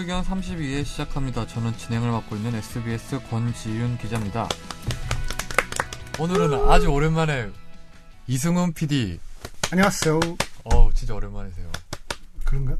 의견 0.00 0.24
32회 0.24 0.82
시작합니다. 0.82 1.46
저는 1.46 1.76
진행을 1.76 2.10
맡고 2.10 2.34
있는 2.36 2.54
SBS 2.54 3.20
권지윤 3.28 3.98
기자입니다. 3.98 4.48
오늘은 6.18 6.54
아주 6.70 6.88
오랜만에 6.88 7.50
이승훈 8.26 8.72
PD. 8.72 9.20
안녕하세요. 9.70 10.18
어, 10.64 10.90
진짜 10.94 11.14
오랜만이세요. 11.14 11.70
그런가? 12.46 12.76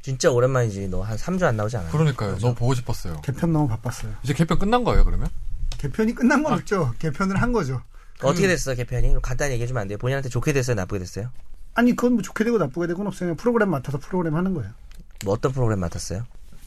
진짜 0.00 0.30
오랜만이지. 0.30 0.88
너 0.88 1.02
한 1.02 1.18
3주 1.18 1.42
안 1.42 1.56
나오지 1.58 1.76
않았나? 1.76 1.92
그러니까요. 1.92 2.38
너무 2.38 2.54
보고 2.54 2.72
싶었어요. 2.74 3.20
개편 3.20 3.52
너무 3.52 3.68
바빴어요. 3.68 4.14
이제 4.22 4.32
개편 4.32 4.58
끝난 4.58 4.84
거예요, 4.84 5.04
그러면? 5.04 5.28
개편이 5.76 6.14
끝난 6.14 6.40
아. 6.40 6.42
건 6.44 6.52
없죠. 6.54 6.94
개편을 6.98 7.42
한 7.42 7.52
거죠. 7.52 7.82
어떻게 8.22 8.46
됐어, 8.48 8.74
개편이? 8.74 9.16
간단히 9.20 9.52
얘기해 9.54 9.66
주면 9.66 9.82
안 9.82 9.88
돼요? 9.88 9.98
본인한테 9.98 10.30
좋게 10.30 10.54
됐어요, 10.54 10.76
나쁘게 10.76 10.98
됐어요? 11.00 11.30
아니 11.74 11.94
그건 11.94 12.14
뭐 12.14 12.22
좋게 12.22 12.42
되고 12.44 12.56
나쁘게 12.56 12.86
되고는 12.86 13.08
없어요. 13.08 13.26
그냥 13.28 13.36
프로그램 13.36 13.68
맡아서 13.70 13.98
프로그램 13.98 14.34
하는 14.34 14.54
거예요. 14.54 14.70
뭐 15.26 15.34
어떤 15.34 15.52
프로그램 15.52 15.80
맡았어요? 15.80 16.24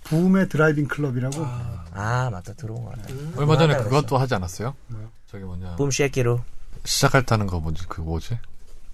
붐의 0.10 0.50
driving 0.50 0.88
club이라고 0.88 1.46
아, 1.94 2.30
맞다. 2.32 2.54
들어온 2.54 2.84
거 2.86 2.92
같다. 2.92 3.14
얼마 3.36 3.58
전에 3.58 3.76
그것도 3.78 4.18
하지 4.18 4.36
않았어요? 4.36 4.76
뭐요? 4.88 5.10
저기 5.30 5.44
뭐냐. 5.44 5.76
붐 5.76 5.92
쉐키로. 5.92 6.42
시작할 6.86 7.26
때는 7.26 7.48
거 7.48 7.60
뭐지? 7.60 7.86
그 7.90 8.02
뭐지? 8.02 8.38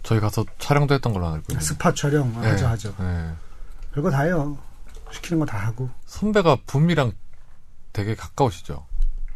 저희 0.02 0.20
가서 0.20 0.46
촬영도 0.60 0.94
했던 0.96 1.14
걸로 1.14 1.28
알고 1.28 1.44
있는데. 1.50 1.64
스파 1.66 1.94
촬영 1.94 2.32
네, 2.42 2.50
하죠 2.50 2.68
하죠. 2.68 2.96
네. 3.00 3.32
별거 3.94 4.10
다 4.10 4.24
해요. 4.24 4.58
시키는 5.12 5.40
거 5.40 5.46
다 5.46 5.58
하고 5.60 5.90
선배가 6.08 6.58
붐이랑 6.66 7.12
되게 7.94 8.16
가까우시죠? 8.16 8.86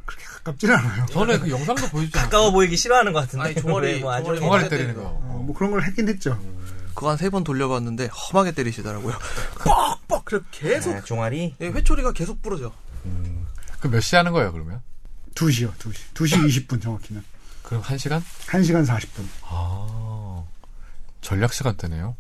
그렇게 0.06 0.26
가깝진 0.26 0.72
않아요. 0.72 1.06
전에 1.08 1.38
그 1.38 1.50
영상도 1.52 1.88
보여주지 1.90 2.18
않았어요? 2.18 2.24
가까워 2.32 2.52
보이기 2.52 2.76
싫어하는 2.76 3.14
것 3.14 3.20
같은데. 3.20 3.46
아니, 3.46 3.56
종아리, 3.56 3.88
왜뭐 3.98 4.12
아주 4.12 4.24
종아리 4.26 4.40
종아리 4.40 4.64
네, 4.64 4.70
때리는 4.70 4.96
네, 4.96 5.00
거. 5.00 5.10
어, 5.10 5.44
뭐 5.46 5.56
그런 5.56 5.72
걸 5.72 5.84
했긴 5.84 6.08
했죠. 6.10 6.40
그거 6.98 7.10
한 7.12 7.18
세 7.18 7.30
번 7.30 7.44
돌려봤는데 7.44 8.08
험하게 8.08 8.54
때리시더라고요. 8.54 9.16
뻑뻑 10.08 10.26
그래 10.26 10.40
계속 10.52 10.96
아, 10.96 11.02
종아리? 11.02 11.56
예, 11.62 11.68
회초리가 11.68 12.12
계속 12.14 12.42
부러져. 12.42 12.74
그몇시 13.80 14.16
하는 14.16 14.32
거예요, 14.32 14.52
그러면? 14.52 14.82
2시요. 15.36 15.72
2시. 15.76 15.94
2시 16.16 16.68
20분 16.68 16.82
정확히는. 16.82 17.24
그럼 17.62 17.82
한 17.84 17.98
시간? 18.00 18.24
1시간 18.48 18.84
40분. 18.88 19.24
아, 19.44 20.44
전략 21.22 21.54
시간대네요. 21.54 22.16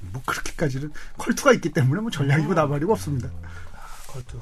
뭐 0.00 0.22
그렇게까지는 0.26 0.92
컬투가 1.18 1.52
있기 1.54 1.70
때문에 1.72 2.00
뭐 2.00 2.10
전략이고 2.10 2.54
나발이고 2.54 2.92
없습니다. 2.94 3.30
걸투. 4.08 4.40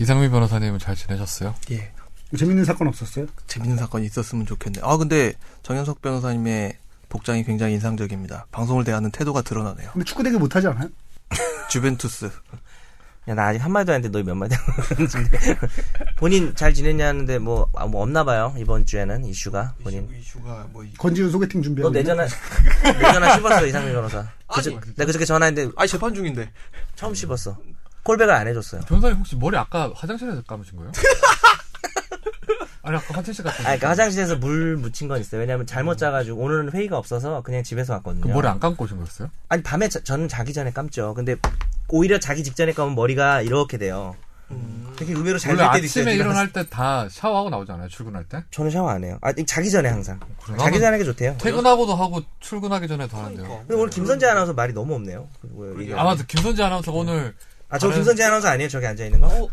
이상미 0.00 0.28
변호사님은 0.30 0.80
잘 0.80 0.96
지내셨어요? 0.96 1.54
예. 1.70 1.92
재밌는 2.36 2.64
사건 2.64 2.88
없었어요? 2.88 3.26
재밌는 3.46 3.76
사건이 3.76 4.06
있었으면 4.06 4.46
좋겠네. 4.46 4.80
아 4.82 4.96
근데 4.96 5.34
정현석 5.62 6.00
변호사님의 6.02 6.76
복장이 7.10 7.44
굉장히 7.44 7.74
인상적입니다. 7.74 8.46
방송을 8.52 8.84
대하는 8.84 9.10
태도가 9.10 9.42
드러나네요. 9.42 9.90
근데 9.92 10.04
축구 10.06 10.22
되게 10.22 10.38
못하지 10.38 10.66
않아요? 10.68 10.88
주벤투스. 11.68 12.30
야, 13.28 13.34
나 13.34 13.48
아직 13.48 13.58
한마디도 13.58 13.92
안 13.92 13.96
했는데 13.96 14.18
너몇 14.18 14.34
마디 14.36 14.54
하는데. 14.54 15.58
본인 16.16 16.54
잘 16.54 16.72
지냈냐는데 16.72 17.38
뭐, 17.38 17.68
아, 17.76 17.84
뭐 17.86 18.02
없나 18.02 18.24
봐요. 18.24 18.54
이번 18.56 18.86
주에는 18.86 19.24
이슈가. 19.26 19.74
본인. 19.82 20.08
이슈 20.18 20.40
가 20.40 20.66
뭐 20.72 20.82
이- 20.82 20.94
권지윤 20.94 21.30
소개팅 21.30 21.60
너 21.60 21.64
준비하고 21.64 21.90
있나? 21.98 22.00
내전화, 22.00 22.26
내 22.98 23.12
전화 23.12 23.36
씹었어, 23.36 23.66
이상민 23.66 23.92
변호사. 23.92 24.26
그저, 24.52 24.70
아니. 24.70 24.80
내가 24.94 25.04
그저께 25.06 25.24
전화했는데 25.26 25.72
아니 25.76 25.88
재판 25.88 26.14
중인데. 26.14 26.50
처음 26.96 27.14
씹었어. 27.14 27.58
콜백을 28.02 28.32
안 28.32 28.48
해줬어요. 28.48 28.80
변호사님 28.88 29.18
혹시 29.18 29.36
머리 29.36 29.56
아까 29.58 29.92
화장실에서 29.94 30.42
감으신 30.42 30.76
거예요? 30.76 30.90
아니, 32.82 32.96
아까 32.96 33.14
화장실 33.14 33.44
갔다 33.44 33.60
아, 33.60 33.64
그러니까 33.64 33.90
화장실에서 33.90 34.36
물 34.36 34.76
묻힌 34.76 35.06
건 35.08 35.20
있어요. 35.20 35.40
왜냐면 35.40 35.66
잘못 35.66 35.98
자가지고 35.98 36.40
오늘은 36.40 36.72
회의가 36.72 36.96
없어서 36.96 37.42
그냥 37.42 37.62
집에서 37.62 37.92
왔거든요. 37.94 38.22
그 38.22 38.28
머리 38.28 38.48
안 38.48 38.58
감고 38.58 38.84
오신 38.84 38.96
거였어요? 38.96 39.30
아니 39.48 39.62
밤에 39.62 39.88
자- 39.88 40.00
저는 40.02 40.28
자기 40.28 40.52
전에 40.52 40.70
감죠. 40.72 41.12
근데 41.14 41.36
오히려 41.88 42.18
자기 42.18 42.42
직전에 42.42 42.72
감으면 42.72 42.96
머리가 42.96 43.42
이렇게 43.42 43.76
돼요. 43.76 44.16
되게 44.96 45.12
의외로 45.12 45.38
잘 45.38 45.52
원래 45.54 45.62
될 45.62 45.72
때도 45.74 45.84
있어요. 45.86 46.02
아침에. 46.02 46.14
일어날 46.16 46.52
때 46.52 46.64
다 46.68 47.08
샤워하고 47.08 47.50
나오잖아요, 47.50 47.88
출근할 47.88 48.24
때? 48.24 48.42
저는 48.50 48.70
샤워 48.72 48.90
안 48.90 49.04
해요. 49.04 49.16
아 49.22 49.32
자기 49.46 49.70
전에 49.70 49.88
항상. 49.88 50.18
그래, 50.42 50.56
자기 50.58 50.74
전에 50.78 50.86
하는 50.86 50.98
게 50.98 51.04
좋대요. 51.04 51.36
퇴근하고도 51.38 51.94
하고 51.94 52.20
출근하기 52.40 52.88
전에도 52.88 53.16
하는데요. 53.16 53.46
근데 53.68 53.74
오늘 53.74 53.90
김선재 53.90 54.26
아나운서 54.26 54.52
말이 54.54 54.72
너무 54.72 54.94
없네요. 54.94 55.28
뭐 55.42 55.72
아, 55.96 56.02
맞아. 56.04 56.24
김선재 56.26 56.62
아나운서가 56.64 56.98
오늘 56.98 57.34
아, 57.68 57.78
저 57.78 57.86
다른- 57.86 58.00
김선재 58.00 58.24
아나운서 58.24 58.48
아니에요? 58.48 58.68
저기 58.68 58.86
앉아 58.86 59.04
있는 59.04 59.20
거? 59.20 59.48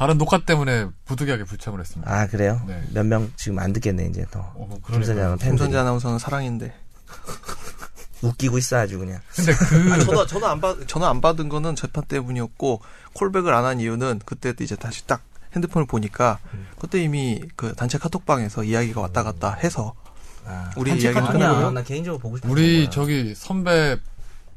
다른 0.00 0.16
녹화 0.18 0.38
때문에 0.38 0.88
부득이하게 1.04 1.44
불참을 1.44 1.78
했습니다. 1.78 2.10
아 2.10 2.26
그래요? 2.26 2.60
네. 2.66 2.82
몇 2.94 3.04
명 3.06 3.30
지금 3.36 3.58
안 3.58 3.72
듣겠네 3.74 4.06
이제 4.06 4.24
더. 4.30 4.40
어. 4.54 4.78
아나운서 4.90 5.44
김선재 5.44 5.76
아나운서는 5.76 6.18
사랑인데. 6.18 6.74
웃기고 8.22 8.58
있어 8.58 8.76
아주 8.78 8.98
그냥. 8.98 9.20
근데 9.34 9.52
그, 9.54 9.92
아, 9.92 9.98
전화 10.04 10.26
전화 10.26 10.50
안 10.50 10.60
받, 10.60 10.76
전화 10.88 11.08
안 11.10 11.20
받은 11.20 11.48
거는 11.48 11.76
재판 11.76 12.04
때문이었고 12.04 12.80
콜백을 13.14 13.52
안 13.54 13.64
한 13.64 13.80
이유는 13.80 14.20
그때 14.24 14.54
이제 14.60 14.74
다시 14.76 15.06
딱 15.06 15.22
핸드폰을 15.54 15.86
보니까 15.86 16.38
그때 16.78 17.02
이미 17.02 17.40
그 17.56 17.74
단체 17.74 17.98
카톡방에서 17.98 18.64
이야기가 18.64 19.00
왔다 19.02 19.22
갔다 19.22 19.52
해서 19.54 19.94
아, 20.46 20.70
우리 20.76 20.92
이야기는 20.98 21.26
아니야. 21.26 21.70
나 21.70 21.82
개인적으로 21.82 22.18
보고 22.18 22.36
싶어. 22.38 22.48
우리 22.50 22.88
저기 22.90 23.34
선배 23.34 23.98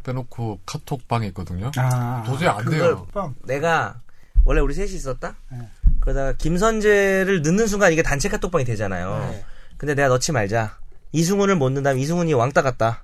빼놓고 0.03 0.59
카톡방이 0.65 1.27
있거든요. 1.27 1.71
아, 1.77 2.23
도저히 2.25 2.47
안 2.49 2.69
돼요. 2.69 3.07
빵. 3.13 3.33
내가 3.43 4.01
원래 4.45 4.61
우리 4.61 4.73
셋이 4.73 4.93
있었다. 4.93 5.35
네. 5.51 5.57
그러다가 5.99 6.33
김선재를 6.33 7.41
넣는 7.43 7.67
순간 7.67 7.93
이게 7.93 8.01
단체 8.03 8.29
카톡방이 8.29 8.65
되잖아요. 8.65 9.29
네. 9.31 9.45
근데 9.77 9.95
내가 9.95 10.09
넣지 10.09 10.31
말자. 10.31 10.77
이승훈을 11.11 11.55
못 11.55 11.69
넣는다면 11.69 11.99
이승훈이 12.01 12.33
왕따 12.33 12.61
같다. 12.61 13.03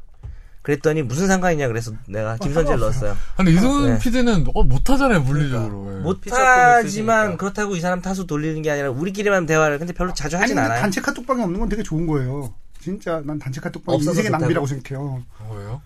그랬더니 0.61 1.01
무슨 1.03 1.27
상관이냐 1.27 1.67
그래서 1.67 1.93
내가 2.07 2.35
김선재를 2.37 2.79
넣었어요. 2.81 3.15
근데 3.37 3.51
이승훈 3.53 3.93
네. 3.93 3.99
PD는 3.99 4.45
어, 4.53 4.63
못하잖아요, 4.63 5.21
물리적으로. 5.21 5.95
예. 5.95 5.99
못하지만 6.01 6.83
피자품을 6.83 7.37
그렇다고 7.37 7.75
이 7.75 7.79
사람 7.79 8.01
타수 8.01 8.27
돌리는 8.27 8.61
게 8.61 8.69
아니라 8.71 8.89
우리끼리만 8.91 9.45
대화를 9.45 9.79
근데 9.79 9.93
별로 9.93 10.13
자주 10.13 10.35
아니 10.35 10.41
하진 10.43 10.55
근데 10.57 10.67
않아요. 10.67 10.81
단체 10.81 10.99
카톡방이 11.01 11.41
없는 11.41 11.59
건 11.59 11.69
되게 11.69 11.81
좋은 11.83 12.05
거예요. 12.07 12.53
진짜 12.81 13.21
난 13.25 13.39
단체 13.39 13.61
카톡방이 13.61 13.95
없어서 13.95 14.11
인생의? 14.11 14.31
낭비라고 14.31 14.67
생각해요. 14.67 15.23
뭐예요? 15.47 15.81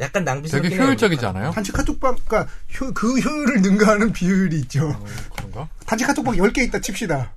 약간 0.00 0.24
낭비스럽긴 0.24 0.70
되게 0.70 0.82
효율적이지 0.82 1.24
않아요? 1.26 1.52
단체 1.52 1.72
카톡방, 1.72 2.16
그러니까 2.26 2.52
효- 2.80 2.92
그 2.92 3.18
효율을 3.18 3.62
능가하는 3.62 4.12
비율이 4.12 4.58
있죠. 4.60 4.88
어, 4.88 5.04
그런가? 5.36 5.68
단체 5.86 6.04
카톡방 6.04 6.34
10개 6.34 6.58
있다 6.58 6.80
칩시다. 6.80 7.32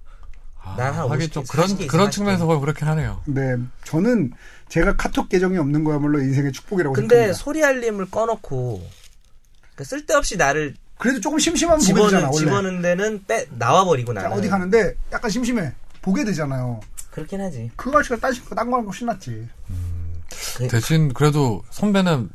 아, 0.64 0.76
난한 0.76 1.10
하긴 1.12 1.28
50좀 1.30 1.42
개, 1.42 1.48
그런, 1.52 1.68
40개 1.68 1.82
있어, 1.82 1.92
그런 1.92 2.08
40개. 2.10 2.12
측면에서 2.12 2.46
보면 2.46 2.62
그렇긴 2.62 2.88
하네요. 2.88 3.22
네, 3.26 3.56
저는 3.86 4.32
제가 4.70 4.96
카톡 4.96 5.30
계정이 5.30 5.58
없는 5.58 5.84
거야말로 5.84 6.20
인생의 6.20 6.52
축복이라고 6.52 6.94
근데 6.94 7.16
생각합니다. 7.16 7.38
소리 7.44 7.64
알림을 7.64 8.10
꺼놓고 8.10 8.80
그러니까 9.62 9.84
쓸데없이 9.84 10.36
나를 10.38 10.76
그래도 10.98 11.22
조금 11.22 11.38
되잖아, 11.38 11.78
집어는 11.78 12.24
원래. 12.26 12.38
집어는 12.38 12.82
데는 12.82 13.24
빼 13.28 13.46
나와버리고 13.52 14.14
자, 14.16 14.24
나는 14.24 14.36
어디 14.38 14.50
가는데 14.50 14.96
약간 15.14 15.30
심심해. 15.30 15.74
보게 16.02 16.24
되잖아요. 16.26 16.80
그렇긴 17.12 17.40
하지. 17.42 17.70
그거 17.76 18.00
아저씨가 18.00 18.18
딴, 18.18 18.34
거- 18.34 18.56
딴거 18.56 18.76
하는 18.78 18.86
거 18.88 18.92
신났지. 18.94 19.48
그- 20.58 20.68
대신 20.70 21.14
그래도 21.14 21.64
선배는 21.70 22.30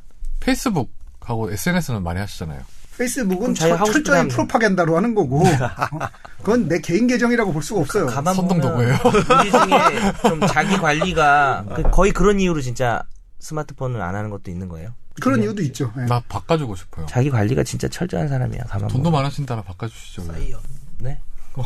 페이스북하고 0.44 1.50
SNS는 1.52 2.02
많이 2.02 2.18
하시잖아요. 2.20 2.60
페이스북은 2.98 3.54
철, 3.54 3.76
철저히. 3.86 4.28
프로파간다로 4.28 4.96
하는 4.96 5.14
거고 5.14 5.40
어? 5.40 5.50
그건 6.42 6.68
내 6.68 6.78
개인 6.80 7.06
계정이라고 7.06 7.52
볼 7.52 7.62
수가 7.62 7.80
없어요. 7.80 8.06
가만 8.06 8.34
선동도구예요. 8.34 8.98
우리 9.04 9.50
중에 9.50 10.12
좀 10.28 10.40
자기 10.46 10.76
관리가 10.76 11.64
그- 11.74 11.82
거의 11.90 12.12
그런 12.12 12.38
이유로 12.38 12.60
진짜 12.60 13.02
스마트폰을 13.40 14.00
안 14.02 14.14
하는 14.14 14.28
것도 14.30 14.50
있는 14.50 14.68
거예요. 14.68 14.90
그런 15.20 15.42
이유도 15.42 15.62
있죠. 15.62 15.92
예. 15.98 16.02
나 16.06 16.20
바꿔주고 16.28 16.76
싶어요. 16.76 17.06
자기 17.06 17.30
관리가 17.30 17.64
진짜 17.64 17.88
철저한 17.88 18.28
사람이야. 18.28 18.62
가만 18.64 18.88
돈도 18.88 19.10
보면. 19.10 19.22
많으신다라 19.22 19.62
바꿔주시죠. 19.62 20.22
왜. 20.28 20.28
사이언. 20.34 20.60
네. 20.98 21.18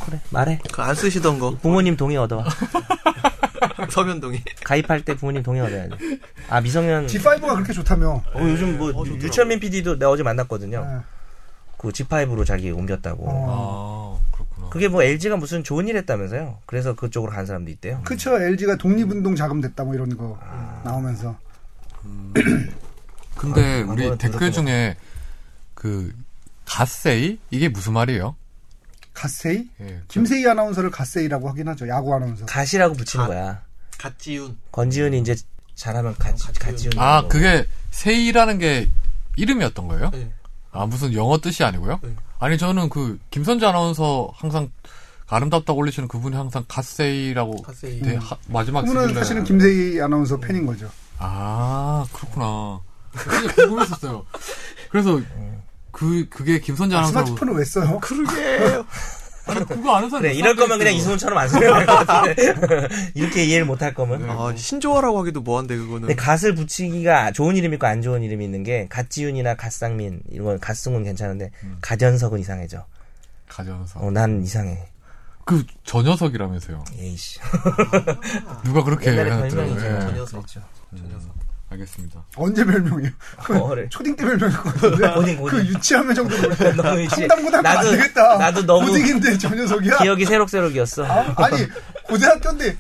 그래 0.06 0.20
말해. 0.31 0.58
그 0.72 0.82
안 0.82 0.94
쓰시던 0.97 1.38
거 1.38 1.56
부모님 1.58 1.96
동의 1.96 2.17
얻어와. 2.17 2.44
서면동이. 3.90 4.43
가입할 4.64 5.05
때 5.05 5.14
부모님 5.14 5.43
동의 5.43 5.61
얻어야 5.62 5.88
돼. 5.88 5.96
아 6.49 6.61
미성년. 6.61 7.06
G5가 7.06 7.55
그렇게 7.55 7.73
좋다며. 7.73 8.08
어, 8.34 8.40
요즘 8.40 8.78
뭐 8.78 8.88
어, 8.90 8.93
좋더라고. 9.05 9.19
유철민 9.25 9.61
PD도 9.61 9.99
내가 9.99 10.11
어제 10.11 10.23
만났거든요. 10.23 10.78
예. 10.78 11.05
그 11.78 11.88
G5로 11.88 12.44
자기 12.46 12.70
옮겼다고. 12.70 13.25
어. 13.28 14.20
아, 14.23 14.32
그렇구나. 14.34 14.69
그게 14.70 14.88
뭐 14.88 15.02
LG가 15.02 15.37
무슨 15.37 15.62
좋은 15.62 15.88
일 15.88 15.96
했다면서요. 15.99 16.58
그래서 16.67 16.94
그쪽으로 16.94 17.31
간 17.32 17.44
사람도 17.46 17.70
있대요. 17.70 18.00
그쵸. 18.05 18.40
LG가 18.40 18.76
독립운동 18.76 19.37
자금 19.37 19.61
됐다 19.61 19.84
뭐 19.84 19.94
이런 19.94 20.17
거 20.17 20.38
아. 20.43 20.81
나오면서. 20.84 21.37
근데 23.37 23.82
아, 23.82 23.93
우리 23.93 24.17
댓글. 24.19 24.50
중에 24.50 24.96
그 25.75 26.12
갓세이 26.64 27.38
이게 27.50 27.69
무슨 27.69 27.93
말이에요? 27.93 28.34
갓세이? 29.12 29.69
예. 29.81 30.00
김세희 30.08 30.46
아나운서를 30.46 30.90
갓세이라고 30.90 31.49
하긴 31.50 31.69
하죠. 31.69 31.88
야구 31.88 32.14
아나운서. 32.14 32.46
갓이라고 32.46 32.94
붙이는 32.94 33.25
갓. 33.26 33.32
거야. 33.32 33.62
갓지훈. 33.98 34.56
권지훈이 34.72 35.19
이제 35.20 35.34
잘하면 35.75 36.14
갓, 36.19 36.34
갓지훈. 36.58 36.93
아 36.98 37.26
그게 37.28 37.66
세이라는 37.90 38.58
게 38.58 38.88
이름이었던 39.37 39.88
거예요? 39.88 40.10
네. 40.10 40.31
아 40.72 40.87
무슨 40.87 41.12
영어 41.14 41.38
뜻이 41.38 41.64
아니고요? 41.64 42.00
네. 42.02 42.14
아니 42.38 42.58
저는 42.58 42.88
그 42.90 43.19
김선재 43.31 43.66
아나운서 43.66 44.31
항상 44.34 44.70
아름답다고 45.28 45.78
올리시는 45.81 46.08
그분이 46.08 46.37
항상 46.37 46.64
갓세이라고 46.69 47.62
갓세이. 47.62 48.00
네, 48.02 48.16
하- 48.16 48.37
마지막 48.48 48.82
그분은 48.82 49.14
사실은 49.14 49.43
김세희 49.44 50.00
아나운서 50.00 50.38
팬인 50.38 50.66
거죠. 50.66 50.88
아 51.19 52.06
그렇구나. 52.12 52.81
진짜 53.40 53.54
궁금했었어요. 53.54 54.25
그래서 54.90 55.20
그 55.90 56.28
그게 56.28 56.60
김선재 56.60 56.94
아, 56.94 56.99
아나운서 56.99 57.25
스마트폰을 57.25 57.54
왜 57.54 57.64
써요? 57.64 57.99
그러게. 58.00 58.84
아니 59.46 59.64
그거 59.64 59.94
아는 59.96 60.10
사람 60.10 60.22
그래 60.22 60.34
이럴 60.34 60.56
거면 60.56 60.78
그냥 60.78 60.94
이승훈처럼 60.94 61.38
안 61.38 61.48
쓰면 61.48 61.78
될것 61.87 62.06
같은데 62.06 62.88
이렇게 63.14 63.44
이해를 63.44 63.64
못 63.66 63.82
할 63.82 63.94
거면. 63.94 64.28
아, 64.28 64.54
신조어라고 64.56 65.20
하기도 65.20 65.40
뭐한데 65.43 65.76
그거는. 65.76 66.00
근데 66.08 66.14
갓을 66.14 66.54
붙이기가 66.54 67.32
좋은 67.32 67.56
이름 67.56 67.72
있고 67.75 67.87
안 67.87 68.02
좋은 68.02 68.22
이름이 68.22 68.44
있는 68.44 68.62
게 68.62 68.87
갓지윤이나 68.88 69.54
갓상민 69.54 70.22
이런 70.31 70.46
건 70.46 70.58
갓승훈 70.60 71.04
괜찮은데 71.04 71.50
갓연석은 71.82 72.40
이상해져. 72.40 72.84
가져서 73.48 74.00
어, 74.00 74.10
난 74.10 74.43
이상해. 74.43 74.88
그 75.44 75.64
전녀석이라면서요. 75.84 76.84
에이씨. 76.99 77.38
누가 78.64 78.82
그렇게 78.82 79.12
옛날에. 79.12 79.31
별명이죠. 79.31 79.87
예. 79.87 80.00
저 80.00 80.10
녀석. 80.12 80.31
그렇죠. 80.38 80.60
저 80.96 81.04
녀석. 81.04 81.31
알겠습니다. 81.68 82.24
언제 82.36 82.64
별명이에요? 82.64 83.10
어를. 83.60 83.88
초딩 83.90 84.14
때 84.16 84.24
별명일 84.24 84.56
것 84.56 84.72
같은데. 84.74 85.12
고딩, 85.14 85.36
고딩. 85.38 85.58
그 85.58 85.66
유치하면 85.66 86.14
때. 86.14 86.72
너무 86.76 87.00
유치- 87.00 87.08
청담고등학교 87.28 87.68
안 87.68 87.76
나도- 87.76 87.90
되겠다. 87.90 88.38
나도 88.38 88.66
너무 88.66 88.86
고딩인데 88.88 89.38
저 89.38 89.48
녀석이야? 89.54 89.98
기억이 89.98 90.24
새록새록이었어. 90.26 91.04
아, 91.04 91.34
아니, 91.36 91.66
고등학교인데 92.04 92.76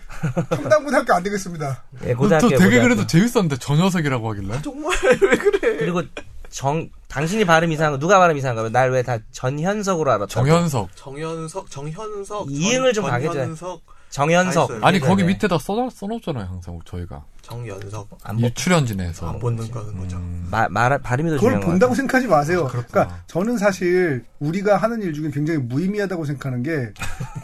청담고등학교 0.50 1.12
안 1.14 1.22
되겠습니다. 1.24 1.82
예, 2.04 2.12
또 2.12 2.18
고등학교 2.18 2.48
되게 2.48 2.64
고등학교. 2.64 2.82
그래도 2.82 3.06
재밌었는데 3.08 3.56
전녀석이라고 3.56 4.30
하길래. 4.32 4.62
정말 4.62 4.96
왜 5.20 5.36
그래? 5.36 5.76
그리고 5.78 6.02
정 6.48 6.88
당신이 7.08 7.44
발음 7.44 7.72
이상한 7.72 7.92
거 7.92 7.98
누가 7.98 8.18
발음 8.18 8.36
이상한 8.36 8.56
거야? 8.56 8.68
날왜 8.70 9.02
다 9.02 9.18
전현석으로 9.32 10.12
알았다? 10.12 10.26
정현석. 10.28 10.90
정현석, 10.94 11.70
정현석, 11.70 12.46
이응을 12.50 12.92
좀 12.92 13.04
가게 13.06 13.26
돼. 13.26 13.34
정현석, 13.34 13.82
정현석. 14.10 14.70
아니 14.84 15.00
거기. 15.00 15.24
밑에다 15.24 15.58
써 15.58 15.90
써놓잖아요 15.90 16.44
항상 16.46 16.78
저희가 16.84 17.24
정연석. 17.46 18.08
안 18.24 18.36
보- 18.36 18.46
이 18.46 18.54
출연진에서. 18.54 19.28
안 19.30 19.38
보는 19.38 19.70
거는 19.70 19.96
거죠. 19.98 20.20
말, 20.50 20.68
말 20.68 20.98
발음이 20.98 21.30
더 21.30 21.36
그걸 21.36 21.60
본다고 21.60 21.94
생각하지 21.94 22.26
마세요. 22.26 22.64
아. 22.66 22.68
그러니까 22.68 23.22
저는 23.28 23.56
사실 23.56 24.24
우리가 24.40 24.76
하는 24.76 25.00
일 25.02 25.12
중에 25.12 25.30
굉장히 25.30 25.60
무의미하다고 25.60 26.24
생각하는 26.24 26.62
게 26.62 26.92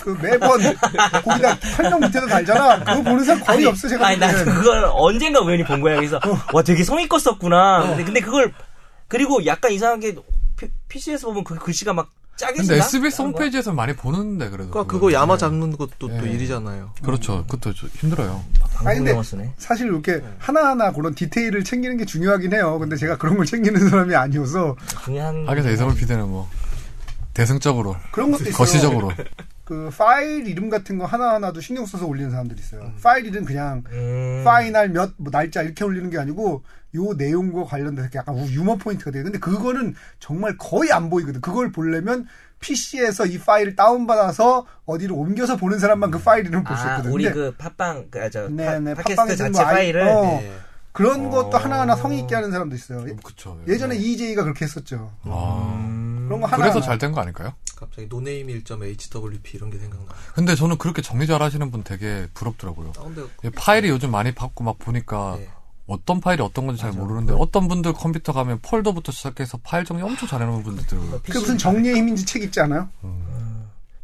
그 0.01 0.19
매번 0.21 0.59
거기다 1.25 1.55
설명 1.77 2.01
밑에다 2.01 2.27
달잖아. 2.27 2.81
그거 2.85 3.03
보는 3.03 3.25
사람 3.25 3.43
거의 3.45 3.65
없어 3.67 3.89
제가 3.89 4.07
아니 4.09 4.19
난 4.19 4.31
보기에는. 4.31 4.55
그걸 4.55 4.85
언젠가 4.93 5.41
우연히 5.41 5.65
본 5.65 5.81
거야. 5.81 5.97
그래서 5.97 6.17
어. 6.17 6.37
와 6.53 6.63
되게 6.63 6.83
성의껏 6.83 7.21
썼구나. 7.21 7.87
근데, 7.89 8.05
근데 8.05 8.21
그걸 8.21 8.53
그리고 9.09 9.45
약간 9.47 9.71
이상하게 9.73 10.17
PC에서 10.89 11.29
보면 11.29 11.45
그 11.45 11.55
글씨가 11.57 11.93
막 11.93 12.11
짜게 12.37 12.55
근데? 12.59 12.77
SBS? 12.77 13.23
홈페이지에서 13.23 13.73
많이 13.73 13.95
보는데 13.95 14.49
그래도. 14.49 14.71
그러니까 14.71 14.83
그거는. 14.85 15.01
그거 15.01 15.13
야마 15.13 15.35
네. 15.35 15.39
잡는 15.39 15.77
것도 15.77 15.91
또 15.99 16.09
네. 16.09 16.33
일이잖아요. 16.33 16.91
그렇죠. 17.03 17.45
그것도 17.47 17.75
좀 17.75 17.91
힘들어요. 17.95 18.43
아니, 18.85 18.99
근데. 18.99 19.17
사실 19.59 19.87
이렇게 19.87 20.23
하나하나 20.39 20.93
그런 20.93 21.15
디테일을 21.15 21.63
챙기는 21.65 21.97
게 21.97 22.05
중요하긴 22.05 22.53
해요. 22.55 22.79
근데 22.79 22.97
제가 22.97 23.19
그런 23.19 23.37
걸 23.37 23.47
챙기는 23.47 23.89
사람이 23.89 24.15
아니어서 24.15 24.77
중요한 25.05 25.47
하기서 25.47 25.71
이성훈 25.71 25.95
PD는 25.95 26.29
뭐 26.29 26.49
대승적으로 27.35 27.97
그런 28.11 28.33
것도 28.33 28.45
있어요. 28.45 28.57
거시적으로 28.57 29.13
그 29.65 29.91
파일 29.97 30.47
이름 30.49 30.69
같은 30.69 30.99
거 30.99 31.05
하나하나도 31.07 31.61
신경 31.61 31.87
써서 31.87 32.07
올리는 32.07 32.31
사람들이 32.31 32.61
있어요. 32.61 32.93
파일 33.03 33.27
이름 33.27 33.45
그냥 33.45 33.85
음, 33.93 34.43
파이날 34.45 34.89
몇, 34.89 35.13
뭐 35.19 35.31
날짜 35.31 35.63
이렇게 35.63 35.85
올리는 35.85 36.11
게 36.11 36.19
아니고 36.19 36.65
요 36.97 37.13
내용과 37.17 37.65
관련돼서 37.65 38.09
약간 38.17 38.37
유머 38.49 38.77
포인트가 38.77 39.11
돼요. 39.13 39.23
근데 39.25 39.39
그거는 39.39 39.95
정말 40.19 40.57
거의 40.59 40.91
안 40.93 41.09
보이거든. 41.09 41.41
그걸 41.41 41.71
보려면 41.71 42.27
PC에서 42.59 43.27
이 43.27 43.39
파일을 43.39 43.77
다운받아서 43.77 44.67
어디로 44.85 45.17
옮겨서 45.17 45.57
보는 45.57 45.79
사람만 45.79 46.11
그 46.11 46.19
파일 46.21 46.47
이름 46.47 46.61
을 46.61 46.65
볼수 46.65 46.83
아, 46.85 46.91
있거든. 46.93 47.11
우리 47.13 47.31
그 47.31 47.55
팟빵 47.57 48.09
그, 48.11 48.21
아, 48.23 48.29
저 48.31 48.49
네, 48.49 48.67
팟- 48.67 48.79
네, 48.81 48.95
팟캐스트 48.95 49.17
팟빵에서 49.17 49.37
자체 49.37 49.51
뭐 49.51 49.61
아이- 49.63 49.75
파일을 49.75 50.03
어. 50.03 50.23
네. 50.41 50.53
그런 50.93 51.31
것도 51.31 51.57
어. 51.57 51.61
하나하나 51.61 51.97
성의 51.97 52.19
있게 52.21 52.35
하는 52.35 52.51
사람도 52.51 52.77
있어요. 52.77 53.09
예- 53.09 53.17
그쵸. 53.25 53.59
예전에 53.67 53.97
EJ가 53.97 54.43
그렇게 54.43 54.65
했었죠. 54.67 55.11
아, 55.23 56.25
그런 56.29 56.41
거 56.41 56.47
하나 56.47 56.59
그래서 56.65 56.81
잘 56.83 56.99
된 56.99 57.13
거 57.13 57.21
아닐까요? 57.23 57.55
갑자기 57.83 58.09
no 58.09 58.21
name 58.21 58.47
1.hwp 58.47 59.57
이런 59.57 59.71
게 59.71 59.79
생각나. 59.79 60.13
근데 60.35 60.55
저는 60.55 60.79
그렇게 60.79 61.03
정리 61.03 61.27
잘 61.27 61.43
하시는 61.43 61.71
분 61.71 61.83
되게 61.83 62.29
부럽더라고요. 62.35 62.93
아, 62.99 63.03
근데 63.03 63.23
이 63.45 63.51
파일이 63.51 63.89
요즘 63.89 64.11
많이 64.11 64.33
받고 64.33 64.65
막 64.65 64.79
보니까 64.79 65.37
네. 65.39 65.49
어떤 65.87 66.21
파일이 66.21 66.43
어떤 66.43 66.67
건지 66.67 66.81
잘 66.81 66.93
모르는데 66.93 67.35
어떤 67.37 67.69
분들 67.69 67.93
컴퓨터 67.93 68.33
가면 68.33 68.61
폴더부터 68.63 69.11
시작해서 69.13 69.59
파일 69.63 69.85
정리 69.85 70.03
엄청 70.03 70.29
잘해놓은 70.29 70.63
분들 70.63 70.85
있더라고요. 70.85 71.21
그 71.29 71.39
무슨 71.39 71.59
정리의 71.59 71.97
힘인지 71.97 72.25
책 72.25 72.43
있지 72.45 72.61
않아요? 72.61 72.89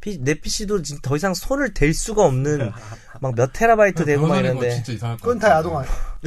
피- 0.00 0.18
내 0.18 0.34
PC도 0.34 0.80
더 1.02 1.16
이상 1.16 1.34
손을 1.34 1.74
댈 1.74 1.92
수가 1.94 2.24
없는 2.24 2.72
막 3.20 3.34
몇 3.34 3.52
테라바이트 3.52 4.04
되고 4.04 4.26
막 4.26 4.38
이런데 4.38 4.70
진짜 4.74 4.92
이상할 4.92 5.16
것 5.18 5.22
그건 5.22 5.38
다. 5.38 5.50
야동 5.50 5.76
아니야. 5.78 5.90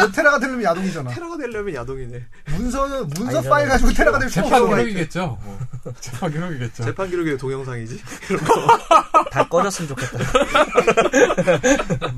몇 0.00 0.12
테라가 0.12 0.38
되려면 0.38 0.62
야동이잖아. 0.64 1.10
테라가 1.10 1.36
되려면 1.38 1.74
야동이네. 1.74 2.22
문서는 2.50 3.08
문서 3.16 3.38
아니, 3.38 3.48
파일 3.48 3.68
가지고 3.68 3.92
테라가 3.92 4.18
될 4.18 4.28
수가 4.30 4.42
재판. 4.44 4.66
기록이겠죠. 4.68 5.38
뭐. 5.44 5.58
재판 6.00 6.30
기록이겠죠. 6.32 6.84
재판 6.84 7.10
기록에 7.10 7.36
동영상이지. 7.36 8.02
다 9.30 9.48
꺼졌으면 9.48 9.88
좋겠다. 9.88 10.18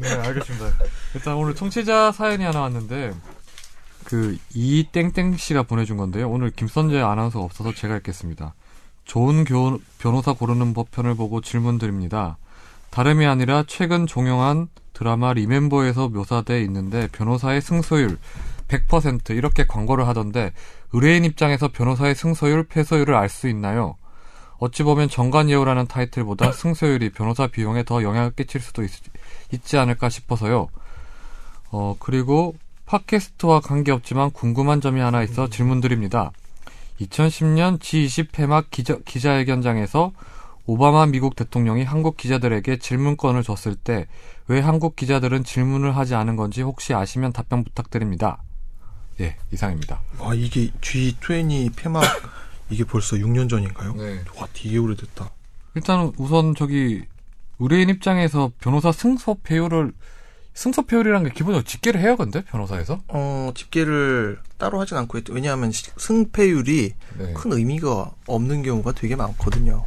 네, 0.01 0.09
알겠습니다. 0.13 0.67
일단 1.15 1.35
오늘 1.35 1.55
청취자 1.55 2.13
사연이 2.13 2.45
하나 2.45 2.63
왔는데 2.63 3.13
그 4.05 4.37
이땡땡 4.55 5.37
씨가 5.37 5.65
보내준 5.65 5.97
건데요. 5.97 6.29
오늘 6.31 6.51
김선재 6.51 7.01
아나운서가 7.01 7.45
없어서 7.45 7.73
제가 7.75 7.97
읽겠습니다. 7.99 8.55
좋은 9.05 9.45
교- 9.45 9.79
변호사 9.99 10.33
고르는 10.33 10.75
법 10.75 10.91
편을 10.91 11.15
보고 11.15 11.41
질문 11.41 11.79
드립니다. 11.79 12.37
다름이 12.97 13.27
아니라 13.27 13.63
최근 13.67 14.07
종영한 14.07 14.69
드라마 14.95 15.35
리멤버에서 15.35 16.09
묘사돼 16.09 16.63
있는데 16.63 17.09
변호사의 17.13 17.61
승소율 17.61 18.17
100% 18.69 19.37
이렇게 19.37 19.67
광고를 19.67 20.09
하던데 20.09 20.55
의뢰인 20.95 21.27
입장에서 21.27 21.69
변호사의 21.69 22.15
승소율, 22.15 22.65
패소율을 22.69 23.15
알 23.15 23.29
수 23.29 23.49
있나요? 23.49 23.97
어찌 24.57 24.83
보면 24.83 25.11
정관예우라는 25.11 25.89
타이틀보다 25.89 26.53
승소율이 26.53 27.11
변호사 27.11 27.49
비용에 27.49 27.85
더 27.85 28.03
영향을 28.03 28.31
끼칠 28.31 28.63
수도 28.63 28.83
있, 28.83 28.91
있지 29.53 29.77
않을까 29.77 30.09
싶어서요. 30.09 30.69
어, 31.73 31.97
그리고 31.99 32.55
팟캐스트와 32.87 33.61
관계없지만 33.61 34.31
궁금한 34.31 34.81
점이 34.81 35.03
하나 35.03 35.23
있어 35.23 35.51
질문드립니다. 35.51 36.33
2010년 37.03 37.79
G20 37.79 38.33
폐막 38.33 38.71
기자, 38.71 38.97
기자회견장에서 39.05 40.13
오바마 40.67 41.07
미국 41.07 41.37
대통령이 41.37 41.85
한국 41.85 42.17
기자들에게 42.17 42.79
질문권을 42.79 43.43
줬을 43.43 43.75
때 43.77 44.07
왜 44.49 44.61
한국 44.61 44.95
기자들은 44.95 45.43
질문을 45.43 45.97
하지 45.97 46.15
않은 46.15 46.37
건지 46.37 46.63
혹시 46.63 46.95
아시면 46.95 47.33
답변 47.33 47.65
부탁드립니다. 47.65 48.43
예, 49.21 49.37
이상입니다. 49.53 50.03
아 50.21 50.35
이게 50.35 50.71
G20 50.81 51.75
폐막 51.75 52.03
이게 52.71 52.85
벌써 52.85 53.17
6년 53.17 53.49
전인가요? 53.49 53.95
네. 53.95 54.21
와 54.39 54.47
되게 54.53 54.79
오래됐다. 54.79 55.31
일단 55.75 56.13
우선 56.17 56.55
저기 56.55 57.03
의뢰인 57.59 57.89
입장에서 57.89 58.53
변호사 58.61 58.93
승소 58.93 59.39
배율을 59.43 59.93
승소 60.55 60.83
배율이라는 60.87 61.29
게 61.29 61.35
기본적으로 61.35 61.65
집계를 61.65 62.01
해요, 62.01 62.17
근데 62.17 62.45
변호사에서? 62.45 63.01
어 63.09 63.51
집계를 63.55 64.39
따로 64.59 64.81
하진 64.81 64.97
않고 64.97 65.19
있- 65.19 65.29
왜냐하면 65.31 65.73
시- 65.73 65.91
승패율이 65.97 66.95
네. 67.19 67.33
큰 67.35 67.53
의미가 67.53 68.13
없는 68.27 68.63
경우가 68.63 68.93
되게 68.93 69.17
많거든요. 69.17 69.87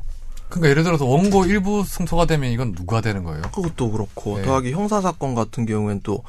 그러니까 0.49 0.69
예를 0.69 0.83
들어서 0.83 1.05
원고 1.05 1.45
일부 1.45 1.83
승소가 1.83 2.25
되면 2.25 2.51
이건 2.51 2.73
누가 2.73 3.01
되는 3.01 3.23
거예요? 3.23 3.41
그것도 3.53 3.91
그렇고 3.91 4.37
네. 4.37 4.43
더하기 4.43 4.71
형사 4.71 4.99
사건 5.01 5.35
같은 5.35 5.65
경우엔 5.65 6.01
또 6.03 6.23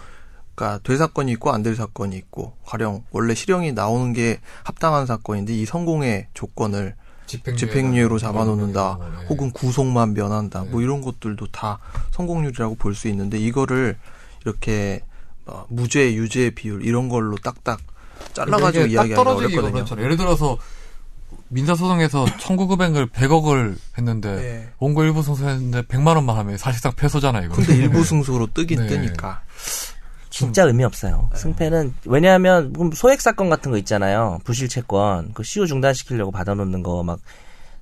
그러니까 0.55 0.81
될 0.83 0.99
사건이 0.99 1.33
있고 1.33 1.51
안 1.53 1.63
될 1.63 1.75
사건이 1.75 2.17
있고 2.17 2.55
가령 2.67 3.05
원래 3.13 3.35
실형이 3.35 3.73
나오는 3.73 4.13
게 4.13 4.41
합당한 4.63 5.07
사건인데 5.07 5.55
이 5.55 5.65
성공의 5.65 6.27
조건을 6.35 6.95
집행유예 7.27 8.09
로 8.09 8.19
잡아놓는다 8.19 8.99
네. 9.21 9.27
혹은 9.29 9.53
구속만 9.53 10.15
면한다 10.15 10.65
네. 10.65 10.71
뭐 10.71 10.83
이런 10.83 11.01
것들도 11.01 11.47
다 11.53 11.79
성공률이라고 12.11 12.75
볼 12.75 12.95
수 12.95 13.09
있는데 13.09 13.39
이거를 13.39 13.97
이렇게 14.45 15.01
어, 15.47 15.65
무죄 15.69 16.13
유죄 16.15 16.51
비율 16.51 16.85
이런 16.85 17.09
걸로 17.09 17.37
딱딱 17.37 17.81
잘라가지고 18.35 18.89
떨어지기가 19.15 19.21
어렵거든요. 19.63 20.03
예를 20.05 20.17
들어서 20.17 20.59
민사소송에서 21.51 22.25
청구 22.39 22.67
금액을 22.69 23.09
100억을 23.09 23.77
했는데 23.99 24.35
네. 24.37 24.69
원고 24.79 25.03
일부 25.03 25.23
승소했는데 25.23 25.83
100만 25.83 26.15
원만 26.17 26.37
하면 26.37 26.57
사실상 26.57 26.93
패소잖아요. 26.97 27.47
이거. 27.47 27.55
근데 27.57 27.77
일부 27.77 28.03
승소로 28.05 28.49
뜨긴 28.55 28.81
네. 28.81 28.87
뜨니까 28.87 29.43
진짜 30.31 30.65
의미 30.65 30.85
없어요. 30.85 31.29
승패는 31.35 31.95
왜냐하면 32.07 32.73
소액 32.95 33.21
사건 33.21 33.51
같은 33.51 33.71
거 33.73 33.79
있잖아요. 33.79 34.39
부실 34.45 34.69
채권 34.69 35.33
그 35.35 35.43
시효 35.43 35.67
중단시키려고 35.67 36.31
받아놓는 36.31 36.83
거 36.83 37.03
막 37.03 37.19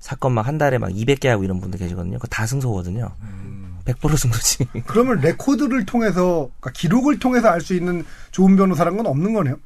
사건 0.00 0.32
막 0.32 0.46
한 0.46 0.58
달에 0.58 0.78
막 0.78 0.90
200개 0.90 1.26
하고 1.26 1.44
이런 1.44 1.60
분들 1.60 1.78
계시거든요. 1.78 2.18
그거 2.18 2.28
다 2.28 2.46
승소거든요. 2.46 3.10
음. 3.22 3.78
100% 3.84 4.16
승소지. 4.16 4.66
그러면 4.86 5.18
레코드를 5.20 5.84
통해서 5.86 6.48
그러니까 6.60 6.70
기록을 6.72 7.18
통해서 7.18 7.48
알 7.48 7.60
수 7.60 7.74
있는 7.74 8.04
좋은 8.30 8.54
변호사란 8.56 8.96
건 8.96 9.06
없는 9.06 9.32
거네요. 9.34 9.56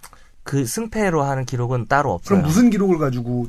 그 0.44 0.64
승패로 0.66 1.22
하는 1.22 1.44
기록은 1.44 1.86
따로 1.86 2.12
없어요. 2.14 2.38
그럼 2.38 2.42
무슨 2.48 2.70
기록을 2.70 2.98
가지고 2.98 3.48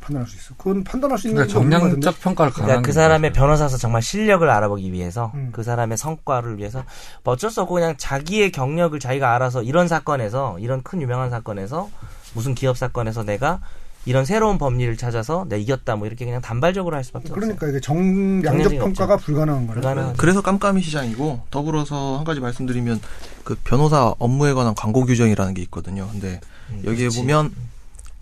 판단할 0.00 0.28
수 0.28 0.36
있어? 0.36 0.54
그건 0.56 0.82
판단할 0.84 1.18
수 1.18 1.28
있는 1.28 1.46
그러니까. 1.46 1.78
정량적 1.78 2.20
평가를 2.20 2.52
그러니까 2.52 2.66
가능한 2.66 2.82
그게 2.82 2.92
사람의 2.92 3.32
변호사서 3.32 3.76
정말 3.76 4.02
실력을 4.02 4.48
알아보기 4.48 4.92
위해서 4.92 5.32
음. 5.34 5.50
그 5.52 5.62
사람의 5.62 5.98
성과를 5.98 6.58
위해서 6.58 6.84
뭐 7.24 7.34
어쩔 7.34 7.50
수 7.50 7.60
없고 7.62 7.74
그냥 7.74 7.94
자기의 7.96 8.52
경력을 8.52 8.98
자기가 8.98 9.34
알아서 9.34 9.62
이런 9.62 9.88
사건에서 9.88 10.58
이런 10.58 10.82
큰 10.82 11.00
유명한 11.02 11.30
사건에서 11.30 11.88
무슨 12.34 12.54
기업 12.54 12.76
사건에서 12.76 13.22
내가 13.24 13.60
이런 14.06 14.24
새로운 14.24 14.56
법리를 14.56 14.96
찾아서 14.96 15.44
내가 15.48 15.60
이겼다 15.60 15.96
뭐 15.96 16.06
이렇게 16.06 16.24
그냥 16.24 16.40
단발적으로 16.40 16.96
할 16.96 17.04
수밖에 17.04 17.28
그러니까 17.28 17.66
없어요. 17.66 17.70
이게 17.70 17.80
정량적 17.80 18.72
평가가 18.72 19.18
불가능한 19.18 19.66
거예요. 19.66 19.74
불가능한 19.74 20.16
그래서 20.16 20.40
깜깜이 20.40 20.80
시장이고 20.80 21.42
더불어서 21.50 22.16
한 22.16 22.24
가지 22.24 22.40
말씀드리면 22.40 23.00
그 23.44 23.56
변호사 23.62 24.14
업무에 24.18 24.54
관한 24.54 24.74
광고 24.74 25.04
규정이라는 25.04 25.52
게 25.52 25.62
있거든요. 25.62 26.08
근데 26.10 26.40
음, 26.70 26.78
여기에 26.78 27.08
그렇지. 27.08 27.18
보면 27.18 27.52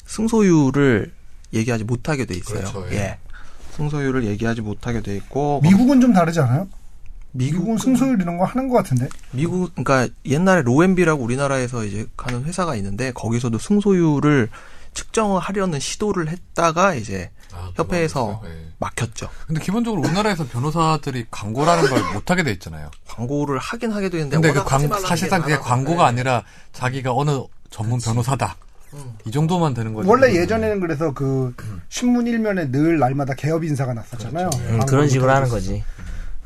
승소율을 0.07 1.13
얘기하지 1.53 1.85
못하게 1.85 2.25
돼 2.25 2.35
있어요. 2.35 2.61
그렇죠, 2.61 2.87
예. 2.91 2.97
예. 2.97 3.19
승소율을 3.77 4.25
얘기하지 4.27 4.61
못하게 4.61 5.01
돼 5.03 5.15
있고 5.17 5.61
미국은 5.63 6.01
좀 6.01 6.13
다르지 6.13 6.41
않아요? 6.41 6.69
미국 7.33 7.59
미국은 7.59 7.79
승소율 7.79 8.21
이런 8.21 8.39
거 8.39 8.45
하는 8.45 8.69
것 8.69 8.77
같은데. 8.77 9.09
미국 9.31 9.73
그러니까 9.75 10.13
옛날에 10.27 10.63
로앤비라고 10.63 11.23
우리나라에서 11.23 11.85
이제 11.85 12.07
가는 12.17 12.45
회사가 12.45 12.75
있는데 12.77 13.13
거기서도 13.13 13.59
승소율을 13.59 14.49
측정하려는 14.95 15.79
시도를 15.79 16.29
했다가 16.29 16.95
이제 16.95 17.31
아, 17.53 17.71
협회에서? 17.77 18.43
예. 18.47 18.69
막혔죠. 18.79 19.29
근데 19.47 19.61
기본적으로 19.61 20.03
우리나라에서 20.03 20.47
변호사들이 20.47 21.27
광고라는 21.31 21.89
걸 21.91 22.03
못하게 22.15 22.43
돼 22.43 22.53
있잖아요. 22.53 22.91
광고를 23.09 23.59
하긴 23.59 23.93
하게 23.93 24.09
되는데 24.09 24.37
근데 24.37 24.53
그 24.53 24.65
광, 24.65 24.89
사실상 24.89 25.41
게 25.43 25.57
그게. 25.57 25.59
광고가 25.59 26.05
네. 26.05 26.09
아니라 26.09 26.43
자기가 26.73 27.13
어느 27.15 27.43
전문 27.71 28.01
변호사다. 28.01 28.57
음. 28.95 29.15
이 29.25 29.31
정도만 29.31 29.75
되는 29.75 29.93
거죠. 29.95 30.09
원래 30.09 30.35
예전에는 30.35 30.81
그래서 30.81 31.13
그 31.13 31.55
신문 31.89 32.27
일면에 32.27 32.71
늘 32.71 32.99
날마다 32.99 33.35
개업 33.35 33.65
인사가 33.65 33.95
났었잖아요. 33.95 34.51
그렇죠. 34.51 34.69
음, 34.75 34.81
그런 34.87 35.09
식으로 35.09 35.31
하는 35.31 35.49
거지. 35.49 35.83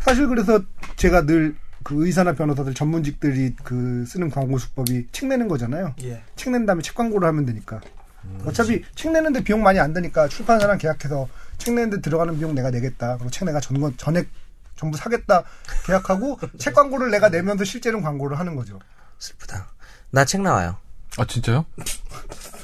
사실 0.01 0.27
그래서 0.29 0.61
제가 0.97 1.23
늘 1.27 1.57
그 1.85 2.07
의사나 2.07 2.35
변호사들 2.35 2.75
전문직들이 2.75 3.57
그 3.65 4.05
쓰는 4.07 4.31
광고 4.31 4.57
수법이 4.57 5.09
책 5.11 5.27
내는 5.27 5.49
거잖아요. 5.49 5.97
예. 6.05 6.23
책 6.37 6.51
낸 6.51 6.65
다음에 6.65 6.81
책 6.81 6.95
광고를 6.95 7.27
하면 7.27 7.45
되니까. 7.45 7.81
음. 8.25 8.39
어차피 8.47 8.85
책 8.95 9.11
내는데 9.11 9.43
비용 9.43 9.65
많이 9.65 9.81
안 9.81 9.93
드니까 9.93 10.29
출판사랑 10.29 10.79
계약해서 10.79 11.27
책 11.59 11.75
내는데 11.75 12.01
들어가는 12.01 12.39
비용 12.39 12.55
내가 12.55 12.71
내겠다. 12.71 13.17
그리고 13.17 13.31
책 13.33 13.47
내가 13.47 13.59
전권 13.59 13.97
전액 13.97 14.29
전부 14.77 14.97
사겠다 14.97 15.43
계약하고 15.87 16.39
책 16.59 16.75
광고를 16.75 17.11
내가 17.11 17.31
내면서 17.31 17.65
실제로는 17.65 18.05
광고를 18.05 18.39
하는 18.39 18.55
거죠. 18.55 18.79
슬프다. 19.19 19.67
나 20.11 20.25
책 20.25 20.43
나와요. 20.43 20.77
아 21.19 21.25
진짜요? 21.27 21.67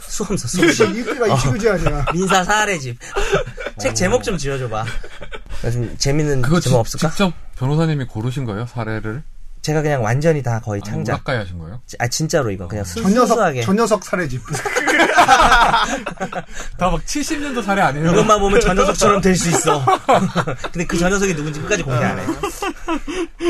수험서 0.09 0.49
수험서. 0.49 0.85
역시 0.85 1.01
이때가 1.01 1.27
이시그지 1.35 1.69
아니야. 1.69 2.05
민사 2.13 2.43
사례 2.45 2.79
집. 2.79 2.99
책 3.79 3.95
제목 3.95 4.23
좀 4.25 4.37
지어줘봐. 4.39 4.85
좀 5.73 5.95
재밌는 5.99 6.43
그거 6.43 6.61
제목 6.61 6.87
지- 6.89 6.97
없을까? 6.97 7.11
직접 7.11 7.33
변호사님이 7.57 8.07
고르신 8.07 8.45
거예요? 8.45 8.67
사례를? 8.67 9.23
제가 9.61 9.83
그냥 9.83 10.03
완전히 10.05 10.41
다 10.43 10.61
거의 10.61 10.81
아니, 10.85 10.91
창작. 10.91 11.13
가까이 11.19 11.37
하신 11.39 11.59
거예요? 11.59 11.81
아 11.99 12.07
진짜로 12.09 12.51
이거 12.51 12.69
그냥 12.69 12.85
저 12.85 13.01
녀석 13.09 13.27
순수하게. 13.27 13.63
저 13.63 13.73
녀석 13.75 14.05
사례집. 14.05 14.41
다 16.79 16.91
막 16.91 17.05
70년도 17.05 17.63
사례 17.65 17.83
아니에요? 17.83 18.13
이것만 18.13 18.39
보면 18.41 18.61
저 18.61 18.73
녀석처럼 18.73 19.21
될 19.21 19.37
수 19.37 19.49
있어. 19.51 19.85
근데 20.73 20.87
그저 20.87 21.09
녀석이 21.09 21.35
누군지 21.35 21.61
끝까지 21.61 21.83
공개 21.83 22.05
안 22.05 22.19
해. 22.19 22.25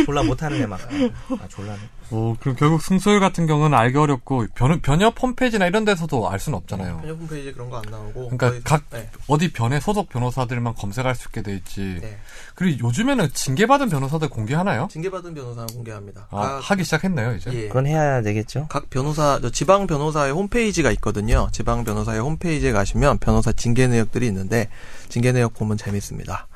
졸라 0.06 0.22
못하는 0.22 0.60
애 0.62 0.66
막. 0.66 0.80
아 0.82 1.48
졸라네. 1.48 1.78
어, 2.10 2.34
그럼 2.40 2.56
결국 2.56 2.80
승소율 2.80 3.20
같은 3.20 3.46
경우는 3.46 3.76
알기 3.76 3.98
어렵고 3.98 4.46
변, 4.54 4.80
변협 4.80 5.20
홈페이지나 5.22 5.66
이런 5.66 5.84
데서도 5.84 6.28
알 6.30 6.38
수는 6.40 6.56
없잖아요. 6.58 7.00
편협 7.02 7.18
홈페이지 7.20 7.52
그런 7.52 7.68
거 7.68 7.76
안 7.76 7.82
나오고 7.90 8.14
그러니까 8.30 8.48
거의- 8.50 8.62
각 8.64 8.82
네. 8.90 9.10
어디 9.26 9.52
변의 9.52 9.80
소속 9.82 10.08
변호사들만 10.08 10.74
검색할 10.74 11.14
수 11.14 11.28
있게 11.28 11.42
돼 11.42 11.54
있지. 11.56 11.98
네. 12.00 12.16
그리고 12.54 12.86
요즘에는 12.88 13.28
징계받은 13.34 13.90
변호사들 13.90 14.30
공개하나요? 14.30 14.88
징계받은 14.90 15.34
변호사는 15.34 15.66
공개합니다. 15.74 16.28
아, 16.30 16.40
각, 16.40 16.70
하기 16.70 16.84
시작했나요, 16.84 17.34
이제? 17.36 17.52
예. 17.52 17.68
그건 17.68 17.86
해야 17.86 18.22
되겠죠. 18.22 18.66
각 18.70 18.88
변호사, 18.90 19.38
저 19.42 19.50
지방 19.50 19.86
변호사의 19.86 20.32
홈페이지가 20.32 20.90
있거든요. 20.92 21.48
지방 21.52 21.84
변호사의 21.84 22.20
홈페이지에 22.20 22.72
가시면 22.72 23.18
변호사 23.18 23.52
징계 23.52 23.86
내역들이 23.86 24.26
있는데 24.28 24.68
징계 25.08 25.32
내역 25.32 25.52
보면 25.54 25.76
재밌습니다. 25.76 26.46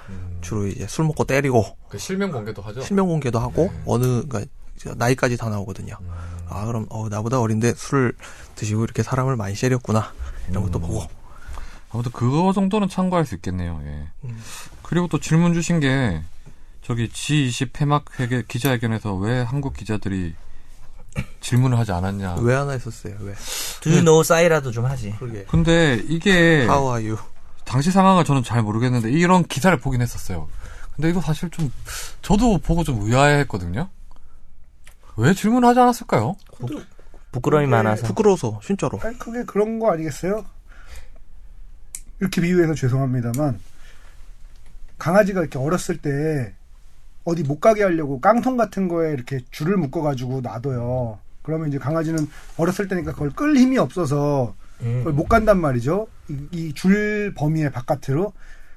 주로 0.40 0.66
이제 0.66 0.86
술 0.88 1.04
먹고 1.04 1.24
때리고 1.24 1.64
그 1.88 1.98
실명 1.98 2.32
공개도 2.32 2.60
하죠. 2.62 2.80
실명 2.82 3.06
공개도 3.06 3.38
하고 3.38 3.70
네. 3.72 3.82
어느 3.86 4.02
그러니까 4.26 4.40
나이까지 4.96 5.36
다 5.36 5.48
나오거든요. 5.48 5.96
아 6.48 6.66
그럼 6.66 6.86
어 6.90 7.08
나보다 7.08 7.40
어린데 7.40 7.74
술을 7.74 8.12
드시고 8.56 8.84
이렇게 8.84 9.02
사람을 9.02 9.36
많이 9.36 9.54
때렸구나 9.54 10.12
이런 10.50 10.64
것도 10.64 10.78
음. 10.78 10.82
보고 10.82 11.06
아무튼 11.90 12.12
그거 12.12 12.52
정도는 12.52 12.88
참고할 12.88 13.26
수 13.26 13.34
있겠네요. 13.34 13.80
예. 13.84 14.08
음. 14.24 14.42
그리고 14.82 15.08
또 15.08 15.18
질문 15.18 15.54
주신 15.54 15.80
게 15.80 16.22
저기 16.82 17.08
G20 17.08 17.72
폐막 17.72 18.18
회계 18.18 18.42
기자회견에서 18.46 19.14
왜 19.14 19.42
한국 19.42 19.74
기자들이 19.74 20.34
질문을 21.40 21.78
하지 21.78 21.92
않았냐. 21.92 22.36
왜 22.40 22.54
하나 22.54 22.72
했었어요? 22.72 23.14
왜? 23.20 23.34
Do 23.82 23.92
you 23.92 24.00
know 24.02 24.22
싸이라도 24.22 24.70
좀 24.72 24.86
하지. 24.86 25.14
그러게. 25.18 25.44
근데 25.44 26.02
이게 26.08 26.62
How 26.62 26.94
are 26.94 27.08
you? 27.08 27.18
당시 27.64 27.90
상황을 27.90 28.24
저는 28.24 28.42
잘 28.42 28.62
모르겠는데 28.62 29.10
이런 29.10 29.44
기사를 29.44 29.76
보긴 29.78 30.02
했었어요. 30.02 30.48
근데 30.94 31.10
이거 31.10 31.20
사실 31.20 31.50
좀 31.50 31.72
저도 32.20 32.58
보고 32.58 32.84
좀 32.84 33.00
의아해했거든요. 33.02 33.88
왜 35.16 35.34
질문하지 35.34 35.78
않았을까요? 35.80 36.36
부끄러움이 37.32 37.66
많아서. 37.66 38.06
부끄러워서 38.06 38.60
진짜로. 38.62 38.98
아니, 39.02 39.18
그게 39.18 39.44
그런 39.44 39.78
거 39.78 39.90
아니겠어요? 39.92 40.44
이렇게 42.20 42.40
비유해서 42.40 42.74
죄송합니다만, 42.74 43.58
강아지가 44.98 45.40
이렇게 45.40 45.58
어렸을 45.58 45.98
때, 45.98 46.54
어디 47.24 47.42
못 47.44 47.60
가게 47.60 47.82
하려고 47.84 48.20
깡통 48.20 48.56
같은 48.56 48.88
거에 48.88 49.12
이렇게 49.12 49.40
줄을 49.52 49.76
묶어가지고 49.76 50.40
놔둬요. 50.40 51.20
그러면 51.42 51.68
이제 51.68 51.78
강아지는 51.78 52.28
어렸을 52.56 52.88
때니까 52.88 53.12
그걸 53.12 53.30
끌 53.30 53.56
힘이 53.56 53.78
없어서 53.78 54.54
음. 54.80 54.98
그걸 54.98 55.12
못 55.12 55.28
간단 55.28 55.60
말이죠. 55.60 56.08
이 56.50 56.72
줄 56.74 57.32
범위의 57.36 57.70
바깥으로. 57.70 58.32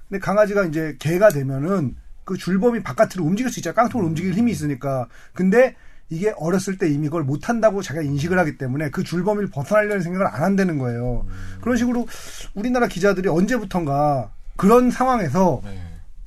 근데 0.09 0.19
강아지가 0.19 0.65
이제 0.65 0.95
개가 0.99 1.29
되면은 1.29 1.95
그 2.23 2.37
줄 2.37 2.59
범위 2.59 2.83
바깥으로 2.83 3.23
움직일 3.23 3.51
수 3.51 3.59
있잖아요. 3.59 3.75
깡통을 3.75 4.05
움직일 4.05 4.33
힘이 4.33 4.51
있으니까. 4.51 5.07
근데 5.33 5.75
이게 6.09 6.33
어렸을 6.37 6.77
때 6.77 6.87
이미 6.89 7.07
그걸 7.07 7.23
못 7.23 7.49
한다고 7.49 7.81
자기가 7.81 8.03
인식을 8.03 8.37
하기 8.39 8.57
때문에 8.57 8.89
그 8.91 9.03
줄 9.03 9.23
범위를 9.23 9.49
벗어나려는 9.49 10.01
생각을 10.01 10.27
안 10.27 10.43
한다는 10.43 10.77
거예요. 10.77 11.25
그런 11.61 11.77
식으로 11.77 12.07
우리나라 12.53 12.87
기자들이 12.87 13.27
언제부턴가 13.29 14.29
그런 14.55 14.91
상황에서 14.91 15.61
네. 15.63 15.81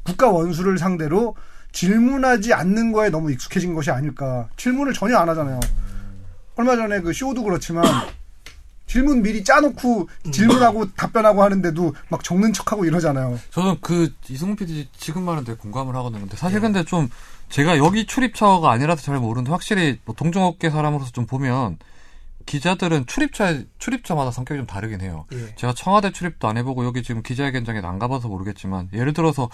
국가 0.04 0.28
원수를 0.30 0.78
상대로 0.78 1.36
질문하지 1.72 2.54
않는 2.54 2.92
거에 2.92 3.10
너무 3.10 3.30
익숙해진 3.30 3.74
것이 3.74 3.90
아닐까. 3.90 4.48
질문을 4.56 4.94
전혀 4.94 5.16
안 5.16 5.28
하잖아요. 5.28 5.60
얼마 6.56 6.74
전에 6.76 7.00
그 7.00 7.12
쇼도 7.12 7.42
그렇지만 7.44 7.84
질문 8.86 9.22
미리 9.22 9.44
짜놓고 9.44 10.08
질문하고 10.32 10.92
답변하고 10.94 11.42
하는데도 11.42 11.94
막 12.08 12.24
적는 12.24 12.52
척하고 12.54 12.84
이러잖아요. 12.86 13.38
저는 13.50 13.76
그 13.82 14.12
이승훈 14.28 14.56
PD 14.56 14.88
지금 14.96 15.22
말은 15.24 15.44
되게 15.44 15.58
공감을 15.58 15.94
하거든요. 15.96 16.20
근데 16.22 16.36
사실 16.36 16.58
근데 16.60 16.82
좀 16.84 17.08
제가 17.48 17.78
여기 17.78 18.06
출입처가 18.06 18.70
아니라서 18.70 19.02
잘 19.02 19.18
모르는데 19.18 19.50
확실히 19.50 19.98
뭐 20.04 20.14
동종업계 20.14 20.70
사람으로서 20.70 21.10
좀 21.12 21.26
보면 21.26 21.78
기자들은 22.46 23.06
출입처 23.06 23.62
출입처마다 23.78 24.30
성격이 24.30 24.58
좀 24.58 24.66
다르긴 24.66 25.00
해요. 25.00 25.26
예. 25.32 25.54
제가 25.56 25.74
청와대 25.74 26.10
출입도 26.12 26.48
안 26.48 26.56
해보고 26.56 26.84
여기 26.84 27.02
지금 27.02 27.22
기자회견장에 27.22 27.80
안 27.84 27.98
가봐서 27.98 28.28
모르겠지만 28.28 28.88
예를 28.94 29.12
들어서 29.12 29.50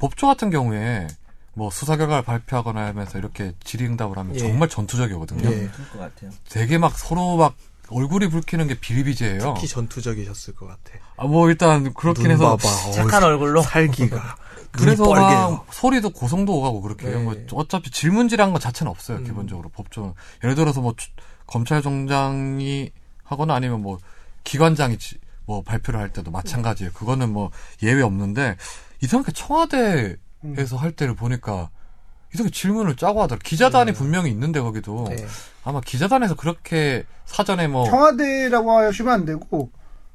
법조 0.00 0.26
같은 0.26 0.50
경우에 0.50 1.06
뭐 1.54 1.70
수사 1.70 1.96
결과를 1.96 2.24
발표하거나 2.24 2.86
하면서 2.86 3.18
이렇게 3.18 3.52
질의응답을 3.62 4.18
하면 4.18 4.34
예. 4.34 4.38
정말 4.38 4.68
전투적이거든요. 4.68 5.48
예. 5.48 5.68
그럴 5.68 5.88
것 5.90 5.98
같아요. 5.98 6.30
되게 6.48 6.78
막 6.78 6.98
서로 6.98 7.36
막 7.36 7.54
얼굴이 7.90 8.28
붉히는 8.28 8.68
게 8.68 8.74
비리비재예요. 8.80 9.54
특히 9.54 9.68
전투적이셨을 9.68 10.54
것 10.54 10.66
같아. 10.66 10.98
아, 11.16 11.26
뭐 11.26 11.48
일단 11.50 11.92
그렇긴 11.94 12.24
눈 12.24 12.32
해서 12.32 12.56
봐봐. 12.56 12.92
착한 12.92 13.22
얼굴로. 13.22 13.62
살기가. 13.62 14.36
그래서 14.72 15.04
막. 15.08 15.66
소리도 15.70 16.10
고성도 16.10 16.56
오가고 16.58 16.80
그렇게 16.80 17.08
해요. 17.08 17.18
네. 17.18 17.24
뭐 17.24 17.34
어차피 17.52 17.90
질문지란 17.90 18.52
것 18.52 18.58
자체는 18.60 18.90
없어요. 18.90 19.18
음. 19.18 19.24
기본적으로 19.24 19.68
법조는 19.68 20.14
예를 20.42 20.54
들어서 20.54 20.80
뭐 20.80 20.94
추- 20.96 21.10
검찰총장이 21.46 22.90
하거나 23.22 23.54
아니면 23.54 23.82
뭐 23.82 23.98
기관장이 24.44 24.98
지- 24.98 25.18
뭐 25.44 25.62
발표를 25.62 26.00
할 26.00 26.12
때도 26.12 26.30
마찬가지예요. 26.30 26.92
그거는 26.92 27.32
뭐 27.32 27.50
예외 27.82 28.02
없는데 28.02 28.56
이상하게 29.02 29.32
청와대에서 29.32 30.16
음. 30.44 30.76
할 30.78 30.92
때를 30.92 31.14
보니까 31.14 31.68
이렇게 32.32 32.50
질문을 32.50 32.96
짜고 32.96 33.22
하더라. 33.22 33.40
기자단이 33.44 33.92
네. 33.92 33.98
분명히 33.98 34.30
있는데 34.30 34.60
거기도 34.60 35.04
네. 35.10 35.16
아마 35.64 35.80
기자단에서 35.80 36.34
그렇게 36.34 37.04
사전에 37.26 37.68
뭐 37.68 37.84
청와대라고 37.84 38.70
하시면 38.78 39.12
안 39.12 39.24
되고 39.26 39.70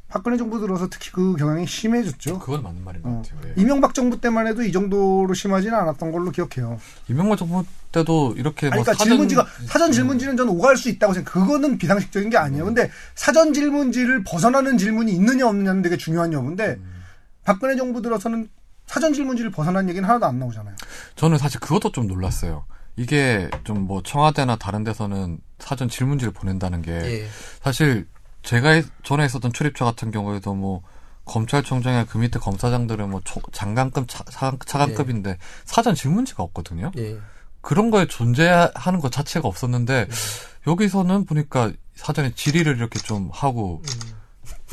박근혜 0.10 0.38
정부 0.38 0.60
들어서 0.60 0.88
특히 0.90 1.12
그 1.12 1.36
경향이 1.36 1.68
심해졌죠. 1.68 2.40
그건 2.40 2.64
맞는 2.64 2.84
말인 2.84 3.02
것 3.02 3.10
어. 3.10 3.22
같아요. 3.22 3.40
예. 3.50 3.62
이명박 3.62 3.94
정부 3.94 4.20
때만 4.22 4.48
해도 4.48 4.64
이 4.64 4.72
정도로 4.72 5.34
심하지는 5.34 5.78
않았던 5.78 6.12
걸로 6.14 6.32
기억해요. 6.32 6.80
이명박 7.10 7.38
정부 7.38 7.66
때도 7.92 8.34
이렇게 8.38 8.68
아니, 8.68 8.76
뭐 8.76 8.84
그러니까 8.84 8.94
사전- 8.94 9.08
질문지가 9.10 9.46
사전 9.68 9.92
질문지는 9.92 10.38
저는 10.38 10.54
오갈 10.54 10.78
수 10.78 10.88
있다고 10.90 11.14
생각. 11.14 11.34
그거는 11.34 11.78
비상식적인 11.78 12.30
게 12.30 12.38
아니에요. 12.38 12.64
근데 12.66 12.90
사전 13.16 13.54
질문지를 13.54 14.24
벗어나는 14.24 14.78
질문이 14.78 15.12
있느냐 15.12 15.48
없느냐는 15.48 15.82
되게 15.82 15.98
중요한 15.98 16.32
여부인데 16.32 16.78
박근혜 17.44 17.76
정부 17.76 18.02
들어서는 18.02 18.50
사전 18.86 19.12
질문지를 19.14 19.52
벗어난 19.52 19.90
얘기는 19.90 20.08
하나도 20.08 20.26
안 20.26 20.40
나오잖아요. 20.40 20.76
저는 21.16 21.38
사실 21.38 21.60
그것도 21.60 21.92
좀 21.92 22.08
놀랐어요. 22.08 22.66
이게 22.96 23.50
좀 23.66 23.86
뭐 23.88 24.02
청와대나 24.04 24.56
다른 24.56 24.84
데서는 24.86 25.40
사전 25.60 25.88
질문지를 25.90 26.32
보낸다는 26.34 26.82
게 26.82 26.92
예. 26.94 27.28
사실 27.62 28.08
제가 28.48 28.70
해- 28.70 28.84
전에 29.04 29.25
있었던 29.25 29.51
출입처 29.51 29.84
같은 29.84 30.10
경우에도 30.10 30.54
뭐 30.54 30.82
검찰총장이나 31.25 32.06
그 32.06 32.18
밑에 32.18 32.39
검사장들은 32.39 33.10
뭐 33.10 33.20
초, 33.25 33.42
장관급, 33.51 34.08
차, 34.08 34.24
차, 34.32 34.54
차관급인데 34.66 35.38
사전 35.66 35.94
질문지가 35.96 36.42
없거든요. 36.44 36.92
예. 36.98 37.18
그런 37.60 37.92
거에 37.92 38.06
존재하는 38.08 39.01
것 39.01 39.12
자체가 39.12 39.46
없었는데 39.50 40.08
여기서는 40.66 41.25
보니까 41.25 41.74
사전에 41.96 42.32
질의를 42.34 42.77
이렇게 42.77 43.00
좀 43.00 43.30
하고 43.34 43.82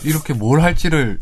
이렇게 0.05 0.33
뭘 0.35 0.61
할지를 0.63 1.19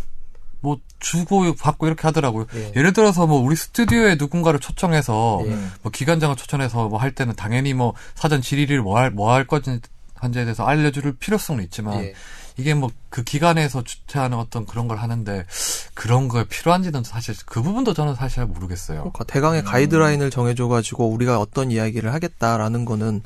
뭐 0.60 0.78
주고 1.00 1.54
받고 1.54 1.86
이렇게 1.86 2.02
하더라고요. 2.02 2.46
예. 2.54 2.72
예를 2.76 2.92
들어서 2.92 3.26
뭐 3.26 3.40
우리 3.40 3.56
스튜디오에 3.56 4.16
누군가를 4.16 4.60
초청해서 4.60 5.40
예. 5.46 5.56
뭐 5.82 5.90
기관장을 5.90 6.36
초청해서 6.36 6.88
뭐 6.88 6.98
할 7.00 7.14
때는 7.14 7.34
당연히 7.34 7.72
뭐 7.72 7.94
사전 8.14 8.42
질의를 8.42 8.82
뭐 8.82 8.98
할 8.98 9.10
뭐할 9.10 9.46
건지 9.46 9.80
한지에 10.14 10.44
대해서 10.44 10.64
알려줄 10.66 11.16
필요성은 11.16 11.64
있지만 11.64 12.04
예. 12.04 12.14
이게 12.56 12.74
뭐 12.74 12.90
그 13.12 13.22
기관에서 13.22 13.84
주최하는 13.84 14.38
어떤 14.38 14.64
그런 14.64 14.88
걸 14.88 14.96
하는데 14.96 15.44
그런 15.92 16.28
거에 16.28 16.44
필요한지는 16.44 17.04
사실 17.04 17.34
그 17.44 17.62
부분도 17.62 17.92
저는 17.92 18.14
사실 18.14 18.36
잘 18.36 18.46
모르겠어요. 18.46 19.00
그러니까 19.00 19.24
대강의 19.24 19.64
가이드라인을 19.64 20.30
정해줘가지고 20.30 21.10
우리가 21.10 21.38
어떤 21.38 21.70
이야기를 21.70 22.12
하겠다라는 22.14 22.86
거는 22.86 23.20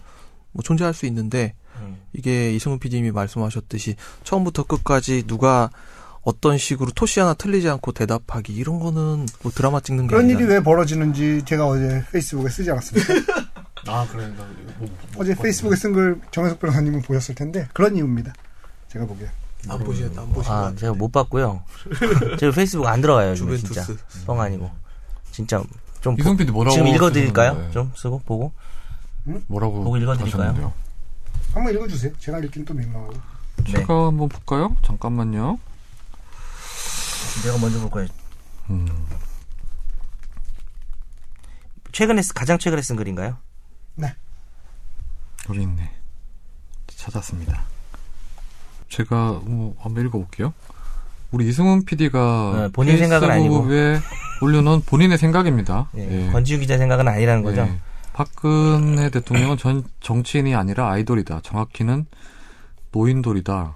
뭐 0.50 0.62
존재할 0.64 0.92
수 0.92 1.06
있는데 1.06 1.54
음. 1.80 1.99
이게 2.12 2.52
이승훈 2.52 2.80
PD님이 2.80 3.12
말씀하셨듯이 3.12 3.95
처음부터 4.25 4.64
끝까지 4.64 5.23
누가 5.28 5.71
어떤 6.23 6.59
식으로 6.59 6.90
토시 6.90 7.21
하나 7.21 7.35
틀리지 7.35 7.68
않고 7.68 7.92
대답하기 7.92 8.52
이런 8.52 8.80
거는 8.80 9.26
뭐 9.42 9.52
드라마 9.54 9.78
찍는 9.78 10.09
게 10.09 10.16
그런 10.16 10.28
일이 10.28 10.42
왜 10.42 10.61
벌어지는지 10.61 11.42
제가 11.45 11.64
어제 11.68 12.04
페이스북에 12.11 12.49
쓰지 12.49 12.73
않았습니까? 12.73 13.14
아 13.87 14.04
그래 14.11 14.26
나 14.37 14.45
뭐, 14.78 14.88
어제 15.18 15.33
페이스북에 15.37 15.76
쓴 15.76 15.92
걸 15.92 16.21
정혜석 16.33 16.59
변호사님은 16.59 17.02
보셨을 17.02 17.37
텐데 17.37 17.68
그런 17.73 17.95
이유입니다. 17.95 18.33
제가 18.97 19.07
보기에. 19.07 19.29
안 19.69 19.79
보시겠다 19.85 20.23
안 20.23 20.29
보신 20.33 20.43
것 20.45 20.50
아, 20.57 20.61
같은데. 20.62 20.81
제가 20.81 20.95
못 20.95 21.12
봤고요. 21.12 21.62
제가 22.41 22.53
페이스북 22.55 22.87
안 22.87 23.00
들어가요, 23.03 23.31
요즘에 23.31 23.57
진짜. 23.59 23.85
뻥 24.26 24.41
아니고. 24.41 24.71
진짜 25.33 25.62
좀 26.00 26.17
보- 26.17 26.21
이승 26.23 26.37
PD 26.37 26.50
뭐라고 26.53 26.75
지금 26.75 26.87
읽어 26.88 27.11
드릴까요? 27.11 27.50
쓰셨는데? 27.50 27.73
좀 27.75 27.93
쓰고 27.97 28.21
보고. 28.21 28.53
뭐라고 29.49 29.83
보고 29.83 29.97
읽어 29.99 30.17
드릴까요? 30.17 30.43
하셨는데요? 30.43 30.73
한번 31.53 31.75
읽어 31.75 31.87
주세요. 31.88 32.12
제가 32.19 32.38
읽긴 32.38 32.65
또 32.65 32.73
민망하고. 32.75 33.12
네. 33.65 33.73
제가 33.73 34.07
한번 34.07 34.29
볼까요? 34.29 34.75
잠깐만요. 34.85 35.59
내가 37.45 37.59
먼저 37.59 37.81
볼 37.81 37.91
거예요. 37.91 38.09
음. 38.71 38.88
최근에 41.93 42.23
쓰- 42.23 42.33
가장 42.33 42.59
최근에 42.59 42.81
쓴 42.83 42.97
글인가요? 42.97 43.37
여기 45.49 45.62
있네. 45.62 45.93
찾았습니다. 46.88 47.62
제가 48.88 49.40
뭐 49.45 49.75
한번 49.78 50.07
읽어볼게요. 50.07 50.52
우리 51.33 51.49
이승훈 51.49 51.85
PD가 51.85 52.52
네, 52.57 52.69
본인 52.73 52.99
생각은 52.99 53.31
아니고. 53.31 53.66
올려놓은 54.43 54.83
본인의 54.83 55.19
생각입니다. 55.19 55.88
예. 55.97 56.26
예. 56.26 56.31
권지윤 56.31 56.61
기자 56.61 56.76
생각은 56.78 57.09
아니라는 57.09 57.43
거죠. 57.43 57.62
예. 57.62 57.81
박근혜 58.12 59.11
대통령은 59.11 59.57
전 59.57 59.85
정치인이 60.00 60.55
아니라 60.55 60.90
아이돌이다. 60.90 61.40
정확히는 61.43 62.07
노인돌이다. 62.93 63.75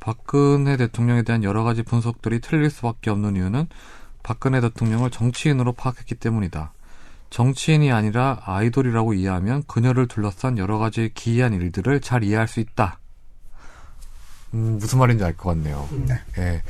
박근혜 0.00 0.76
대통령에 0.76 1.22
대한 1.22 1.44
여러 1.44 1.64
가지 1.64 1.82
분석들이 1.82 2.40
틀릴 2.40 2.70
수밖에 2.70 3.10
없는 3.10 3.36
이유는 3.36 3.66
박근혜 4.22 4.60
대통령을 4.60 5.10
정치인으로 5.10 5.72
파악했기 5.72 6.14
때문이다. 6.14 6.72
정치인이 7.30 7.90
아니라 7.92 8.40
아이돌이라고 8.44 9.14
이해하면 9.14 9.64
그녀를 9.66 10.06
둘러싼 10.06 10.58
여러 10.58 10.78
가지 10.78 11.10
기이한 11.12 11.52
일들을 11.52 12.00
잘 12.00 12.22
이해할 12.22 12.48
수 12.48 12.60
있다. 12.60 12.98
음, 14.56 14.78
무슨 14.80 14.98
말인지 14.98 15.22
알 15.22 15.36
것 15.36 15.50
같네요. 15.50 15.86
네. 16.06 16.18
예. 16.38 16.62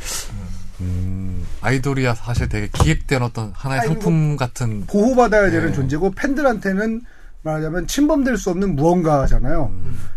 음, 0.80 1.46
아이돌이야 1.62 2.14
사실 2.14 2.48
되게 2.48 2.68
기획된 2.68 3.22
어떤 3.22 3.52
하나의 3.54 3.82
아이고. 3.82 3.94
상품 3.94 4.36
같은 4.36 4.84
보호받아야 4.86 5.50
되는 5.50 5.68
네. 5.68 5.72
존재고 5.72 6.10
팬들한테는 6.10 7.02
말하자면 7.42 7.86
침범될 7.86 8.36
수 8.36 8.50
없는 8.50 8.74
무언가잖아요. 8.76 9.72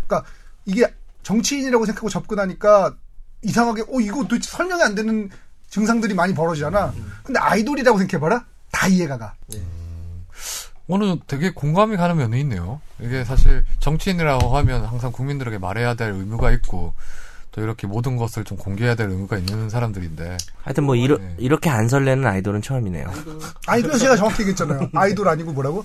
그러니까 0.06 0.28
이게 0.66 0.92
정치인이라고 1.22 1.86
생각하고 1.86 2.08
접근하니까 2.08 2.94
이상하게 3.42 3.82
어 3.82 4.00
이거 4.00 4.22
도대체 4.24 4.50
설명이 4.50 4.82
안 4.82 4.94
되는 4.94 5.30
증상들이 5.68 6.12
많이 6.14 6.34
벌어지잖아. 6.34 6.92
근데 7.22 7.38
아이돌이라고 7.38 7.98
생각해봐라 7.98 8.44
다 8.72 8.88
이해가 8.88 9.16
가. 9.16 9.34
오늘 10.88 11.18
되게 11.28 11.50
공감이 11.50 11.96
가는 11.96 12.16
면이 12.16 12.40
있네요. 12.40 12.80
이게 12.98 13.24
사실 13.24 13.64
정치인이라고 13.78 14.56
하면 14.58 14.84
항상 14.84 15.12
국민들에게 15.12 15.58
말해야 15.58 15.94
될 15.94 16.10
의무가 16.12 16.50
있고 16.50 16.94
또 17.60 17.64
이렇게 17.64 17.86
모든 17.86 18.16
것을 18.16 18.42
좀 18.44 18.56
공개해야 18.56 18.94
될 18.94 19.10
의무가 19.10 19.36
있는 19.36 19.68
사람들인데 19.68 20.38
하여튼 20.62 20.84
뭐 20.84 20.96
이러, 20.96 21.18
네. 21.18 21.34
이렇게 21.38 21.68
안 21.68 21.88
설레는 21.88 22.26
아이돌은 22.26 22.62
처음이네요. 22.62 23.10
그래서 23.66 23.98
제가 23.98 24.16
정확히 24.16 24.40
얘기했잖아요. 24.42 24.88
아이돌 24.94 25.28
아니고 25.28 25.52
뭐라고? 25.52 25.84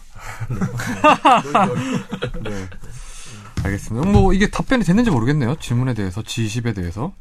네. 2.44 2.70
알겠습니다. 3.62 4.10
뭐 4.10 4.32
이게 4.34 4.50
답변이 4.50 4.86
됐는지 4.86 5.12
모르겠네요. 5.12 5.58
질문에 5.60 5.94
대해서 5.94 6.22
G20에 6.22 6.74
대해서 6.74 7.12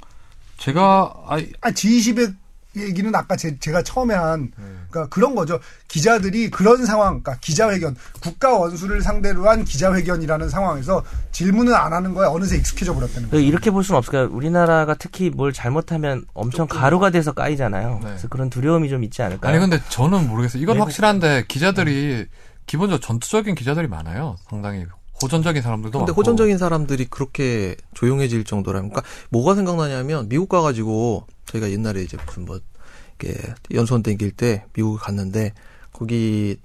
제가 0.58 1.12
아이 1.26 1.50
아 1.60 1.72
G20의 1.72 2.36
얘기는 2.76 3.14
아까 3.14 3.36
제, 3.36 3.56
가 3.72 3.82
처음에 3.82 4.14
한 4.14 4.50
그러니까 4.90 5.08
그런 5.14 5.34
거죠. 5.34 5.58
기자들이 5.88 6.50
그런 6.50 6.84
상황, 6.86 7.20
그러니까 7.22 7.36
기자회견, 7.40 7.96
국가 8.20 8.56
원수를 8.58 9.02
상대로 9.02 9.48
한 9.48 9.64
기자회견이라는 9.64 10.48
상황에서 10.48 11.04
질문을 11.32 11.74
안 11.74 11.92
하는 11.92 12.14
거에 12.14 12.26
어느새 12.26 12.56
익숙해져 12.56 12.94
버렸다는 12.94 13.30
거예요. 13.30 13.44
이렇게 13.44 13.70
볼 13.70 13.82
수는 13.84 13.98
없을까요? 13.98 14.28
우리나라가 14.30 14.94
특히 14.94 15.30
뭘 15.30 15.52
잘못하면 15.52 16.24
엄청 16.34 16.66
가루가 16.68 17.10
돼서 17.10 17.32
까이잖아요. 17.32 17.94
네. 18.02 18.06
그래서 18.08 18.28
그런 18.28 18.50
두려움이 18.50 18.88
좀 18.88 19.02
있지 19.04 19.22
않을까요? 19.22 19.50
아니 19.52 19.60
근데 19.60 19.80
저는 19.88 20.28
모르겠어요. 20.28 20.62
이건 20.62 20.76
외국- 20.76 20.86
확실한데 20.86 21.44
기자들이 21.48 22.26
기본적으로 22.66 23.00
전투적인 23.00 23.54
기자들이 23.54 23.88
많아요. 23.88 24.36
상당히 24.48 24.86
호전적인 25.24 25.62
사람들도 25.62 25.98
근데 25.98 26.10
많고. 26.10 26.20
호전적인 26.20 26.58
사람들이 26.58 27.06
그렇게 27.06 27.76
조용해질 27.94 28.44
정도라면, 28.44 28.90
그러니까 28.90 29.10
뭐가 29.30 29.54
생각나냐면 29.54 30.28
미국 30.28 30.48
가 30.48 30.60
가지고 30.60 31.26
저희가 31.46 31.70
옛날에 31.70 32.02
이제 32.02 32.16
무슨 32.26 32.44
뭐 32.44 32.60
이렇게 33.18 33.54
연수원 33.72 34.02
땡길 34.02 34.32
때 34.32 34.64
미국을 34.74 34.98
갔는데 34.98 35.52
거기 35.92 36.58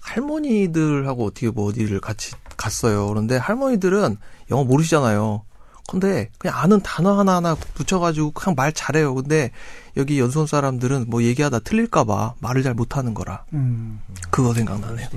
할머니들하고 0.00 1.26
어떻게 1.26 1.48
뭐 1.50 1.68
어디를 1.68 2.00
같이 2.00 2.32
갔어요. 2.56 3.06
그런데 3.08 3.36
할머니들은 3.36 4.16
영어 4.50 4.64
모르시잖아요. 4.64 5.44
근데 5.88 6.30
그냥 6.38 6.58
아는 6.58 6.80
단어 6.80 7.18
하나하나 7.18 7.54
붙여가지고 7.74 8.30
그냥 8.32 8.54
말 8.56 8.72
잘해요. 8.72 9.14
근데 9.14 9.50
여기 9.96 10.18
연수원 10.18 10.46
사람들은 10.46 11.06
뭐 11.08 11.22
얘기하다 11.22 11.60
틀릴까봐 11.60 12.34
말을 12.40 12.62
잘 12.62 12.74
못하는 12.74 13.14
거라. 13.14 13.44
음, 13.52 14.00
그거 14.30 14.54
생각나네요. 14.54 15.08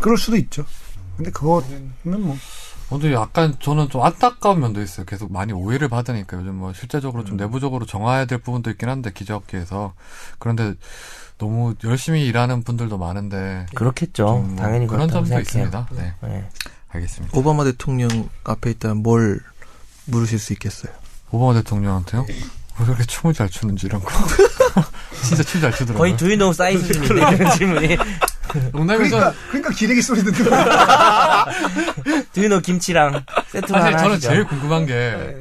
그럴 0.00 0.16
수도 0.16 0.36
있죠. 0.36 0.64
근데 1.16 1.30
그거는 1.30 1.92
뭐 2.04 2.36
근데 2.88 3.12
약간 3.12 3.56
저는 3.60 3.88
좀 3.88 4.02
안타까운 4.02 4.60
면도 4.60 4.80
있어요. 4.80 5.04
계속 5.06 5.32
많이 5.32 5.52
오해를 5.52 5.88
받으니까 5.88 6.36
요즘 6.36 6.54
뭐 6.54 6.72
실제적으로 6.72 7.22
음. 7.24 7.26
좀 7.26 7.36
내부적으로 7.36 7.84
정화해야 7.84 8.26
될 8.26 8.38
부분도 8.38 8.70
있긴 8.70 8.88
한데 8.88 9.10
기자업계에서 9.12 9.94
그런데 10.38 10.74
너무 11.38 11.74
열심히 11.84 12.26
일하는 12.26 12.62
분들도 12.62 12.96
많은데 12.96 13.66
그렇겠죠. 13.74 14.24
좀뭐 14.26 14.56
당연히 14.56 14.86
그런 14.86 15.08
점도 15.08 15.26
생각해요. 15.26 15.42
있습니다. 15.42 15.88
네, 15.92 16.14
네. 16.22 16.48
알겠습니다. 16.88 17.36
오바마 17.36 17.64
대통령 17.64 18.28
앞에 18.44 18.70
있다면 18.70 18.98
뭘 19.02 19.40
물으실 20.06 20.38
수 20.38 20.52
있겠어요? 20.52 20.92
오바마 21.32 21.54
대통령한테요? 21.54 22.24
왜 22.78 22.84
그렇게 22.84 23.04
춤을 23.04 23.34
잘 23.34 23.48
추는지 23.48 23.86
이런 23.86 24.00
거. 24.02 24.10
진짜 25.24 25.42
춤 25.42 25.60
잘 25.60 25.72
추더라고요. 25.72 25.98
거의 25.98 26.16
두유노 26.16 26.52
사이즈 26.52 26.84
수준인데 26.92 27.34
이런 27.36 27.50
질문이 27.56 27.96
농담에서 28.72 29.16
그러니까 29.16 29.34
그러니까 29.48 29.70
기레기 29.74 30.02
소리 30.02 30.22
듣는 30.22 30.50
거. 30.50 30.56
두유노 32.32 32.60
김치랑 32.66 33.24
세트로 33.48 33.78
사실 33.78 33.86
하나 33.94 33.98
저는 33.98 34.12
하시죠. 34.14 34.28
제일 34.28 34.44
궁금한 34.44 34.86
게 34.86 35.36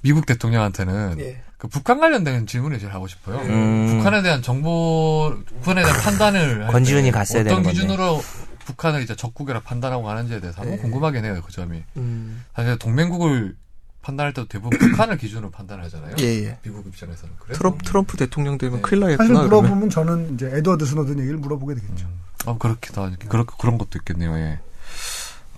미국 0.00 0.26
대통령한테는 0.26 1.16
예. 1.20 1.42
그 1.56 1.66
북한 1.68 1.98
관련된 1.98 2.46
질문을 2.46 2.78
제일 2.78 2.92
하고 2.94 3.08
싶어요. 3.08 3.38
음. 3.38 3.96
북한에 3.98 4.22
대한 4.22 4.42
정보, 4.42 5.34
북한에 5.60 5.82
대한 5.82 6.00
판단을 6.00 6.66
때 7.10 7.10
갔어야 7.10 7.40
어떤 7.40 7.48
되는 7.48 7.62
건데. 7.64 7.72
기준으로 7.72 8.22
북한을 8.64 9.02
이제 9.02 9.16
적국이라 9.16 9.60
판단하고 9.60 10.04
가는지에 10.04 10.40
대해서 10.40 10.60
한번 10.60 10.76
네. 10.76 10.82
궁금하긴 10.82 11.24
해요. 11.24 11.40
그 11.44 11.50
점이. 11.52 11.82
음. 11.96 12.44
사실 12.54 12.78
동맹국을 12.78 13.56
판단할 14.02 14.32
때도 14.32 14.48
대부분 14.48 14.78
북한을 14.78 15.18
기준으로 15.18 15.50
판단하잖아요. 15.50 16.16
예, 16.20 16.24
예. 16.44 16.58
미국 16.62 16.86
입장에서는 16.86 17.34
그래서 17.38 17.58
트럼프, 17.58 17.84
트럼프 17.84 18.16
대통령 18.16 18.56
되면 18.58 18.76
네. 18.76 18.82
큰일 18.82 19.02
사실 19.02 19.16
나겠구나. 19.16 19.28
그러면. 19.48 19.48
물어보면 19.48 19.90
저는 19.90 20.34
이제 20.34 20.50
에드워드 20.52 20.86
스노든 20.86 21.18
얘기를 21.20 21.36
물어보게 21.38 21.74
되겠죠. 21.74 22.08
아 22.46 22.56
그렇기도 22.56 23.02
하죠. 23.02 23.16
그런 23.28 23.44
그런 23.46 23.78
것도 23.78 23.98
있겠네요. 23.98 24.34
예. 24.36 24.60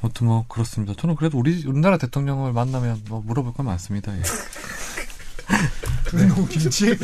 아무튼 0.02 0.26
뭐 0.26 0.44
그렇습니다. 0.48 0.94
저는 0.96 1.14
그래도 1.14 1.38
우리 1.38 1.64
우리나라 1.66 1.98
대통령을 1.98 2.52
만나면 2.52 3.02
뭐 3.08 3.22
물어볼 3.24 3.52
건 3.52 3.66
많습니다. 3.66 4.16
예. 4.16 4.22
두유노 6.08 6.46
김치. 6.46 6.96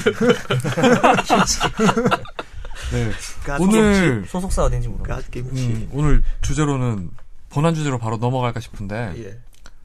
네. 2.92 3.10
오늘 3.58 4.24
소속사 4.26 4.64
어딘지. 4.64 4.88
갓김치. 5.02 5.66
음, 5.66 5.88
오늘 5.92 6.22
주제로는 6.40 7.10
본안 7.50 7.74
주제로 7.74 7.98
바로 7.98 8.16
넘어갈까 8.16 8.60
싶은데 8.60 9.14
예. 9.18 9.38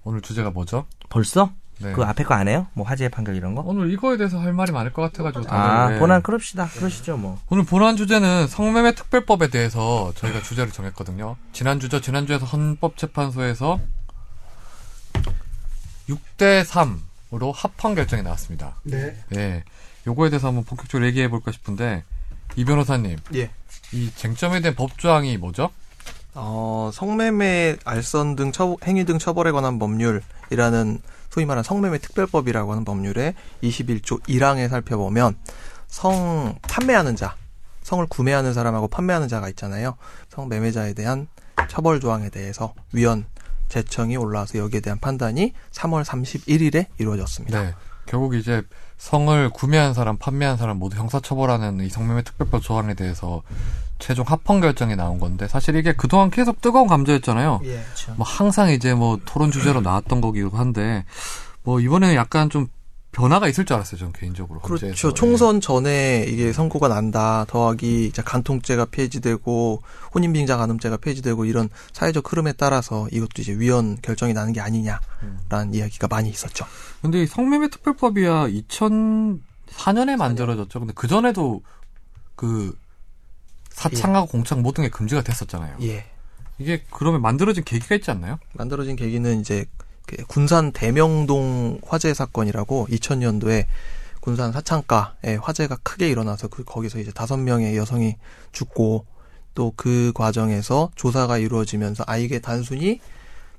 오늘 0.04 0.22
주제가 0.22 0.52
뭐죠? 0.52 0.86
벌써? 1.12 1.52
네. 1.80 1.94
그 1.94 2.04
앞에 2.04 2.24
거 2.24 2.36
안 2.36 2.48
해요? 2.48 2.68
뭐 2.74 2.86
화재 2.86 3.10
판결 3.10 3.36
이런 3.36 3.56
거? 3.56 3.62
오늘 3.66 3.92
이거에 3.92 4.16
대해서 4.18 4.40
할 4.40 4.54
말이 4.54 4.72
많을 4.72 4.94
것 4.94 5.02
같아가지고. 5.02 5.46
아, 5.54 5.90
네. 5.90 6.00
본안 6.00 6.22
그럽시다. 6.22 6.68
그러시죠, 6.68 7.18
뭐. 7.18 7.40
오늘 7.50 7.64
본안 7.66 7.98
주제는 7.98 8.48
성매매 8.48 8.94
특별법에 8.94 9.50
대해서 9.50 10.14
저희가 10.16 10.42
주제를 10.44 10.72
정했거든요. 10.72 11.38
지난주죠. 11.54 12.02
지난주에서 12.02 12.46
헌법재판소에서 12.46 13.80
6대 16.10 16.64
3으로 16.66 17.52
합헌 17.54 17.96
결정이 17.96 18.22
나왔습니다. 18.24 18.76
네. 18.84 19.16
예. 19.36 19.64
요거에 20.08 20.30
대해서 20.30 20.48
한번 20.48 20.64
본격적으로 20.64 21.06
얘기해 21.08 21.30
볼까 21.30 21.52
싶은데 21.52 22.04
이 22.56 22.66
변호사님, 22.66 23.18
예. 23.36 23.50
이 23.94 24.12
쟁점에 24.16 24.62
대한 24.62 24.76
법조항이 24.76 25.38
뭐죠? 25.38 25.70
어, 26.34 26.90
성매매, 26.94 27.78
알선 27.84 28.36
등 28.36 28.52
처, 28.52 28.78
행위 28.86 29.06
등 29.06 29.20
처벌에 29.20 29.52
관한 29.52 29.80
법률이라는 29.80 31.02
소위 31.30 31.46
말하는 31.46 31.64
성매매 31.64 31.98
특별법이라고 32.00 32.72
하는 32.72 32.86
법률의 32.86 33.36
21조 33.64 34.22
1항에 34.24 34.70
살펴보면 34.70 35.38
성 35.88 36.58
판매하는 36.62 37.16
자, 37.16 37.36
성을 37.84 38.06
구매하는 38.08 38.54
사람하고 38.54 38.88
판매하는 38.88 39.28
자가 39.28 39.50
있잖아요. 39.50 39.96
성매매자에 40.30 40.94
대한 40.94 41.28
처벌 41.68 42.00
조항에 42.00 42.30
대해서 42.30 42.74
위원 42.94 43.26
재청이 43.70 44.18
올라와서 44.18 44.60
여기에 44.60 44.82
대한 44.82 45.00
판단이 45.00 45.54
3월 45.72 46.04
31일에 46.04 46.88
이루어졌습니다. 46.98 47.64
네. 47.64 47.74
결국 48.06 48.36
이제 48.36 48.62
성을 48.98 49.50
구매한 49.52 49.94
사람, 49.94 50.18
판매한 50.18 50.58
사람 50.58 50.78
모두 50.78 50.98
형사처벌하는 50.98 51.80
이 51.82 51.90
성매매 51.90 52.24
특별법 52.24 52.62
조항에 52.62 52.94
대해서 52.94 53.42
최종 54.02 54.26
합헌 54.28 54.60
결정이 54.60 54.96
나온 54.98 55.20
건데 55.20 55.48
사실 55.48 55.76
이게 55.78 55.94
그동안 55.94 56.30
계속 56.30 56.60
뜨거운 56.60 56.88
감자였잖아요. 56.88 57.62
예. 57.64 57.82
뭐 58.18 58.26
항상 58.26 58.72
이제 58.72 58.94
뭐 58.94 59.20
토론 59.26 59.52
주제로 59.52 59.80
나왔던 59.80 60.20
거기도 60.20 60.50
한데 60.50 61.06
뭐 61.64 61.80
이번에는 61.80 62.16
약간 62.16 62.50
좀 62.50 62.68
변화가 63.12 63.50
있을 63.50 63.66
줄 63.66 63.76
알았어요, 63.76 64.00
저는 64.00 64.14
개인적으로. 64.14 64.62
그렇죠. 64.62 64.88
헌재에서. 64.88 65.14
총선 65.14 65.60
전에 65.60 66.26
이게 66.28 66.54
선고가 66.54 66.88
난다. 66.88 67.46
더하기 67.50 68.06
이제 68.06 68.22
간통죄가 68.22 68.86
폐지되고 68.86 69.82
혼인빙자 70.16 70.56
간음죄가 70.56 70.98
폐지되고 70.98 71.44
이런 71.46 71.70
사회적 71.92 72.32
흐름에 72.32 72.54
따라서 72.54 73.08
이것도 73.12 73.42
이제 73.42 73.54
위헌 73.54 73.98
결정이 74.02 74.34
나는 74.34 74.54
게 74.54 74.62
아니냐라는 74.62 75.74
이야기가 75.74 76.08
많이 76.08 76.30
있었죠. 76.30 76.66
근데 77.02 77.24
이 77.24 77.28
성매매 77.28 77.68
특별법이야 77.70 78.48
2004년에 78.48 80.16
만들어졌죠. 80.16 80.80
근데 80.80 80.94
그 80.96 81.10
전에도 81.10 81.62
그 82.36 82.74
사창하고 83.72 84.28
공창 84.28 84.62
모든 84.62 84.84
게 84.84 84.90
금지가 84.90 85.22
됐었잖아요. 85.24 85.78
예. 85.82 86.06
이게 86.58 86.84
그러면 86.92 87.22
만들어진 87.22 87.64
계기가 87.64 87.96
있지 87.96 88.12
않나요? 88.12 88.38
만들어진 88.54 88.96
계기는 88.96 89.40
이제 89.40 89.66
그 90.06 90.18
군산 90.28 90.72
대명동 90.72 91.82
화재 91.86 92.14
사건이라고 92.14 92.88
2000년도에 92.90 93.66
군산 94.20 94.52
사창가에 94.52 95.36
화재가 95.42 95.78
크게 95.84 96.10
일어나서 96.10 96.48
그 96.48 96.64
거기서 96.64 97.00
이제 97.00 97.12
다섯 97.12 97.38
명의 97.38 97.76
여성이 97.76 98.18
죽고 98.52 99.06
또 99.54 99.74
그 99.76 100.12
과정에서 100.16 100.92
조사가 100.96 101.38
이루어지면서 101.38 102.04
아 102.08 102.18
이게 102.18 102.40
단순히 102.40 103.00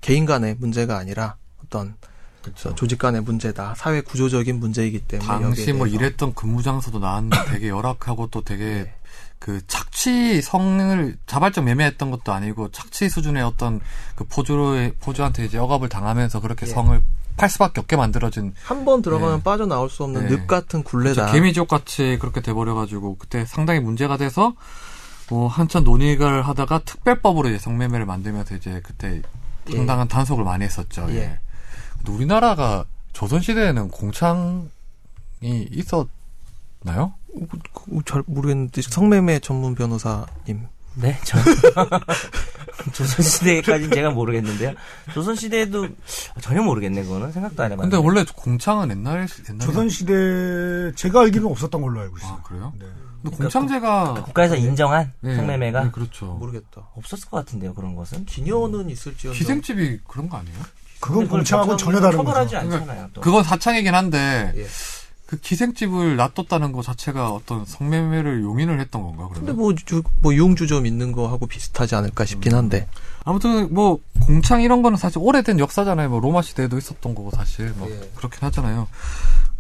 개인 0.01 0.25
간의 0.25 0.57
문제가 0.59 0.97
아니라 0.97 1.37
어떤 1.65 1.97
그렇죠. 2.43 2.75
조직 2.75 2.99
간의 2.99 3.23
문제다 3.23 3.75
사회 3.77 4.01
구조적인 4.01 4.59
문제이기 4.59 5.01
때문에 5.01 5.29
당시 5.29 5.73
뭐 5.73 5.87
일했던 5.87 6.35
근무 6.35 6.63
장소도 6.63 6.99
나왔는데 6.99 7.45
되게 7.51 7.69
열악하고 7.69 8.29
또 8.29 8.43
되게 8.43 8.65
네. 8.65 8.95
그 9.43 9.61
착취 9.67 10.41
성을 10.41 11.17
자발적 11.27 11.65
매매했던 11.65 12.13
것도 12.13 12.33
아니고 12.33 12.71
착취 12.71 13.09
수준의 13.09 13.43
어떤 13.43 13.81
그 14.15 14.23
포주의 14.23 14.93
포주한테 15.01 15.45
이제 15.47 15.59
억압을 15.59 15.89
당하면서 15.89 16.39
그렇게 16.41 16.65
예. 16.65 16.71
성을 16.71 17.03
팔 17.37 17.49
수밖에 17.51 17.81
없게 17.81 17.97
만들어진 17.97 18.55
한 18.63 18.85
번 18.85 19.03
들어가면 19.03 19.39
네. 19.39 19.43
빠져나올 19.43 19.91
수 19.91 20.05
없는 20.05 20.29
네. 20.29 20.37
늪 20.37 20.47
같은 20.47 20.85
굴레다. 20.85 21.33
개미지옥 21.33 21.67
같이 21.67 22.19
그렇게 22.21 22.41
돼버려가지고 22.41 23.17
그때 23.19 23.45
상당히 23.45 23.81
문제가 23.81 24.17
돼서 24.17 24.55
뭐 25.29 25.49
한참 25.49 25.83
논의를 25.83 26.43
하다가 26.43 26.79
특별법으로 26.85 27.49
이제 27.49 27.59
성매매를 27.59 28.07
만들면서 28.07 28.55
이제 28.55 28.81
그때 28.85 29.23
예. 29.71 29.77
상당한 29.77 30.07
단속을 30.07 30.45
많이 30.45 30.63
했었죠. 30.65 31.07
예. 31.09 31.17
예. 31.17 31.39
우리나라가 32.09 32.85
조선 33.13 33.41
시대에는 33.41 33.89
공창이 33.89 34.69
있었 35.73 36.07
나요? 36.83 37.15
그, 37.75 38.01
잘 38.05 38.23
모르겠는데 38.27 38.83
성매매 38.83 39.39
전문 39.41 39.75
변호사님. 39.75 40.67
네, 40.95 41.19
저 41.25 41.39
조선 42.93 43.25
시대까지는 43.25 43.93
제가 43.95 44.11
모르겠는데요. 44.11 44.75
조선 45.15 45.35
시대에도 45.35 45.89
전혀 46.41 46.61
모르겠네, 46.63 47.03
그거는. 47.05 47.33
생각도 47.33 47.63
안 47.63 47.73
해봤는데. 47.73 47.97
근데 47.97 48.07
원래 48.07 48.25
공창은 48.37 48.91
옛날에 48.91 49.27
옛날에 49.49 49.65
조선 49.67 49.89
시대 49.89 50.93
제가 50.95 51.21
알기로는 51.23 51.51
없었던 51.51 51.81
걸로 51.81 52.01
알고 52.01 52.19
있어요. 52.19 52.33
아 52.33 52.43
그래요? 52.43 52.73
네. 52.79 52.87
근데 53.23 53.37
공창제가 53.37 54.15
국 54.25 54.35
가에서 54.35 54.57
인정한 54.57 55.13
네, 55.21 55.37
성매매가 55.37 55.85
네, 55.85 55.91
그렇죠. 55.93 56.27
모르겠다. 56.27 56.89
없었을 56.95 57.31
것 57.31 57.39
같은데요, 57.39 57.73
그런 57.73 57.95
것은. 57.95 58.25
기녀는 58.27 58.91
있을지언정. 58.91 59.39
기생집이 59.39 60.01
그런 60.09 60.29
거 60.29 60.39
아니에요? 60.39 60.59
그건 61.01 61.43
처벌- 61.45 61.77
전혀 61.79 62.01
다른 62.01 62.19
처벌하지 62.19 62.55
거죠. 62.57 62.75
않잖아요, 62.77 63.09
또. 63.15 63.21
그건 63.23 63.43
사창이긴 63.45 63.95
한데 63.95 64.53
예. 64.57 64.67
그 65.33 65.39
기생집을 65.41 66.17
놔뒀다는 66.17 66.73
것 66.73 66.83
자체가 66.83 67.31
어떤 67.31 67.65
성매매를 67.65 68.43
용인을 68.43 68.79
했던 68.81 69.01
건가 69.01 69.29
그러면? 69.31 69.35
근데 69.35 69.53
뭐, 69.53 69.75
주, 69.75 70.03
뭐 70.21 70.35
유흥주 70.35 70.67
점 70.67 70.85
있는 70.85 71.11
거하고 71.13 71.47
비슷하지 71.47 71.95
않을까 71.95 72.27
싶긴 72.27 72.55
한데. 72.55 72.87
아무튼 73.25 73.73
뭐 73.73 73.99
공창 74.21 74.61
이런 74.61 74.83
거는 74.83 74.99
사실 74.99 75.17
오래된 75.23 75.59
역사잖아요. 75.59 76.11
뭐 76.11 76.21
로마 76.21 76.43
시대에도 76.43 76.77
있었던 76.77 77.15
거고 77.15 77.31
사실 77.31 77.73
뭐 77.79 77.89
예. 77.91 78.11
그렇긴 78.15 78.41
하잖아요. 78.43 78.89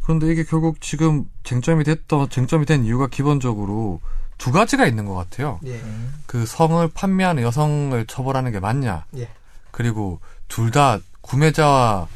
그런데 0.03 0.31
이게 0.31 0.45
결국 0.45 0.79
지금 0.83 1.25
쟁점이 1.43 1.85
됐던 1.85 2.29
쟁점이 2.29 2.67
된 2.67 2.85
이유가 2.85 3.07
기본적으로 3.07 4.03
두 4.37 4.53
가지가 4.53 4.87
있는 4.87 5.07
것 5.07 5.15
같아요. 5.15 5.59
예. 5.65 5.81
그 6.27 6.45
성을 6.45 6.87
판매하는 6.93 7.43
여성을 7.43 8.05
처벌하는 8.09 8.53
게 8.53 8.61
맞냐? 8.61 9.07
예. 9.17 9.31
그리고 9.71 10.21
둘 10.49 10.71
다 10.71 10.99
구매자와 11.23 12.09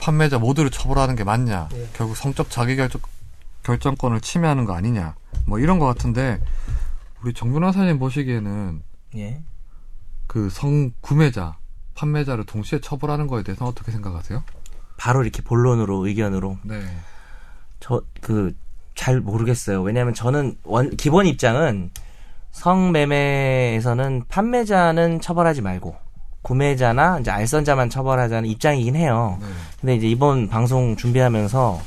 판매자 0.00 0.38
모두를 0.38 0.70
처벌하는 0.70 1.14
게 1.14 1.24
맞냐? 1.24 1.68
예. 1.74 1.88
결국 1.92 2.16
성적 2.16 2.50
자기 2.50 2.76
결정 2.76 3.00
결정권을 3.62 4.20
침해하는 4.20 4.64
거 4.64 4.74
아니냐? 4.74 5.14
뭐 5.46 5.58
이런 5.58 5.78
것 5.78 5.86
같은데 5.86 6.40
우리 7.22 7.34
정 7.34 7.52
변호사님 7.52 7.98
보시기에는 7.98 8.82
예. 9.16 9.42
그성 10.26 10.92
구매자, 11.00 11.56
판매자를 11.94 12.44
동시에 12.44 12.80
처벌하는 12.80 13.26
거에 13.26 13.42
대해서 13.42 13.66
어떻게 13.66 13.90
생각하세요? 13.90 14.44
바로 14.96 15.22
이렇게 15.22 15.42
본론으로, 15.42 16.06
의견으로. 16.06 16.58
네. 16.62 16.80
저, 17.80 18.02
그, 18.20 18.54
잘 18.94 19.20
모르겠어요. 19.20 19.82
왜냐하면 19.82 20.14
저는 20.14 20.56
원, 20.62 20.90
기본 20.96 21.26
입장은 21.26 21.90
성매매에서는 22.52 24.24
판매자는 24.28 25.20
처벌하지 25.20 25.62
말고, 25.62 25.96
구매자나 26.42 27.18
이제 27.20 27.30
알선자만 27.30 27.90
처벌하자는 27.90 28.48
입장이긴 28.48 28.96
해요. 28.96 29.38
네. 29.40 29.46
근데 29.80 29.94
이제 29.96 30.06
이번 30.08 30.48
방송 30.48 30.96
준비하면서 30.96 31.80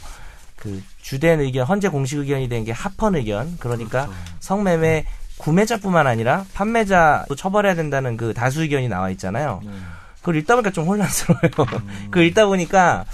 그 0.55 0.81
주된 1.01 1.41
의견, 1.41 1.65
헌재 1.65 1.89
공식 1.89 2.17
의견이 2.19 2.47
된 2.49 2.63
게 2.63 2.71
합헌 2.71 3.15
의견. 3.15 3.57
그러니까 3.59 4.05
그렇죠. 4.05 4.13
성매매 4.39 5.05
구매자뿐만 5.37 6.07
아니라 6.07 6.45
판매자도 6.53 7.35
처벌해야 7.35 7.75
된다는 7.75 8.15
그 8.15 8.33
다수 8.33 8.61
의견이 8.61 8.87
나와 8.87 9.09
있잖아요. 9.09 9.61
네. 9.65 9.71
그걸 10.19 10.37
읽다 10.37 10.55
보니까 10.55 10.71
좀 10.71 10.85
혼란스러워요. 10.87 11.51
그걸 12.11 12.23
읽다 12.25 12.45
보니까 12.45 13.05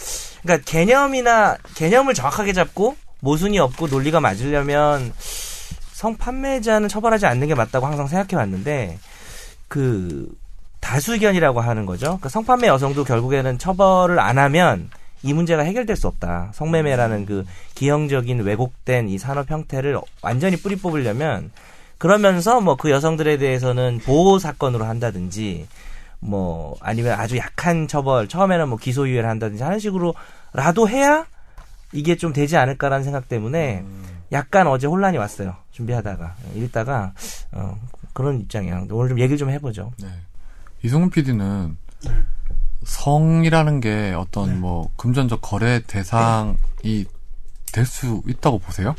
그러니까 0.43 0.63
개념이나 0.69 1.57
개념을 1.75 2.13
정확하게 2.13 2.53
잡고 2.53 2.95
모순이 3.21 3.57
없고 3.59 3.87
논리가 3.87 4.19
맞으려면 4.19 5.11
성 5.93 6.15
판매자는 6.15 6.87
처벌하지 6.87 7.25
않는 7.25 7.47
게 7.47 7.55
맞다고 7.55 7.85
항상 7.87 8.07
생각해 8.07 8.35
왔는데 8.39 8.99
그 9.67 10.29
다수 10.79 11.13
의견이라고 11.13 11.61
하는 11.61 11.85
거죠. 11.85 12.05
그러니까 12.05 12.29
성판매 12.29 12.67
여성도 12.67 13.03
결국에는 13.03 13.57
처벌을 13.57 14.19
안 14.19 14.37
하면 14.37 14.89
이 15.21 15.33
문제가 15.33 15.63
해결될 15.63 15.95
수 15.95 16.07
없다. 16.07 16.51
성매매라는 16.53 17.25
그 17.25 17.45
기형적인 17.75 18.39
왜곡된 18.41 19.09
이 19.09 19.17
산업 19.17 19.51
형태를 19.51 19.99
완전히 20.21 20.55
뿌리 20.57 20.75
뽑으려면 20.77 21.51
그러면서 21.97 22.61
뭐 22.61 22.75
그 22.75 22.89
여성들에 22.89 23.37
대해서는 23.37 23.99
보호 24.05 24.39
사건으로 24.39 24.85
한다든지 24.85 25.67
뭐 26.21 26.75
아니면 26.79 27.19
아주 27.19 27.37
약한 27.37 27.87
처벌 27.87 28.27
처음에는 28.27 28.69
뭐 28.69 28.77
기소유예를 28.77 29.29
한다든지 29.29 29.63
하는 29.63 29.79
식으로라도 29.79 30.87
해야 30.87 31.25
이게 31.91 32.15
좀 32.15 32.31
되지 32.33 32.55
않을까라는 32.55 33.03
생각 33.03 33.27
때문에 33.27 33.83
약간 34.31 34.67
어제 34.67 34.87
혼란이 34.87 35.17
왔어요 35.17 35.55
준비하다가 35.71 36.35
읽다가 36.55 37.13
어, 37.51 37.75
그런 38.13 38.39
입장이야 38.41 38.85
오늘 38.91 39.09
좀 39.09 39.19
얘기를 39.19 39.37
좀 39.37 39.49
해보죠 39.49 39.91
네. 40.01 40.07
이성훈 40.83 41.09
PD는 41.09 41.77
성이라는 42.83 43.79
게 43.81 44.13
어떤 44.17 44.59
뭐 44.59 44.89
금전적 44.95 45.41
거래 45.41 45.81
대상이 45.85 47.05
될수 47.71 48.21
있다고 48.27 48.59
보세요? 48.59 48.95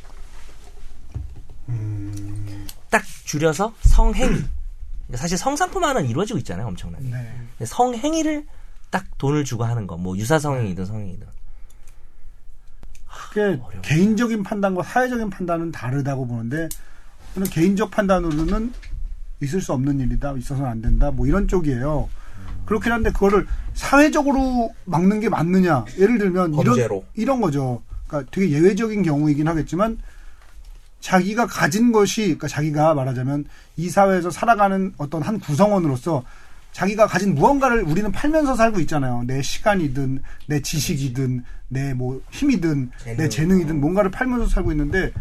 딱 2.90 3.02
줄여서 3.24 3.72
성행위. 3.82 4.28
그러니까 4.34 5.16
사실 5.16 5.38
성상품화는 5.38 6.06
이루어지고 6.06 6.38
있잖아요 6.40 6.66
엄청나게. 6.68 7.04
네. 7.04 7.64
성행위를 7.64 8.46
딱 8.90 9.06
돈을 9.18 9.44
주고 9.44 9.64
하는 9.64 9.86
거 9.86 9.96
뭐 9.96 10.16
유사 10.16 10.38
성행이든 10.38 10.84
성행이든. 10.84 11.26
그게 13.06 13.60
개인적인 13.82 14.42
판단과 14.42 14.82
사회적인 14.82 15.30
판단은 15.30 15.70
다르다고 15.72 16.26
보는데 16.26 16.68
저는 17.34 17.48
개인적 17.48 17.90
판단으로는 17.90 18.72
있을 19.42 19.61
수 19.61 19.72
없는 19.72 20.00
일이다, 20.00 20.33
있어서는 20.33 20.70
안 20.70 20.83
된다, 20.83 21.11
뭐 21.11 21.26
이런 21.26 21.48
쪽이에요. 21.48 22.09
그렇긴 22.66 22.92
한데 22.92 23.11
그거를 23.11 23.46
사회적으로 23.74 24.72
막는 24.85 25.20
게 25.20 25.29
맞느냐? 25.29 25.85
예를 25.98 26.18
들면 26.18 26.53
이런 26.55 26.64
범죄로. 26.64 27.05
이런 27.14 27.40
거죠. 27.40 27.83
그러니까 28.07 28.31
되게 28.33 28.50
예외적인 28.50 29.03
경우이긴 29.03 29.48
하겠지만 29.48 29.98
자기가 31.00 31.46
가진 31.46 31.90
것이 31.92 32.22
그러니까 32.24 32.48
자기가 32.48 32.94
말하자면 32.94 33.46
이 33.76 33.88
사회에서 33.88 34.31
살아가는 34.31 34.92
어떤 34.98 35.22
한 35.22 35.40
구성원으로서 35.40 36.22
자기가 36.72 37.07
가진 37.07 37.35
무언가를 37.35 37.83
우리는 37.83 38.12
팔면서 38.12 38.55
살고 38.55 38.79
있잖아요. 38.81 39.24
내 39.26 39.42
시간이든 39.42 40.22
내 40.46 40.61
지식이든 40.61 41.42
내 41.68 41.94
뭐 41.94 42.20
힘이든 42.31 42.90
내 43.05 43.29
재능. 43.29 43.31
재능이든 43.31 43.81
뭔가를 43.81 44.11
팔면서 44.11 44.46
살고 44.46 44.70
있는데 44.72 45.12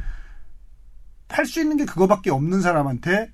팔 1.27 1.45
수 1.45 1.62
있는 1.62 1.77
게 1.77 1.86
그거밖에 1.86 2.29
없는 2.29 2.62
사람한테 2.62 3.32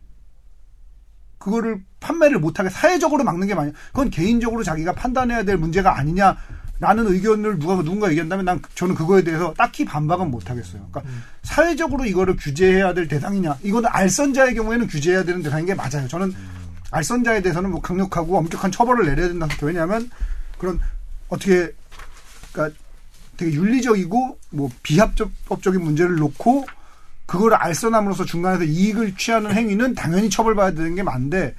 그거를 1.45 1.79
판매를 1.99 2.39
못하게 2.39 2.69
사회적으로 2.69 3.23
막는 3.23 3.45
게 3.45 3.53
맞냐? 3.53 3.71
그건 3.89 4.09
개인적으로 4.09 4.63
자기가 4.63 4.93
판단해야 4.93 5.43
될 5.43 5.57
문제가 5.57 5.95
아니냐? 5.95 6.35
라는 6.79 7.05
의견을 7.07 7.59
누가 7.59 7.75
누군가 7.75 8.09
얘기한다면 8.09 8.45
난 8.45 8.61
저는 8.73 8.95
그거에 8.95 9.23
대해서 9.23 9.53
딱히 9.55 9.85
반박은 9.85 10.31
못 10.31 10.49
하겠어요. 10.49 10.89
그러니까 10.91 11.03
사회적으로 11.43 12.05
이거를 12.05 12.35
규제해야 12.35 12.95
될 12.95 13.07
대상이냐? 13.07 13.59
이거는 13.61 13.87
알선자의 13.93 14.55
경우에는 14.55 14.87
규제해야 14.87 15.23
되는 15.23 15.43
대상인 15.43 15.67
게 15.67 15.75
맞아요. 15.75 16.07
저는 16.07 16.33
알선자에 16.89 17.43
대해서는 17.43 17.69
뭐 17.69 17.79
강력하고 17.79 18.39
엄격한 18.39 18.71
처벌을 18.71 19.05
내려야 19.05 19.27
된다고. 19.27 19.67
왜냐하면 19.67 20.09
그런 20.57 20.79
어떻게 21.29 21.71
그러니까 22.51 22.75
되게 23.37 23.53
윤리적이고 23.53 24.39
뭐 24.49 24.69
비합법적인 24.81 25.79
문제를 25.79 26.15
놓고 26.15 26.65
그거를 27.25 27.57
알선함으로써 27.57 28.25
중간에서 28.25 28.63
이익을 28.63 29.15
취하는 29.15 29.51
행위는 29.51 29.95
당연히 29.95 30.29
처벌받아야 30.29 30.75
되는 30.75 30.95
게 30.95 31.03
맞는데 31.03 31.55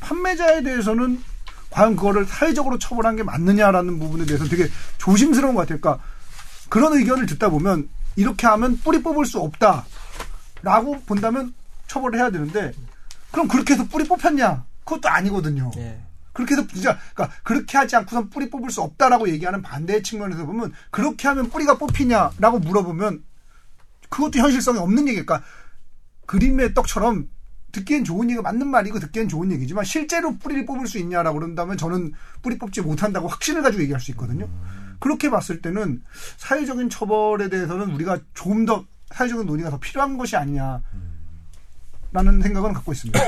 판매자에 0.00 0.62
대해서는 0.62 1.22
과연 1.70 1.96
그거를 1.96 2.26
사회적으로 2.26 2.78
처벌한 2.78 3.16
게 3.16 3.22
맞느냐라는 3.22 3.98
부분에 3.98 4.26
대해서 4.26 4.44
되게 4.44 4.68
조심스러운 4.98 5.54
것 5.54 5.62
같아요. 5.62 5.80
그러니까 5.80 6.04
그런 6.68 6.94
의견을 6.94 7.26
듣다 7.26 7.48
보면 7.48 7.88
이렇게 8.16 8.46
하면 8.46 8.78
뿌리 8.78 9.02
뽑을 9.02 9.26
수 9.26 9.40
없다라고 9.40 11.02
본다면 11.06 11.54
처벌을 11.86 12.18
해야 12.18 12.30
되는데 12.30 12.72
그럼 13.30 13.48
그렇게 13.48 13.74
해서 13.74 13.84
뿌리 13.84 14.04
뽑혔냐? 14.04 14.64
그것도 14.84 15.08
아니거든요. 15.08 15.70
예. 15.76 16.00
그렇게 16.32 16.54
해서 16.54 16.66
진짜 16.66 16.98
그러니까 17.14 17.36
그렇게 17.42 17.78
하지 17.78 17.96
않고선 17.96 18.30
뿌리 18.30 18.50
뽑을 18.50 18.70
수 18.70 18.82
없다라고 18.82 19.28
얘기하는 19.30 19.62
반대의 19.62 20.02
측면에서 20.02 20.44
보면 20.44 20.72
그렇게 20.90 21.28
하면 21.28 21.48
뿌리가 21.50 21.78
뽑히냐라고 21.78 22.58
물어보면 22.58 23.22
그것도 24.08 24.38
현실성이 24.38 24.78
없는 24.78 25.08
얘기니까 25.08 25.42
그림의 26.26 26.74
떡처럼 26.74 27.28
듣기엔 27.72 28.04
좋은 28.04 28.30
얘기가 28.30 28.42
맞는 28.42 28.66
말이고 28.68 28.98
듣기엔 29.00 29.28
좋은 29.28 29.52
얘기지만 29.52 29.84
실제로 29.84 30.36
뿌리를 30.38 30.64
뽑을 30.64 30.86
수 30.86 30.98
있냐라고 30.98 31.38
그런다면 31.38 31.76
저는 31.76 32.12
뿌리 32.42 32.58
뽑지 32.58 32.80
못한다고 32.80 33.28
확신을 33.28 33.62
가지고 33.62 33.82
얘기할 33.82 34.00
수 34.00 34.10
있거든요. 34.12 34.48
그렇게 34.98 35.28
봤을 35.28 35.60
때는 35.60 36.02
사회적인 36.38 36.88
처벌에 36.88 37.48
대해서는 37.50 37.90
우리가 37.90 38.18
좀 38.34 38.64
더 38.64 38.84
사회적인 39.12 39.46
논의가 39.46 39.70
더 39.70 39.78
필요한 39.78 40.16
것이 40.18 40.36
아니냐라는 40.36 40.82
생각은 42.42 42.72
갖고 42.72 42.92
있습니다. 42.92 43.20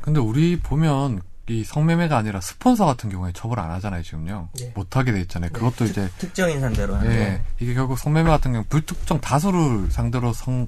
근데 0.00 0.18
우리 0.20 0.58
보면 0.58 1.20
이 1.48 1.62
성매매가 1.64 2.16
아니라 2.16 2.40
스폰서 2.40 2.86
같은 2.86 3.10
경우에 3.10 3.32
처벌 3.34 3.60
안 3.60 3.70
하잖아요, 3.72 4.02
지금요. 4.02 4.48
예. 4.60 4.72
못하게 4.74 5.12
돼 5.12 5.20
있잖아요. 5.22 5.50
그것도 5.52 5.84
이제 5.84 6.08
특정인 6.18 6.60
상대로 6.60 6.94
예, 6.94 6.98
하는 6.98 7.40
이게 7.60 7.74
결국 7.74 7.98
성매매 7.98 8.30
같은 8.30 8.52
경우 8.52 8.64
불특정 8.68 9.20
다수를 9.20 9.90
상대로 9.90 10.32
성 10.32 10.66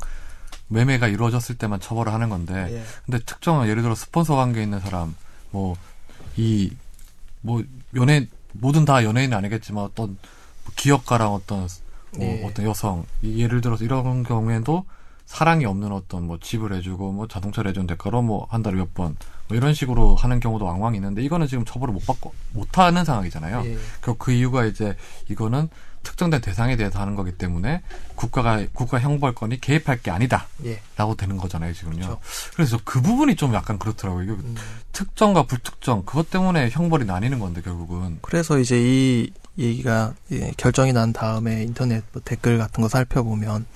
매매가 0.69 1.09
이루어졌을 1.09 1.57
때만 1.57 1.81
처벌을 1.81 2.13
하는 2.13 2.29
건데 2.29 2.69
예. 2.71 2.85
근데 3.07 3.19
특정 3.25 3.67
예를 3.69 3.83
들어 3.83 3.95
스폰서 3.95 4.37
관계에 4.37 4.63
있는 4.63 4.81
사람 4.81 5.15
뭐 5.51 5.77
이 6.37 6.71
뭐 7.47 7.63
연예 7.95 8.27
모든 8.53 8.85
다 8.85 9.05
연예인은 9.05 9.37
아니겠지만 9.37 9.85
어떤 9.85 10.09
뭐 10.65 10.73
기업가랑 10.75 11.33
어떤 11.33 11.69
뭐 12.17 12.27
예. 12.27 12.45
어떤 12.45 12.67
여성 12.67 13.07
이 13.23 13.41
예를 13.41 13.61
들어서 13.61 13.85
이런 13.85 14.25
경우에도 14.25 14.85
사랑이 15.27 15.65
없는 15.67 15.93
어떤 15.93 16.27
뭐 16.27 16.39
집을 16.41 16.73
해주고 16.75 17.13
뭐 17.13 17.29
자동차를 17.29 17.71
해준 17.71 17.87
대가로 17.87 18.23
뭐 18.23 18.47
한 18.51 18.63
달에 18.63 18.77
몇 18.77 18.95
번 18.95 19.17
뭐 19.49 19.57
이런 19.57 19.75
식으로 19.75 20.17
하는 20.17 20.41
경우도 20.41 20.65
왕왕 20.65 20.95
있는데 20.97 21.23
이거는 21.23 21.47
지금 21.47 21.65
처벌을 21.65 21.95
못 21.95 22.05
받고 22.07 22.33
못 22.53 22.79
하는 22.79 23.05
상황이잖아요. 23.05 23.63
예. 23.65 23.79
그, 24.01 24.15
그 24.17 24.33
이유가 24.33 24.65
이제 24.65 24.97
이거는 25.29 25.69
특정된 26.03 26.41
대상에 26.41 26.77
대해서 26.77 27.01
하는 27.01 27.17
거기 27.17 27.33
때문에 27.33 27.83
국가가 28.15 28.65
국가 28.73 29.01
형벌권이 29.01 29.61
개입할 29.61 30.03
게 30.03 30.11
아니다라고 30.11 30.47
예. 30.67 30.81
되는 31.17 31.37
거잖아요 31.37 31.73
지금요. 31.75 31.97
그렇죠. 31.97 32.21
그래서 32.55 32.79
그 32.85 33.01
부분이 33.03 33.35
좀 33.37 33.55
약간 33.55 33.79
그렇더라고요. 33.79 34.23
이게 34.25 34.33
음. 34.33 34.55
특정과 34.93 35.45
불특정 35.45 36.05
그것 36.05 36.31
때문에 36.31 36.71
형벌이 36.71 37.05
나뉘는 37.05 37.39
건데 37.39 37.61
결국은 37.61 38.19
그래서 38.23 38.59
이제 38.59 38.81
이 38.81 39.31
얘기가 39.59 40.15
예, 40.33 40.53
결정이 40.57 40.93
난 40.93 41.13
다음에 41.13 41.63
인터넷 41.63 42.05
뭐 42.13 42.23
댓글 42.25 42.59
같은 42.59 42.83
거 42.83 42.89
살펴보면 42.89 43.49
뭐 43.49 43.67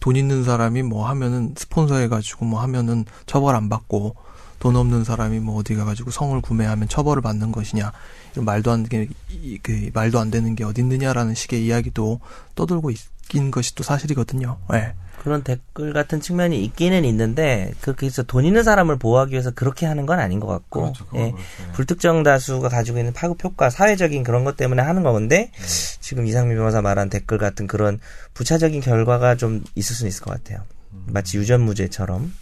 돈 0.00 0.16
있는 0.16 0.44
사람이 0.44 0.82
뭐 0.82 1.08
하면은 1.08 1.54
스폰서 1.56 1.96
해가지고 1.96 2.44
뭐 2.44 2.60
하면은 2.62 3.04
처벌 3.26 3.54
안 3.54 3.68
받고 3.68 4.16
돈 4.58 4.76
없는 4.76 5.04
사람이 5.04 5.40
뭐 5.40 5.56
어디 5.56 5.74
가가지고 5.74 6.10
성을 6.10 6.40
구매하면 6.40 6.88
처벌을 6.88 7.20
받는 7.22 7.50
것이냐 7.52 7.92
이런 8.32 8.44
말도 8.44 8.70
안 8.70 8.84
되는 8.84 9.08
이- 9.30 9.58
그 9.62 9.90
말도 9.92 10.18
안 10.20 10.30
되는 10.30 10.54
게 10.54 10.64
어디 10.64 10.80
있느냐라는 10.82 11.34
식의 11.34 11.64
이야기도 11.66 12.20
떠들고 12.54 12.90
있긴 12.90 13.50
것이 13.50 13.74
또 13.74 13.82
사실이거든요. 13.82 14.58
예. 14.74 14.94
그런 15.22 15.44
댓글 15.44 15.92
같은 15.92 16.20
측면이 16.20 16.62
있기는 16.64 17.04
있는데 17.04 17.72
그렇게 17.80 18.06
해서 18.06 18.22
돈 18.24 18.44
있는 18.44 18.64
사람을 18.64 18.98
보호하기 18.98 19.32
위해서 19.32 19.52
그렇게 19.52 19.86
하는 19.86 20.04
건 20.04 20.18
아닌 20.18 20.40
것 20.40 20.48
같고 20.48 20.92
그렇죠. 20.92 21.06
예. 21.14 21.30
그렇죠. 21.30 21.36
예. 21.38 21.72
불특정 21.72 22.22
다수가 22.24 22.68
가지고 22.68 22.98
있는 22.98 23.12
파급 23.12 23.42
효과 23.44 23.70
사회적인 23.70 24.24
그런 24.24 24.44
것 24.44 24.56
때문에 24.56 24.82
하는 24.82 25.02
건데 25.04 25.52
지금 26.00 26.26
이상민 26.26 26.56
변호사 26.56 26.82
말한 26.82 27.08
댓글 27.08 27.38
같은 27.38 27.68
그런 27.68 28.00
부차적인 28.34 28.80
결과가 28.80 29.36
좀 29.36 29.62
있을 29.76 29.94
수는 29.94 30.08
있을 30.08 30.24
것 30.24 30.32
같아요. 30.32 30.64
마치 31.06 31.38
유전무죄처럼 31.38 32.32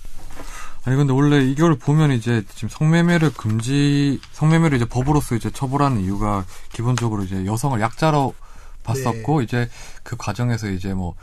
아니 0.84 0.96
근데 0.96 1.12
원래 1.12 1.44
이걸 1.44 1.76
보면 1.76 2.12
이제 2.12 2.42
지금 2.54 2.70
성매매를 2.70 3.34
금지 3.34 4.18
성매매를 4.32 4.78
이제 4.78 4.86
법으로서 4.86 5.34
이제 5.34 5.50
처벌하는 5.50 6.00
이유가 6.00 6.46
기본적으로 6.72 7.24
이제 7.24 7.44
여성을 7.44 7.78
약자로 7.78 8.34
봤었고 8.82 9.42
이제 9.42 9.68
그 10.02 10.16
과정에서 10.16 10.70
이제 10.70 10.94
뭐 10.94 11.14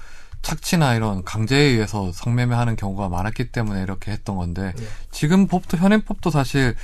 착취나 0.41 0.95
이런 0.95 1.23
강제에 1.23 1.59
의해서 1.59 2.11
성매매하는 2.13 2.75
경우가 2.75 3.09
많았기 3.09 3.51
때문에 3.51 3.81
이렇게 3.81 4.11
했던 4.11 4.35
건데 4.37 4.73
네. 4.75 4.83
지금 5.11 5.47
법도 5.47 5.77
현행법도 5.77 6.29
사실 6.31 6.75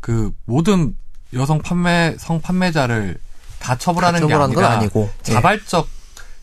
그 0.00 0.32
모든 0.44 0.96
여성 1.34 1.60
판매 1.60 2.16
성 2.18 2.40
판매자를 2.40 3.18
다 3.58 3.76
처벌하는 3.78 4.20
게 4.20 4.26
처벌하는 4.26 4.54
건 4.54 4.64
아니라 4.64 4.78
아니고 4.80 5.10
예. 5.28 5.32
자발적 5.32 5.88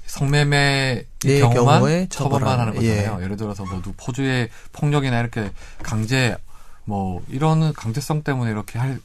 성매매 0.06 1.06
예, 1.26 1.40
경우만 1.40 2.10
처벌만 2.10 2.60
하는 2.60 2.74
거잖아요. 2.74 3.18
예. 3.20 3.24
예. 3.24 3.28
를 3.28 3.38
들어서 3.38 3.64
뭐 3.66 3.82
누- 3.82 3.94
포주의 3.98 4.50
폭력이나 4.72 5.20
이렇게 5.20 5.52
강제 5.84 6.36
뭐 6.86 7.22
이런 7.30 7.74
강제성 7.74 8.24
때문에 8.24 8.50
이렇게 8.52 8.80
할 8.80 9.00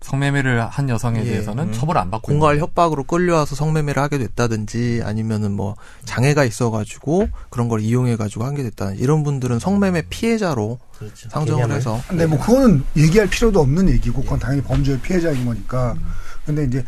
성매매를 0.00 0.66
한 0.66 0.88
여성에 0.88 1.20
예. 1.20 1.24
대해서는 1.24 1.68
음. 1.68 1.72
처벌을 1.72 2.00
안 2.00 2.10
받고 2.10 2.28
공갈 2.28 2.54
있는 2.54 2.66
협박으로 2.66 3.04
끌려와서 3.04 3.56
성매매를 3.56 4.00
하게 4.00 4.18
됐다든지 4.18 5.02
아니면은 5.04 5.52
뭐 5.52 5.76
장애가 6.04 6.44
있어가지고 6.44 7.28
그런 7.50 7.68
걸 7.68 7.80
이용해가지고 7.80 8.44
하게 8.44 8.62
됐다 8.62 8.92
이런 8.92 9.24
분들은 9.24 9.58
성매매 9.58 10.02
피해자로 10.08 10.78
그렇죠. 10.98 11.28
상정을 11.30 11.62
개념을. 11.62 11.76
해서 11.76 12.00
근데 12.08 12.26
뭐 12.26 12.38
그거는 12.38 12.84
얘기할 12.96 13.28
필요도 13.28 13.60
없는 13.60 13.88
얘기고 13.90 14.22
그건 14.22 14.38
당연히 14.38 14.62
범죄의 14.62 15.00
피해자인 15.00 15.44
거니까. 15.44 15.94
근데 16.46 16.64
이제 16.64 16.84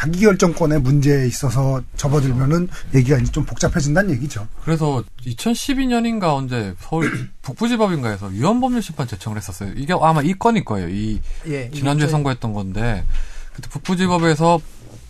자기 0.00 0.20
결정권의 0.20 0.80
문제에 0.80 1.26
있어서 1.26 1.82
접어들면은 1.94 2.68
얘기가 2.94 3.18
이제 3.18 3.30
좀 3.32 3.44
복잡해진다는 3.44 4.12
얘기죠. 4.12 4.48
그래서 4.64 5.04
2012년인가 5.26 6.34
언제 6.34 6.74
서울 6.78 7.10
북부지법인가에서 7.42 8.28
위헌법률 8.28 8.80
심판 8.80 9.06
제청을 9.06 9.36
했었어요. 9.36 9.74
이게 9.76 9.92
아마 10.00 10.22
이 10.22 10.32
건일 10.32 10.64
거예요. 10.64 10.88
이 10.88 11.20
예, 11.48 11.70
지난주에 11.70 12.08
선고했던 12.08 12.54
건데 12.54 13.04
그때 13.52 13.68
북부지법에서 13.68 14.58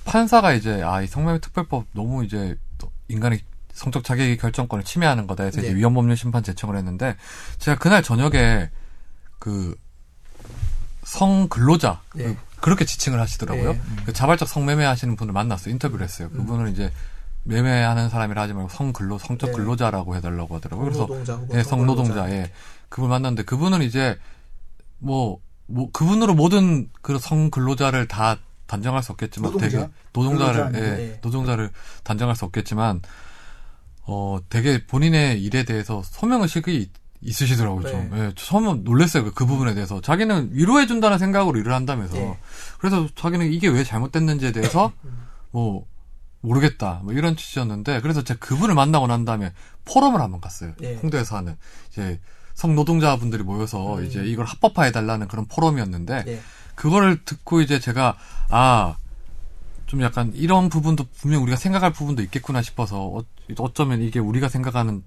판사가 0.07 0.55
이제 0.55 0.83
아 0.83 1.03
이 1.03 1.07
성매매 1.07 1.39
특별법 1.39 1.87
너무 1.93 2.25
이제 2.25 2.57
또 2.79 2.91
인간의 3.07 3.43
성적 3.73 4.03
자기 4.03 4.37
결정권을 4.37 4.85
침해하는 4.85 5.29
거다 5.29 5.45
해서 5.45 5.61
이제 5.61 5.71
네. 5.71 5.77
위헌법률 5.77 6.17
심판 6.17 6.43
제청을 6.43 6.77
했는데 6.77 7.15
제가 7.59 7.79
그날 7.79 8.03
저녁에 8.03 8.71
그 9.39 9.77
성근로자 11.05 12.01
네. 12.15 12.37
그 12.61 12.71
그렇게 12.71 12.85
지칭을 12.85 13.21
하시더라고요. 13.21 13.73
네. 13.73 13.81
그 14.07 14.13
자발적 14.13 14.49
성매매 14.49 14.85
하시는 14.85 15.17
분을 15.17 15.33
만났어요. 15.33 15.73
인터뷰를 15.73 16.05
했어요. 16.05 16.29
음. 16.33 16.39
그분을 16.39 16.69
이제 16.69 16.93
매매하는 17.45 18.09
사람이라 18.09 18.43
하지 18.43 18.53
말고 18.53 18.69
성근로 18.69 19.19
성적 19.19 19.47
네. 19.47 19.53
근로자라고 19.53 20.17
해달라고 20.17 20.55
하더라고요. 20.57 20.85
그래서 20.85 21.07
성노동자 21.07 21.35
혹은 21.37 21.59
예, 21.59 21.63
성노동자. 21.63 22.31
예. 22.31 22.51
그걸 22.89 23.09
만났는데 23.09 23.45
그분은 23.45 23.83
이제 23.83 24.19
뭐, 24.99 25.41
뭐, 25.67 25.91
그분으로 25.93 26.35
모든 26.35 26.91
그 27.01 27.19
성근로자를 27.19 28.09
다 28.09 28.39
단정할 28.67 29.03
수 29.03 29.13
없겠지만 29.13 29.53
노동자? 29.53 29.79
되게 29.79 29.93
노동자를, 30.13 30.73
예. 30.75 30.81
예. 30.81 31.19
노동자를 31.23 31.71
단정할 32.05 32.37
수 32.37 32.45
없겠지만 32.45 33.01
어 34.03 34.39
되게 34.49 34.87
본인의 34.87 35.43
일에 35.43 35.65
대해서 35.65 36.03
소명 36.05 36.43
의식이 36.43 36.91
있으시더라고요. 37.23 37.89
좀. 37.89 38.11
네. 38.11 38.19
예, 38.21 38.33
처음 38.37 38.85
놀랐어요. 38.85 39.25
그, 39.25 39.33
그 39.33 39.47
부분에 39.47 39.75
대해서. 39.75 40.01
자기는 40.01 40.51
위로해준다는 40.53 41.19
생각으로 41.19 41.59
일을 41.59 41.73
한다면서. 41.73 42.17
네. 42.17 42.39
그래서 42.79 43.09
자기는 43.15 43.53
이게 43.53 43.69
왜 43.69 43.85
잘못됐는지에 43.85 44.53
대해서 44.53 44.93
뭐 45.51 45.87
모르겠다. 46.41 47.01
뭐 47.05 47.13
이런 47.13 47.37
취지였는데 47.37 48.01
그래서 48.01 48.23
제가 48.23 48.41
그분을 48.41 48.75
만나고 48.75 49.07
난 49.07 49.25
다음에 49.25 49.53
포럼을 49.85 50.21
한번 50.21 50.41
갔어요. 50.41 50.73
네. 50.79 50.97
홍대에서 50.97 51.37
하는 51.37 51.57
이제 51.91 52.21
성노동자분들이 52.55 53.43
모여서 53.43 53.99
음. 53.99 54.05
이제 54.07 54.25
이걸 54.25 54.47
합법화해 54.47 54.93
달라는 54.93 55.29
그런 55.29 55.47
포럼이었는데 55.47 56.25
네. 56.25 56.41
그거를 56.75 57.25
듣고 57.25 57.61
이제 57.61 57.79
제가 57.79 58.17
아 58.49 58.97
좀 59.91 60.03
약간 60.03 60.31
이런 60.37 60.69
부분도 60.69 61.05
분명 61.19 61.43
우리가 61.43 61.57
생각할 61.57 61.93
부분도 61.93 62.23
있겠구나 62.23 62.63
싶어서 62.63 63.07
어, 63.07 63.25
어쩌면 63.59 64.01
이게 64.03 64.21
우리가 64.21 64.49
생각하는 64.49 65.03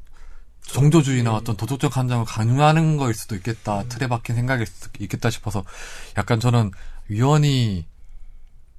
종교주의나 0.67 1.29
네. 1.29 1.35
어떤 1.35 1.55
도덕적 1.57 1.91
감정을 1.91 2.25
강요하는 2.25 2.97
거일 2.97 3.13
수도 3.13 3.35
음. 3.35 3.37
있겠다 3.37 3.83
틀에 3.89 4.07
박힌 4.07 4.35
생각일 4.35 4.65
수도 4.65 4.89
있겠다 4.99 5.29
싶어서 5.29 5.63
약간 6.17 6.39
저는 6.39 6.71
위원이 7.07 7.85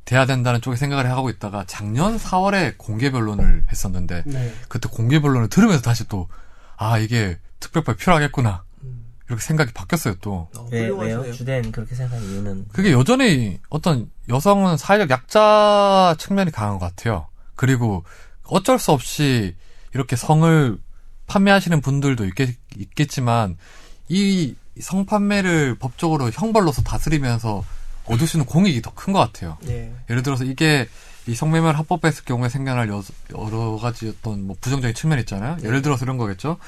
돼야 0.04 0.26
된다는 0.26 0.60
쪽에 0.60 0.76
생각을 0.76 1.10
하고 1.10 1.30
있다가 1.30 1.64
작년 1.66 2.18
4월에 2.18 2.76
공개 2.76 3.10
변론을 3.10 3.64
했었는데 3.70 4.22
네. 4.26 4.54
그때 4.68 4.88
공개 4.90 5.20
변론을 5.20 5.48
들으면서 5.48 5.82
다시 5.82 6.08
또 6.08 6.28
아 6.76 6.98
이게 6.98 7.38
특별법 7.60 7.96
필요하겠구나 7.98 8.64
이렇게 9.26 9.42
생각이 9.42 9.72
바뀌었어요 9.72 10.16
또 10.20 10.48
어, 10.56 10.68
왜, 10.70 10.82
훌륭하시네요. 10.88 11.20
왜요? 11.20 11.32
주된 11.32 11.72
그렇게 11.72 11.94
생각하는 11.94 12.28
이유는 12.30 12.68
그게 12.72 12.92
여전히 12.92 13.58
어떤 13.70 14.10
여성은 14.28 14.76
사회적 14.76 15.08
약자 15.10 16.14
측면이 16.18 16.50
강한 16.50 16.78
것 16.78 16.86
같아요. 16.86 17.28
그리고 17.54 18.04
어쩔 18.42 18.78
수 18.78 18.92
없이 18.92 19.56
이렇게 19.94 20.16
성을 20.16 20.78
판매하시는 21.26 21.80
분들도 21.80 22.24
있겠, 22.26 22.56
있겠지만 22.76 23.56
이 24.08 24.54
성판매를 24.80 25.76
법적으로 25.76 26.30
형벌로서 26.30 26.82
다스리면서 26.82 27.64
얻을 28.06 28.26
수 28.26 28.36
있는 28.36 28.46
공익이 28.46 28.82
더 28.82 28.90
큰 28.94 29.12
것 29.14 29.20
같아요. 29.20 29.56
네. 29.62 29.94
예를 30.10 30.22
들어서 30.22 30.44
이게 30.44 30.88
이 31.26 31.34
성매매를 31.34 31.78
합법화했을 31.78 32.24
경우에 32.24 32.48
생겨날 32.50 32.88
여, 32.90 33.02
여러 33.36 33.76
가지 33.78 34.08
어떤 34.08 34.46
뭐 34.46 34.56
부정적인 34.60 34.94
측면 34.94 35.18
있잖아요. 35.20 35.56
예를 35.62 35.80
들어서 35.80 36.04
이런 36.04 36.18
거겠죠. 36.18 36.58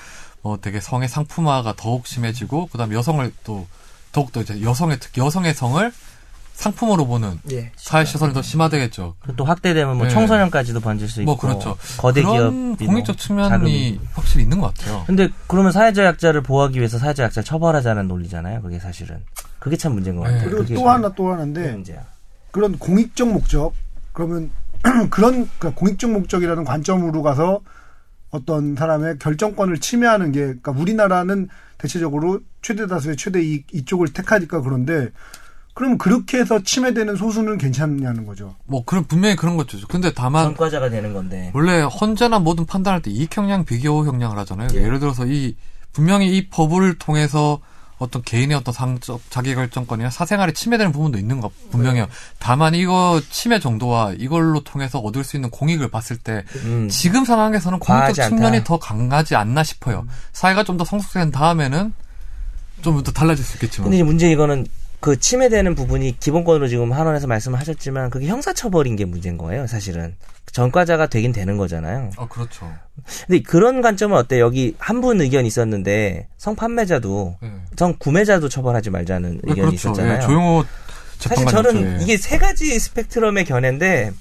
뭐 0.43 0.57
되게 0.59 0.81
성의 0.81 1.09
상품화가 1.09 1.75
더욱 1.77 2.07
심해지고 2.07 2.69
그다음 2.69 2.93
여성을 2.95 3.31
또 3.45 3.67
더욱 4.13 4.33
더 4.33 4.41
이제 4.41 4.63
여성의 4.63 4.99
특 5.01 5.19
여성의 5.19 5.53
성을 5.53 5.93
상품으로 6.57 7.07
보는 7.07 7.39
예. 7.53 7.71
사회 7.77 8.05
시선이 8.05 8.33
더 8.33 8.41
심화되겠죠. 8.41 9.15
또 9.37 9.45
확대되면 9.45 9.97
뭐 9.99 10.07
네. 10.07 10.13
청소년까지도 10.13 10.81
번질 10.81 11.07
수 11.09 11.21
있고 11.21 11.33
뭐 11.33 11.39
그렇죠. 11.39 11.77
거대 11.99 12.23
기업이 12.23 12.87
공익적 12.87 13.15
뭐 13.15 13.21
측면이 13.21 13.49
자금이. 13.51 14.01
확실히 14.15 14.45
있는 14.45 14.59
것 14.61 14.75
같아요. 14.75 15.05
근데 15.07 15.29
그러면 15.47 15.71
사회적 15.71 16.05
약자를 16.05 16.43
보호하기 16.43 16.79
위해서 16.79 16.99
사회적 16.99 17.25
약자를 17.25 17.45
처벌하자는 17.45 18.09
논리잖아요. 18.09 18.63
그게 18.63 18.79
사실은 18.79 19.23
그게 19.59 19.77
참 19.77 19.93
문제인 19.93 20.17
것 20.17 20.27
네. 20.27 20.33
같아요. 20.33 20.51
그리고 20.51 20.75
또 20.75 20.89
하나 20.89 21.11
또 21.11 21.31
하나인데 21.31 21.73
문제야. 21.73 22.03
그런 22.51 22.79
공익적 22.79 23.29
목적 23.29 23.75
그러면 24.13 24.51
그런 25.11 25.51
그러니까 25.59 25.71
공익적 25.75 26.11
목적이라는 26.11 26.65
관점으로 26.65 27.23
가서 27.23 27.61
어떤 28.31 28.77
사람의 28.77 29.19
결정권을 29.19 29.79
침해하는 29.81 30.33
게 30.33 30.41
그러니까 30.41 30.73
우리나라는 30.73 31.49
대체적으로 31.77 32.41
최대 32.63 32.87
다수의 32.87 33.17
최대 33.19 33.43
이익 33.43 33.67
이쪽을 33.75 34.09
택하니까 34.15 34.63
그런데 34.63 35.11
그럼 35.77 35.99
그렇게 35.99 36.39
해서 36.39 36.63
침해되는 36.63 37.17
소수는 37.17 37.59
괜찮냐는 37.59 38.25
거죠. 38.25 38.55
뭐 38.65 38.83
그런 38.87 39.05
분명히 39.05 39.37
그런 39.37 39.59
거죠. 39.59 39.79
근데 39.89 40.11
다만 40.11 40.45
전과자가 40.47 40.89
되는 40.89 41.13
건데. 41.13 41.51
원래 41.53 41.83
헌재나 41.83 42.39
모든 42.39 42.65
판단할 42.65 43.03
때 43.03 43.11
이익형량, 43.11 43.67
비교형량을 43.67 44.39
하잖아요. 44.39 44.69
예. 44.73 44.79
예를 44.79 45.01
들어서 45.01 45.27
이 45.27 45.55
분명히 45.93 46.35
이 46.35 46.49
법을 46.49 46.97
통해서 46.97 47.61
어떤 47.99 48.23
개인의 48.23 48.57
어떤 48.57 48.73
상적 48.73 49.21
자기결정권이나 49.29 50.09
사생활에 50.09 50.55
침해되는 50.55 50.93
부분도 50.93 51.19
있는 51.19 51.43
거 51.43 51.51
분명해요. 51.71 52.07
네. 52.07 52.11
다만 52.39 52.75
이거 52.75 53.21
침해 53.31 53.61
정도와 53.61 54.15
이걸로 54.17 54.61
통해서 54.61 54.99
얻을 54.99 55.25
수 55.25 55.37
있는 55.37 55.51
공익을 55.51 55.91
봤을 55.91 56.17
때 56.17 56.45
음. 56.65 56.89
지금 56.91 57.27
상황에서는 57.27 57.79
공익적 57.81 58.15
측면이 58.31 58.57
않다. 58.59 58.65
더 58.65 58.79
강하지 58.79 59.37
않나 59.37 59.63
싶어요. 59.63 60.07
사회가 60.33 60.65
좀 60.65 60.79
더 60.79 60.85
성숙된 60.87 61.33
다음에는 61.33 61.93
좀더 62.81 63.13
달라질 63.13 63.45
수 63.45 63.57
있겠지만. 63.57 63.85
근데 63.85 63.99
이제 63.99 64.05
문제 64.05 64.31
이거는 64.31 64.67
그 65.01 65.19
침해되는 65.19 65.75
부분이 65.75 66.19
기본권으로 66.19 66.69
지금 66.69 66.93
한원에서 66.93 67.27
말씀을 67.27 67.59
하셨지만 67.61 68.11
그게 68.11 68.27
형사처벌인 68.27 68.97
게 68.97 69.05
문제인 69.05 69.37
거예요, 69.39 69.67
사실은. 69.67 70.15
전과자가 70.53 71.09
되긴 71.09 71.33
되는 71.33 71.57
거잖아요. 71.59 72.11
아 72.17 72.27
그렇죠. 72.29 72.73
근데 73.27 73.43
그런 73.43 73.83
관점은 73.83 74.17
어때? 74.17 74.41
여기 74.41 74.75
한 74.79 75.01
분 75.03 75.21
의견이 75.21 75.47
있었는데 75.49 76.29
성판매자도 76.39 77.37
네. 77.43 77.51
성구매자도 77.77 78.49
처벌하지 78.49 78.89
말자는 78.91 79.41
의견이 79.43 79.61
그렇죠. 79.61 79.75
있었잖아요. 79.91 80.17
예, 80.17 80.21
조용호 80.21 80.65
사실. 81.19 81.47
저는 81.47 81.99
예. 82.01 82.03
이게 82.03 82.17
세 82.17 82.39
가지 82.39 82.79
스펙트럼의 82.79 83.45
견해인데 83.45 84.13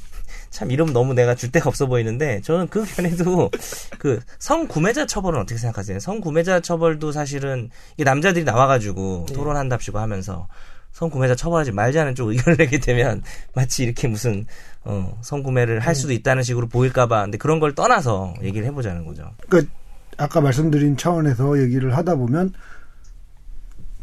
참 0.56 0.72
이름 0.72 0.94
너무 0.94 1.13
내가 1.13 1.36
줄 1.36 1.52
데가 1.52 1.68
없어 1.68 1.86
보이는데 1.86 2.39
저는 2.39 2.70
그 2.70 2.86
견해도 2.86 3.52
그 4.00 4.22
성구매자 4.39 5.06
처벌은 5.06 5.41
어떻게 5.41 5.60
생각하세요? 5.60 6.00
성구매자 6.00 6.62
처벌도 6.62 7.12
사실은 7.12 7.70
이게 7.96 8.06
남자들이 8.06 8.46
나와가지고 8.46 9.26
토론한답시고 9.34 10.00
하면서 10.00 10.48
성구매자 10.94 11.36
처벌하지 11.36 11.74
말자는 11.74 12.15
쪽 12.15 12.30
의견을 12.30 12.56
내게 12.58 12.80
되면 12.80 13.22
마치 13.54 13.84
이렇게 13.84 14.08
무슨 14.08 14.46
어, 14.86 15.20
성구매를 15.22 15.82
할 15.82 15.94
수도 15.94 16.13
있다는 16.13 16.41
식으로 16.41 16.68
보일까봐 16.70 17.24
근데 17.24 17.38
그런 17.38 17.60
걸 17.60 17.76
떠나서 17.76 18.36
얘기를 18.41 18.65
해보자는 18.65 19.04
거죠. 19.04 19.30
그러니까 19.50 19.74
아까 20.15 20.39
말씀드린 20.39 20.96
차원에서 20.96 21.62
얘기를 21.62 21.98
하다 21.98 22.15
보면 22.15 22.54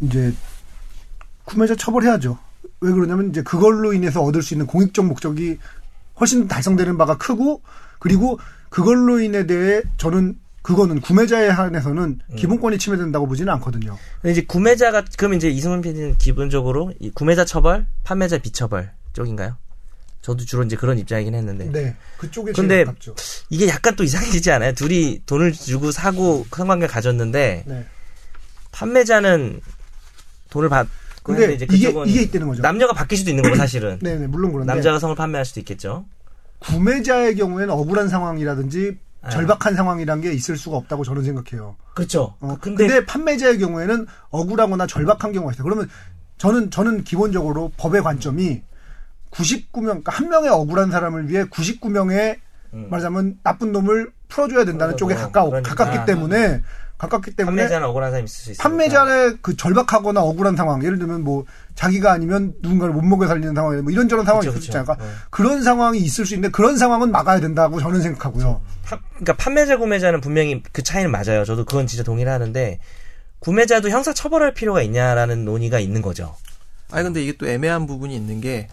이제 0.02 0.34
구매자 1.44 1.74
처벌해야죠. 1.76 2.36
왜 2.82 2.92
그러냐면 2.92 3.30
이제 3.30 3.42
그걸로 3.42 3.94
인해서 3.94 4.20
얻을 4.22 4.42
수 4.42 4.52
있는 4.52 4.66
공익적 4.66 5.06
목적이 5.06 5.56
훨씬 6.22 6.46
달성되는 6.46 6.96
바가 6.98 7.16
크고 7.18 7.62
그리고 7.98 8.38
그걸로 8.68 9.18
인해 9.18 9.44
대해 9.44 9.82
저는 9.96 10.38
그거는 10.62 11.00
구매자에 11.00 11.48
한해서는 11.48 12.20
기본권이 12.36 12.78
침해된다고 12.78 13.26
보지는 13.26 13.52
않거든요. 13.54 13.98
이제 14.24 14.42
구매자가 14.42 15.02
그럼 15.18 15.34
이제 15.34 15.48
이승훈 15.50 15.80
PD는 15.80 16.18
기본적으로 16.18 16.92
이 17.00 17.10
구매자 17.10 17.44
처벌, 17.44 17.86
판매자 18.04 18.38
비처벌 18.38 18.92
쪽인가요? 19.12 19.56
저도 20.20 20.44
주로 20.44 20.62
이제 20.62 20.76
그런 20.76 20.96
입장이긴 20.98 21.34
했는데 21.34 21.72
네, 21.72 21.96
그쪽에 22.16 22.52
근데 22.52 22.84
가깝죠. 22.84 23.16
이게 23.50 23.66
약간 23.66 23.96
또 23.96 24.04
이상해지지 24.04 24.52
않아요? 24.52 24.72
둘이 24.74 25.20
돈을 25.26 25.50
주고 25.52 25.90
사고 25.90 26.46
성관계 26.54 26.86
가졌는데 26.86 27.64
네. 27.66 27.86
판매자는 28.70 29.60
돈을 30.50 30.68
받고 30.68 31.01
근데 31.22 31.54
이제 31.54 31.66
이게 31.70 31.92
이게 32.06 32.22
있다는 32.22 32.48
거죠. 32.48 32.62
남녀가 32.62 32.92
바뀔 32.92 33.18
수도 33.18 33.30
있는 33.30 33.42
거고 33.42 33.56
사실은 33.56 33.98
네, 34.02 34.16
네, 34.16 34.26
물론 34.26 34.52
그런데 34.52 34.72
남자가 34.72 34.98
성을 34.98 35.14
판매할 35.14 35.44
수도 35.44 35.60
있겠죠. 35.60 36.04
구매자의 36.58 37.36
경우에는 37.36 37.72
억울한 37.72 38.08
상황이라든지 38.08 38.98
아. 39.22 39.30
절박한 39.30 39.74
상황이란 39.74 40.20
게 40.20 40.32
있을 40.32 40.56
수가 40.56 40.76
없다고 40.76 41.04
저는 41.04 41.22
생각해요. 41.22 41.76
그렇죠. 41.94 42.34
어, 42.40 42.56
근데, 42.60 42.86
근데, 42.86 43.06
판매자의 43.06 43.58
경우에는 43.58 44.06
억울하거나 44.30 44.86
절박한 44.86 45.32
경우가 45.32 45.52
있어요. 45.52 45.64
그러면 45.64 45.88
저는 46.38 46.70
저는 46.70 47.04
기본적으로 47.04 47.70
법의 47.76 48.02
관점이 48.02 48.62
99명, 49.30 49.72
그러니까 49.72 50.12
한 50.12 50.28
명의 50.28 50.50
억울한 50.50 50.90
사람을 50.90 51.28
위해 51.28 51.44
99명의 51.44 52.38
음. 52.74 52.88
말하자면 52.90 53.38
나쁜 53.42 53.72
놈을 53.72 54.10
풀어줘야 54.28 54.64
된다는 54.64 54.94
풀어줘도 54.94 54.98
쪽에 54.98 55.14
가까워 55.14 55.50
그러니까. 55.50 55.74
가깝기 55.74 56.06
때문에 56.06 56.62
가깝기 57.02 57.32
때문에 57.32 57.56
판매자는 57.56 57.88
억울한 57.88 58.12
사람이 58.12 58.26
있을 58.26 58.44
수 58.44 58.50
있어요. 58.52 58.62
판매자의 58.62 59.38
그 59.42 59.56
절박하거나 59.56 60.22
억울한 60.22 60.54
상황, 60.54 60.84
예를 60.84 61.00
들면 61.00 61.24
뭐 61.24 61.44
자기가 61.74 62.12
아니면 62.12 62.54
누군가를 62.62 62.94
못 62.94 63.02
먹여 63.02 63.26
살리는 63.26 63.54
상황, 63.56 63.82
뭐 63.82 63.90
이런저런 63.90 64.24
상황이 64.24 64.46
그쵸, 64.46 64.52
있을 64.52 64.62
수 64.62 64.68
있잖아요. 64.68 64.84
그러니까 64.84 65.04
네. 65.04 65.12
그런 65.30 65.62
상황이 65.64 65.98
있을 65.98 66.24
수 66.26 66.34
있는데 66.34 66.52
그런 66.52 66.76
상황은 66.76 67.10
막아야 67.10 67.40
된다고 67.40 67.80
저는 67.80 68.00
생각하고요. 68.02 68.62
파- 68.84 69.00
그러니까 69.10 69.32
판매자 69.34 69.78
구매자는 69.78 70.20
분명히 70.20 70.62
그 70.70 70.82
차이는 70.84 71.10
맞아요. 71.10 71.44
저도 71.44 71.64
그건 71.64 71.88
진짜 71.88 72.04
동의를 72.04 72.30
하는데 72.30 72.78
구매자도 73.40 73.90
형사 73.90 74.12
처벌할 74.12 74.54
필요가 74.54 74.80
있냐라는 74.82 75.44
논의가 75.44 75.80
있는 75.80 76.02
거죠. 76.02 76.36
아니 76.92 77.02
근데 77.02 77.20
이게 77.22 77.36
또 77.36 77.48
애매한 77.48 77.86
부분이 77.88 78.14
있는 78.14 78.40
게그 78.40 78.68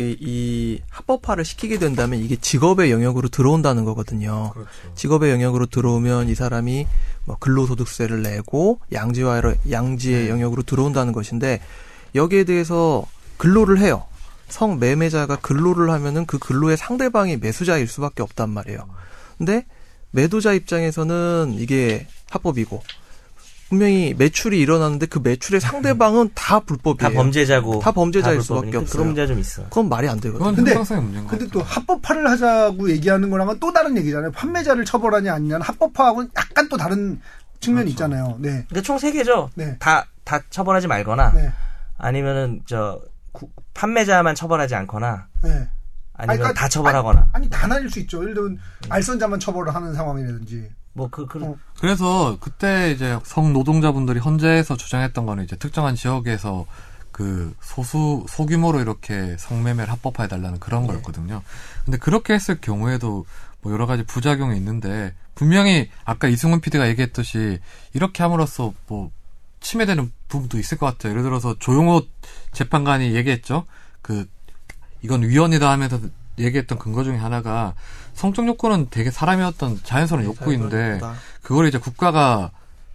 이 0.00 0.80
합법화를 0.90 1.44
시키게 1.44 1.78
된다면 1.78 2.20
이게 2.20 2.36
직업의 2.36 2.90
영역으로 2.90 3.28
들어온다는 3.28 3.84
거거든요. 3.84 4.50
그렇죠. 4.52 4.70
직업의 4.94 5.30
영역으로 5.32 5.66
들어오면 5.66 6.28
이 6.28 6.34
사람이 6.34 6.86
뭐 7.24 7.36
근로소득세를 7.38 8.22
내고 8.22 8.80
양지화로 8.92 9.54
양지의 9.70 10.28
영역으로 10.28 10.62
들어온다는 10.62 11.12
것인데 11.12 11.60
여기에 12.14 12.44
대해서 12.44 13.06
근로를 13.36 13.78
해요. 13.78 14.04
성매매자가 14.48 15.36
근로를 15.36 15.90
하면은 15.90 16.26
그 16.26 16.38
근로의 16.38 16.76
상대방이 16.76 17.38
매수자일 17.38 17.88
수밖에 17.88 18.22
없단 18.22 18.50
말이에요. 18.50 18.86
근데 19.38 19.66
매도자 20.10 20.52
입장에서는 20.52 21.56
이게 21.58 22.06
합법이고 22.30 22.82
분명히 23.74 24.14
매출이 24.16 24.58
일어났는데 24.60 25.06
그 25.06 25.18
매출의 25.22 25.60
상대방은 25.60 26.30
다 26.34 26.60
불법이에요. 26.60 27.10
다 27.10 27.16
범죄자고 27.16 27.80
다 27.80 27.90
범죄자일 27.92 28.36
다 28.38 28.42
수밖에 28.42 28.76
없어요. 28.76 28.92
그런 28.92 29.06
문제가 29.08 29.26
좀 29.26 29.38
있어. 29.38 29.64
그건 29.64 29.88
말이 29.88 30.08
안 30.08 30.20
되거든요. 30.20 30.38
그건 30.50 30.54
근데- 30.54 30.74
근데. 31.28 31.48
또 31.50 31.60
합법화를 31.62 32.28
하자고 32.30 32.88
얘기하는 32.90 33.30
거랑은 33.30 33.58
또 33.60 33.72
다른 33.72 33.96
얘기잖아요. 33.96 34.30
판매자를 34.32 34.84
처벌하냐 34.84 35.34
아니냐는 35.34 35.62
합법화하고는 35.66 36.30
약간 36.36 36.68
또 36.68 36.76
다른 36.76 37.20
측면이 37.60 37.90
있잖아요. 37.90 38.36
네. 38.38 38.50
그러니까 38.68 38.82
총 38.82 38.98
세 38.98 39.10
개죠. 39.12 39.50
네. 39.54 39.76
다 39.78 40.06
다 40.24 40.40
처벌하지 40.48 40.86
말거나 40.86 41.32
네. 41.32 41.52
아니면은 41.98 42.62
저 42.64 42.98
구- 43.32 43.50
판매자만 43.74 44.34
처벌하지 44.34 44.74
않거나 44.74 45.26
네. 45.42 45.50
아니면 45.50 45.68
아니, 46.16 46.38
그러니까- 46.38 46.52
다 46.54 46.68
처벌하거나 46.68 47.28
아니 47.32 47.50
다 47.50 47.66
나뉠 47.66 47.90
수 47.90 47.98
있죠. 48.00 48.22
예를 48.22 48.32
들면 48.34 48.58
알선자만 48.88 49.38
처벌을 49.40 49.74
하는 49.74 49.92
상황이라든지. 49.92 50.70
뭐그그 50.94 51.44
어. 51.44 51.56
그래서 51.78 52.36
그때 52.40 52.90
이제 52.92 53.18
성 53.24 53.52
노동자분들이 53.52 54.18
헌재에서 54.20 54.76
주장했던 54.76 55.26
거는 55.26 55.44
이제 55.44 55.56
특정한 55.56 55.94
지역에서 55.94 56.66
그 57.10 57.54
소수 57.60 58.24
소규모로 58.28 58.80
이렇게 58.80 59.36
성매매를 59.38 59.92
합법화해 59.92 60.28
달라는 60.28 60.58
그런 60.58 60.86
거였거든요. 60.86 61.42
근데 61.84 61.98
그렇게 61.98 62.32
했을 62.34 62.60
경우에도 62.60 63.24
뭐 63.60 63.72
여러 63.72 63.86
가지 63.86 64.02
부작용이 64.02 64.56
있는데 64.56 65.14
분명히 65.34 65.90
아까 66.04 66.28
이승훈 66.28 66.60
PD가 66.60 66.88
얘기했듯이 66.88 67.60
이렇게 67.92 68.22
함으로써 68.22 68.72
뭐 68.88 69.10
침해되는 69.60 70.12
부분도 70.28 70.58
있을 70.58 70.76
것 70.78 70.86
같아요. 70.86 71.12
예를 71.12 71.22
들어서 71.22 71.56
조용호 71.58 72.02
재판관이 72.52 73.14
얘기했죠. 73.14 73.64
그 74.02 74.26
이건 75.02 75.22
위헌이다 75.22 75.70
하면서 75.70 76.00
얘기했던 76.38 76.78
근거 76.78 77.04
중에 77.04 77.16
하나가 77.16 77.74
성적 78.14 78.46
욕구는 78.46 78.88
되게 78.90 79.10
사람의 79.10 79.44
어떤 79.46 79.80
자연스러운 79.82 80.24
욕구인데 80.24 81.00
그걸 81.42 81.68
이제 81.68 81.78
국가가 81.78 82.50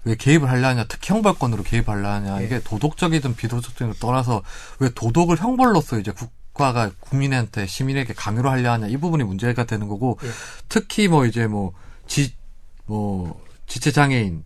왜 0.06 0.16
개입을 0.16 0.50
하려냐, 0.50 0.86
특히 0.88 1.14
형벌권으로 1.14 1.64
개입하려냐, 1.64 2.42
이게 2.42 2.62
도덕적이든 2.64 3.36
비도덕적인 3.36 3.88
걸 3.88 4.00
떠나서 4.00 4.44
왜 4.80 4.90
도덕을 4.90 5.38
형벌로서 5.38 6.00
이제 6.00 6.12
국가가 6.12 6.90
국민한테, 7.00 7.68
시민에게 7.68 8.14
강요를 8.14 8.50
하려 8.50 8.72
하냐, 8.72 8.88
이 8.88 8.98
부분이 8.98 9.24
문제가 9.26 9.66
되는 9.66 9.88
거고, 9.88 10.18
예. 10.24 10.30
특히 10.70 11.08
뭐 11.10 11.26
이제 11.26 11.48
뭐, 11.48 11.74
지, 12.08 12.34
뭐, 12.86 13.44
지체 13.68 13.92
장애인, 13.92 14.46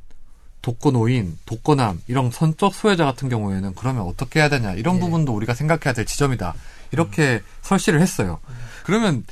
독거노인, 0.63 1.37
독거남, 1.45 2.01
이런 2.07 2.31
선적 2.31 2.73
소외자 2.73 3.05
같은 3.05 3.29
경우에는 3.29 3.75
그러면 3.75 4.03
어떻게 4.03 4.39
해야 4.39 4.49
되냐, 4.49 4.73
이런 4.73 4.95
예. 4.95 4.99
부분도 5.01 5.35
우리가 5.35 5.53
생각해야 5.53 5.93
될 5.93 6.05
지점이다. 6.05 6.55
이렇게 6.91 7.41
설시를 7.61 8.01
했어요. 8.01 8.39
그러면 8.83 9.23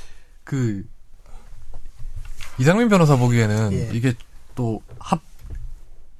그, 0.43 0.83
이상민 2.61 2.89
변호사 2.89 3.15
보기에는 3.15 3.73
예. 3.73 3.89
이게 3.91 4.13
또 4.53 4.81
합, 4.99 5.19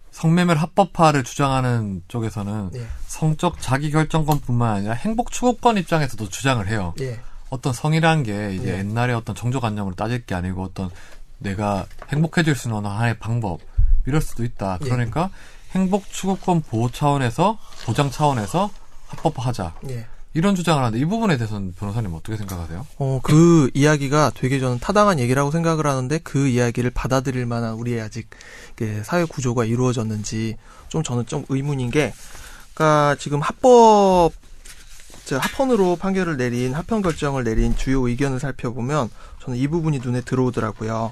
성매매를 0.10 0.60
합법화를 0.60 1.24
주장하는 1.24 2.02
쪽에서는 2.08 2.72
예. 2.76 2.88
성적 3.06 3.62
자기결정권뿐만 3.62 4.78
아니라 4.78 4.94
행복 4.94 5.32
추구권 5.32 5.78
입장에서도 5.78 6.30
주장을 6.30 6.68
해요. 6.68 6.96
예. 7.00 7.20
어떤 7.52 7.74
성이란 7.74 8.24
게 8.24 8.56
이제 8.56 8.74
예. 8.74 8.80
옛날에 8.80 9.14
어떤 9.14 9.36
정조관념으로 9.36 9.96
따질 9.96 10.26
게 10.26 10.34
아니고 10.34 10.64
어떤 10.64 10.90
내가 11.38 11.86
행복해질 12.10 12.56
수 12.56 12.70
있는 12.70 12.86
하나의 12.86 13.20
방법 13.20 13.60
이럴 14.08 14.20
수도 14.20 14.44
있다. 14.44 14.80
예. 14.82 14.90
그러니까 14.90 15.30
행복 15.74 16.10
추구권 16.10 16.64
보호 16.64 16.90
차원에서 16.90 17.60
보장 17.86 18.10
차원에서 18.10 18.72
합법화하자 19.10 19.76
예. 19.90 20.08
이런 20.34 20.56
주장을 20.56 20.82
하는데 20.82 20.98
이 20.98 21.06
부분에 21.06 21.36
대해서는 21.38 21.74
변호사님 21.78 22.14
어떻게 22.14 22.38
생각하세요? 22.38 22.88
어, 23.00 23.20
그 23.22 23.70
이야기가 23.74 24.32
되게 24.34 24.60
저는 24.60 24.80
타당한 24.80 25.20
얘기라고 25.20 25.52
생각을 25.52 25.86
하는데 25.86 26.18
그 26.20 26.48
이야기를 26.48 26.92
받아들일 26.92 27.46
만한 27.46 27.74
우리의 27.74 28.02
아직 28.02 28.30
사회 29.04 29.26
구조가 29.26 29.66
이루어졌는지 29.66 30.56
좀 30.88 31.04
저는 31.04 31.26
좀 31.26 31.44
의문인 31.50 31.92
게, 31.92 32.14
그러니까 32.74 33.16
지금 33.20 33.42
합법, 33.42 34.32
저 35.26 35.38
합헌으로 35.38 35.98
판결을 35.98 36.38
내린, 36.38 36.74
합헌 36.74 37.02
결정을 37.02 37.44
내린 37.44 37.76
주요 37.76 38.08
의견을 38.08 38.40
살펴보면 38.40 39.10
저는 39.42 39.60
이 39.60 39.68
부분이 39.68 40.00
눈에 40.00 40.22
들어오더라고요. 40.22 41.12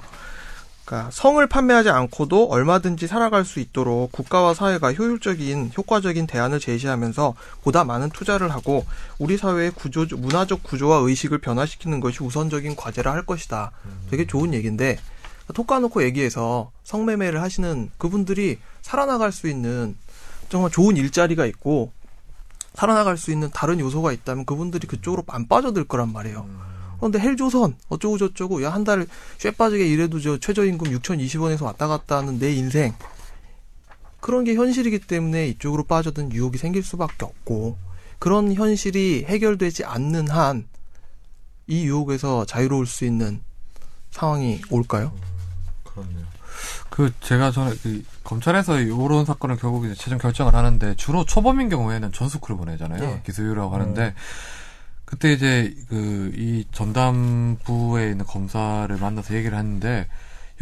그러니까 0.90 1.08
성을 1.12 1.46
판매하지 1.46 1.88
않고도 1.88 2.48
얼마든지 2.48 3.06
살아갈 3.06 3.44
수 3.44 3.60
있도록 3.60 4.10
국가와 4.10 4.54
사회가 4.54 4.92
효율적인 4.92 5.70
효과적인 5.76 6.26
대안을 6.26 6.58
제시하면서 6.58 7.34
보다 7.62 7.84
많은 7.84 8.10
투자를 8.10 8.50
하고 8.50 8.84
우리 9.20 9.36
사회의 9.36 9.70
구조 9.70 10.04
문화적 10.16 10.64
구조와 10.64 10.98
의식을 10.98 11.38
변화시키는 11.38 12.00
것이 12.00 12.24
우선적인 12.24 12.74
과제라 12.74 13.12
할 13.12 13.24
것이다. 13.24 13.70
되게 14.10 14.26
좋은 14.26 14.52
얘기인데 14.52 14.98
톡 15.54 15.68
까놓고 15.68 16.02
얘기해서 16.02 16.72
성매매를 16.82 17.40
하시는 17.40 17.90
그분들이 17.96 18.58
살아나갈 18.82 19.30
수 19.30 19.48
있는 19.48 19.96
정말 20.48 20.72
좋은 20.72 20.96
일자리가 20.96 21.46
있고 21.46 21.92
살아나갈 22.74 23.16
수 23.16 23.30
있는 23.30 23.48
다른 23.52 23.78
요소가 23.78 24.10
있다면 24.10 24.44
그분들이 24.44 24.88
그쪽으로 24.88 25.22
안 25.28 25.46
빠져들 25.46 25.84
거란 25.84 26.12
말이에요. 26.12 26.69
그런데 27.00 27.18
헬조선 27.18 27.76
어쩌고 27.88 28.18
저쩌고 28.18 28.62
야 28.62 28.70
한 28.72 28.84
달 28.84 29.06
쇠 29.38 29.50
빠지게 29.50 29.86
일해도 29.86 30.20
저 30.20 30.38
최저임금 30.38 30.90
6,020원에서 30.98 31.64
왔다 31.64 31.86
갔다 31.88 32.18
하는 32.18 32.38
내 32.38 32.52
인생 32.52 32.94
그런 34.20 34.44
게 34.44 34.54
현실이기 34.54 35.00
때문에 35.00 35.48
이쪽으로 35.48 35.84
빠져든 35.84 36.32
유혹이 36.32 36.58
생길 36.58 36.82
수밖에 36.82 37.24
없고 37.24 37.76
그런 38.18 38.52
현실이 38.52 39.24
해결되지 39.26 39.84
않는 39.84 40.28
한 40.28 40.68
이 41.66 41.84
유혹에서 41.84 42.44
자유로울 42.46 42.84
수 42.84 43.04
있는 43.04 43.40
상황이 44.10 44.60
올까요? 44.70 45.12
그렇네요. 45.84 46.24
그 46.90 47.12
제가 47.20 47.52
전에 47.52 47.76
그 47.80 48.02
검찰에서 48.24 48.80
이런 48.80 49.24
사건을 49.24 49.56
결국 49.56 49.84
이제 49.84 49.94
최종 49.94 50.18
결정을 50.18 50.56
하는데 50.56 50.96
주로 50.96 51.24
초범인 51.24 51.68
경우에는 51.68 52.10
전수크를 52.10 52.56
보내잖아요. 52.56 53.00
네. 53.00 53.22
기소유라고 53.24 53.72
하는데 53.72 54.14
그때 55.10 55.32
이제 55.32 55.74
그 55.88 56.30
이 56.36 56.64
전담부에 56.72 58.10
있는 58.10 58.24
검사를 58.24 58.94
만나서 58.96 59.34
얘기를 59.34 59.58
했는데 59.58 60.08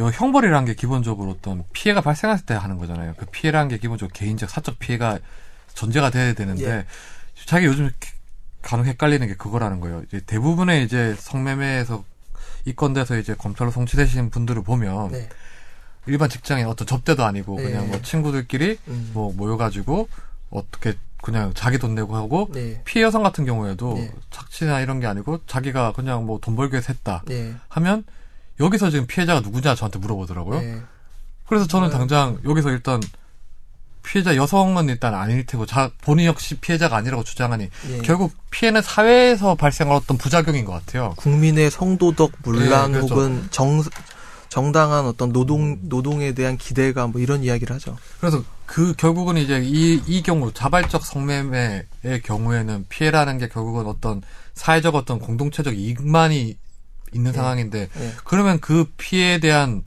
요 0.01 0.07
형벌이라는 0.07 0.67
게 0.67 0.75
기본적으로 0.75 1.31
어떤 1.31 1.65
피해가 1.73 2.01
발생했을 2.01 2.47
때 2.47 2.55
하는 2.55 2.79
거잖아요. 2.79 3.15
그 3.17 3.27
피해라는 3.27 3.69
게 3.69 3.79
기본적으로 3.79 4.13
개인적 4.13 4.49
사적 4.49 4.79
피해가 4.79 5.19
전제가 5.75 6.11
돼야 6.11 6.33
되는데 6.33 6.65
예. 6.65 6.85
자기 7.47 7.67
요즘 7.67 7.91
간혹 8.63 8.87
헷갈리는 8.87 9.27
게 9.27 9.35
그거라는 9.35 9.81
거예요. 9.81 10.03
이제 10.09 10.21
대부분의 10.27 10.85
이제 10.85 11.15
성매매에서 11.19 12.05
입건돼서 12.65 13.19
이제 13.19 13.35
검찰로 13.35 13.71
송치되신 13.71 14.31
분들을 14.31 14.63
보면 14.63 15.13
네. 15.13 15.29
일반 16.07 16.29
직장인 16.29 16.67
어떤 16.67 16.87
접대도 16.87 17.25
아니고 17.25 17.57
네. 17.57 17.65
그냥 17.65 17.89
뭐 17.89 18.01
친구들끼리 18.03 18.79
음. 18.89 19.11
뭐 19.13 19.33
모여가지고 19.33 20.09
어떻게 20.51 20.95
그냥 21.23 21.53
자기 21.55 21.79
돈 21.79 21.95
내고 21.95 22.17
하고 22.17 22.49
네. 22.53 22.81
피해 22.85 23.05
여성 23.05 23.23
같은 23.23 23.45
경우에도 23.45 23.95
네. 23.95 24.13
착취나 24.31 24.81
이런 24.81 25.01
게 25.01 25.07
아니고 25.07 25.41
자기가 25.47 25.93
그냥 25.93 26.27
뭐 26.27 26.39
돈 26.41 26.57
벌기 26.57 26.75
위해서 26.75 26.93
했다 26.93 27.23
네. 27.27 27.55
하면 27.69 28.05
여기서 28.61 28.91
지금 28.91 29.07
피해자가 29.07 29.41
누구냐 29.41 29.75
저한테 29.75 29.99
물어보더라고요. 29.99 30.61
네. 30.61 30.81
그래서 31.49 31.67
저는 31.67 31.89
네. 31.89 31.97
당장 31.97 32.39
여기서 32.45 32.71
일단 32.71 33.01
피해자 34.05 34.37
여성은 34.37 34.89
일단 34.89 35.15
아닐 35.15 35.45
테고 35.45 35.67
자 35.67 35.91
본인 36.01 36.27
역시 36.27 36.55
피해자가 36.55 36.97
아니라고 36.97 37.25
주장하니 37.25 37.69
예. 37.91 37.99
결국 37.99 38.33
피해는 38.51 38.81
사회에서 38.81 39.55
발생한 39.55 39.95
어떤 39.95 40.17
부작용인 40.17 40.65
것 40.65 40.73
같아요. 40.73 41.15
국민의 41.17 41.71
성도덕 41.71 42.33
문란 42.43 42.93
네, 42.93 42.99
그렇죠. 42.99 43.15
혹은 43.15 43.49
정 43.51 43.83
정당한 44.49 45.05
어떤 45.05 45.33
노동 45.33 45.79
노동에 45.83 46.33
대한 46.33 46.57
기대감 46.57 47.13
뭐 47.13 47.21
이런 47.21 47.45
이야기를 47.45 47.75
하죠. 47.77 47.99
그래서 48.19 48.43
그 48.69 48.95
결국은 48.95 49.39
이제 49.39 49.61
이, 49.65 50.01
이 50.07 50.23
경우 50.23 50.53
자발적 50.53 51.05
성매매의 51.05 51.87
경우에는 52.23 52.85
피해라는 52.91 53.39
게 53.39 53.49
결국은 53.49 53.87
어떤 53.87 54.21
사회적 54.53 54.95
어떤 54.95 55.19
공동체적 55.19 55.75
이익만이 55.75 56.55
있는 57.15 57.31
예. 57.31 57.35
상황인데 57.35 57.81
예. 57.81 58.13
그러면 58.25 58.61
그 58.61 58.85
피해에 58.99 59.39
대한 59.41 59.83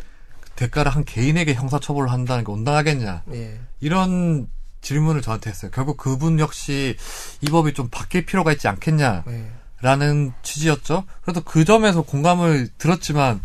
대가를 0.55 0.91
한 0.91 1.05
개인에게 1.05 1.53
형사처벌을 1.53 2.11
한다는 2.11 2.43
게 2.43 2.51
온당하겠냐 2.51 3.21
예. 3.33 3.59
이런 3.81 4.47
질문을 4.81 5.21
저한테 5.21 5.51
했어요. 5.51 5.69
결국 5.71 5.97
그분 5.97 6.39
역시 6.39 6.97
이 7.41 7.45
법이 7.45 7.75
좀 7.75 7.87
바뀔 7.89 8.25
필요가 8.25 8.51
있지 8.51 8.67
않겠냐 8.67 9.25
예. 9.27 9.51
라는 9.81 10.33
취지였죠. 10.41 11.03
그래서 11.21 11.41
그 11.43 11.65
점에서 11.65 12.01
공감을 12.01 12.69
들었지만 12.79 13.41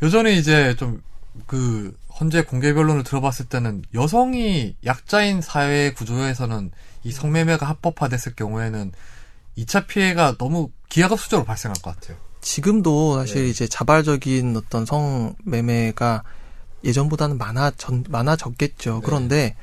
여전히 0.00 0.38
이제 0.38 0.76
좀 0.76 1.02
그 1.46 1.96
헌재 2.20 2.42
공개 2.42 2.74
변론을 2.74 3.04
들어봤을 3.04 3.46
때는 3.48 3.82
여성이 3.94 4.76
약자인 4.84 5.40
사회 5.40 5.92
구조에서는 5.92 6.70
이 7.04 7.12
성매매가 7.12 7.66
합법화됐을 7.66 8.34
경우에는 8.34 8.92
2차 9.56 9.86
피해가 9.86 10.36
너무 10.38 10.70
기하급수적으로 10.88 11.44
발생할 11.44 11.76
것 11.82 11.94
같아요. 11.94 12.16
지금도 12.40 13.18
사실 13.18 13.44
네. 13.44 13.48
이제 13.50 13.66
자발적인 13.66 14.56
어떤 14.56 14.84
성매매가 14.84 16.22
예전보다는 16.84 17.38
많아 17.38 17.72
전 17.72 18.04
많아졌겠죠. 18.08 18.94
네. 18.94 19.00
그런데 19.04 19.56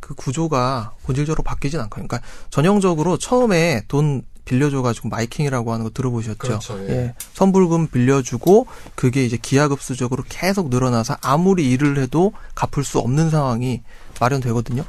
그 0.00 0.14
구조가 0.14 0.94
본질적으로 1.02 1.42
바뀌진 1.42 1.80
않거든요. 1.80 2.08
그러니까 2.08 2.28
전형적으로 2.50 3.18
처음에 3.18 3.82
돈 3.88 4.22
빌려줘가지고 4.48 5.10
마이킹이라고 5.10 5.72
하는 5.72 5.84
거 5.84 5.90
들어보셨죠? 5.90 6.38
그렇죠, 6.38 6.78
예. 6.88 7.14
선불금 7.34 7.88
빌려주고 7.88 8.66
그게 8.94 9.24
이제 9.24 9.36
기하급수적으로 9.36 10.24
계속 10.28 10.70
늘어나서 10.70 11.18
아무리 11.20 11.70
일을 11.70 11.98
해도 11.98 12.32
갚을 12.54 12.84
수 12.84 12.98
없는 12.98 13.30
상황이 13.30 13.82
마련되거든요. 14.20 14.84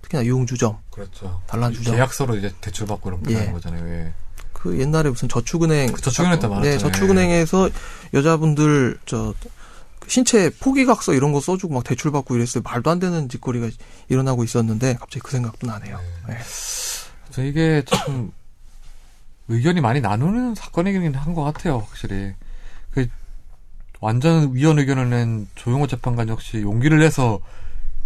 특히나 0.00 0.24
유흥주점, 0.24 0.78
그렇죠. 0.90 1.40
단란주점. 1.46 1.94
계약서로 1.94 2.36
이제 2.36 2.52
대출받고 2.60 3.10
이런 3.10 3.22
예. 3.30 3.36
하는 3.36 3.52
거잖아요. 3.52 3.86
예. 3.88 4.12
그 4.52 4.78
옛날에 4.80 5.10
무슨 5.10 5.28
저축은행 5.28 5.92
그 5.92 6.00
저축은행 6.00 6.38
때 6.38 6.46
많았잖아요. 6.46 6.78
네, 6.78 6.78
저축은행에서 6.78 7.68
여자분들 8.14 8.98
저 9.06 9.34
신체 10.06 10.50
포기각서 10.50 11.14
이런 11.14 11.32
거 11.32 11.40
써주고 11.40 11.74
막 11.74 11.84
대출 11.84 12.12
받고 12.12 12.36
이랬어요. 12.36 12.62
말도 12.62 12.90
안 12.90 12.98
되는 12.98 13.28
짓거리가 13.28 13.68
일어나고 14.08 14.44
있었는데 14.44 14.94
갑자기 14.94 15.20
그 15.20 15.32
생각도 15.32 15.66
나네요. 15.66 15.98
네. 16.28 16.38
저 17.30 17.42
이게 17.42 17.82
참 17.86 18.32
의견이 19.48 19.80
많이 19.80 20.00
나누는 20.00 20.54
사건이긴 20.54 21.14
한 21.14 21.34
것 21.34 21.42
같아요, 21.44 21.78
확실히. 21.78 22.32
그 22.90 23.06
완전 24.00 24.54
위헌 24.54 24.78
의견을 24.78 25.10
낸 25.10 25.48
조용호 25.54 25.86
재판관 25.86 26.28
역시 26.28 26.60
용기를 26.62 26.98
내서 27.00 27.40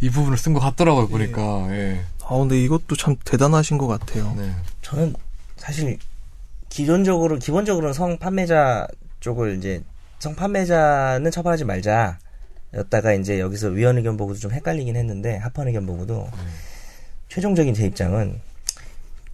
이 0.01 0.11
부분을 0.11 0.37
쓴 0.39 0.53
것 0.53 0.61
같더라고요, 0.61 1.09
보니까. 1.09 1.67
예. 1.71 2.05
아 2.25 2.37
근데 2.37 2.61
이것도 2.63 2.97
참 2.97 3.17
대단하신 3.25 3.79
것 3.79 3.87
같아요. 3.87 4.35
네. 4.37 4.53
저는 4.83 5.15
사실 5.57 5.99
기존적으로 6.69 7.39
기본적으로는 7.39 7.93
성 7.95 8.19
판매자 8.19 8.87
쪽을 9.21 9.57
이제 9.59 9.83
성 10.19 10.35
판매자는 10.35 11.31
처벌하지 11.31 11.65
말자. 11.65 12.19
였다가 12.75 13.15
이제 13.15 13.39
여기서 13.41 13.69
위헌 13.69 13.97
의견 13.97 14.17
보고도 14.17 14.39
좀 14.39 14.51
헷갈리긴 14.53 14.97
했는데 14.97 15.37
합헌 15.39 15.69
의견 15.69 15.87
보고도 15.87 16.29
최종적인 17.29 17.73
제 17.75 17.87
입장은 17.87 18.39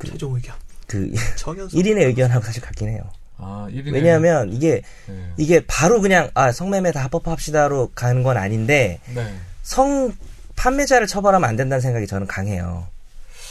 최종 0.06 0.34
의견. 0.36 0.54
그 0.86 1.12
정연석. 1.36 1.78
1인의 1.78 2.06
의견하고 2.08 2.44
사실 2.44 2.62
같긴 2.62 2.88
해요. 2.88 3.02
아, 3.38 3.66
1인 3.70 3.92
왜냐하면 3.92 4.52
이게 4.52 4.82
네. 5.08 5.32
이게 5.36 5.64
바로 5.66 6.00
그냥 6.00 6.30
아 6.34 6.52
성매매 6.52 6.92
다 6.92 7.02
합법합시다로 7.04 7.90
가는 7.94 8.22
건 8.22 8.36
아닌데 8.36 9.00
네. 9.14 9.34
성 9.62 10.12
판매자를 10.54 11.06
처벌하면 11.06 11.48
안 11.48 11.56
된다는 11.56 11.80
생각이 11.80 12.06
저는 12.06 12.26
강해요. 12.26 12.86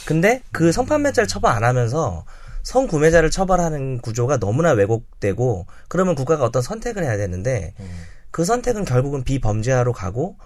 근데 0.06 0.42
그 0.50 0.72
성판매자를 0.72 1.28
처벌 1.28 1.52
안 1.52 1.62
하면서 1.64 2.24
성 2.62 2.86
구매자를 2.86 3.30
처벌하는 3.30 4.00
구조가 4.00 4.38
너무나 4.38 4.72
왜곡되고 4.72 5.66
그러면 5.88 6.14
국가가 6.14 6.44
어떤 6.44 6.62
선택을 6.62 7.04
해야 7.04 7.16
되는데 7.16 7.74
음. 7.80 7.86
그 8.30 8.44
선택은 8.44 8.84
결국은 8.84 9.24
비범죄화로 9.24 9.92
가고 9.92 10.36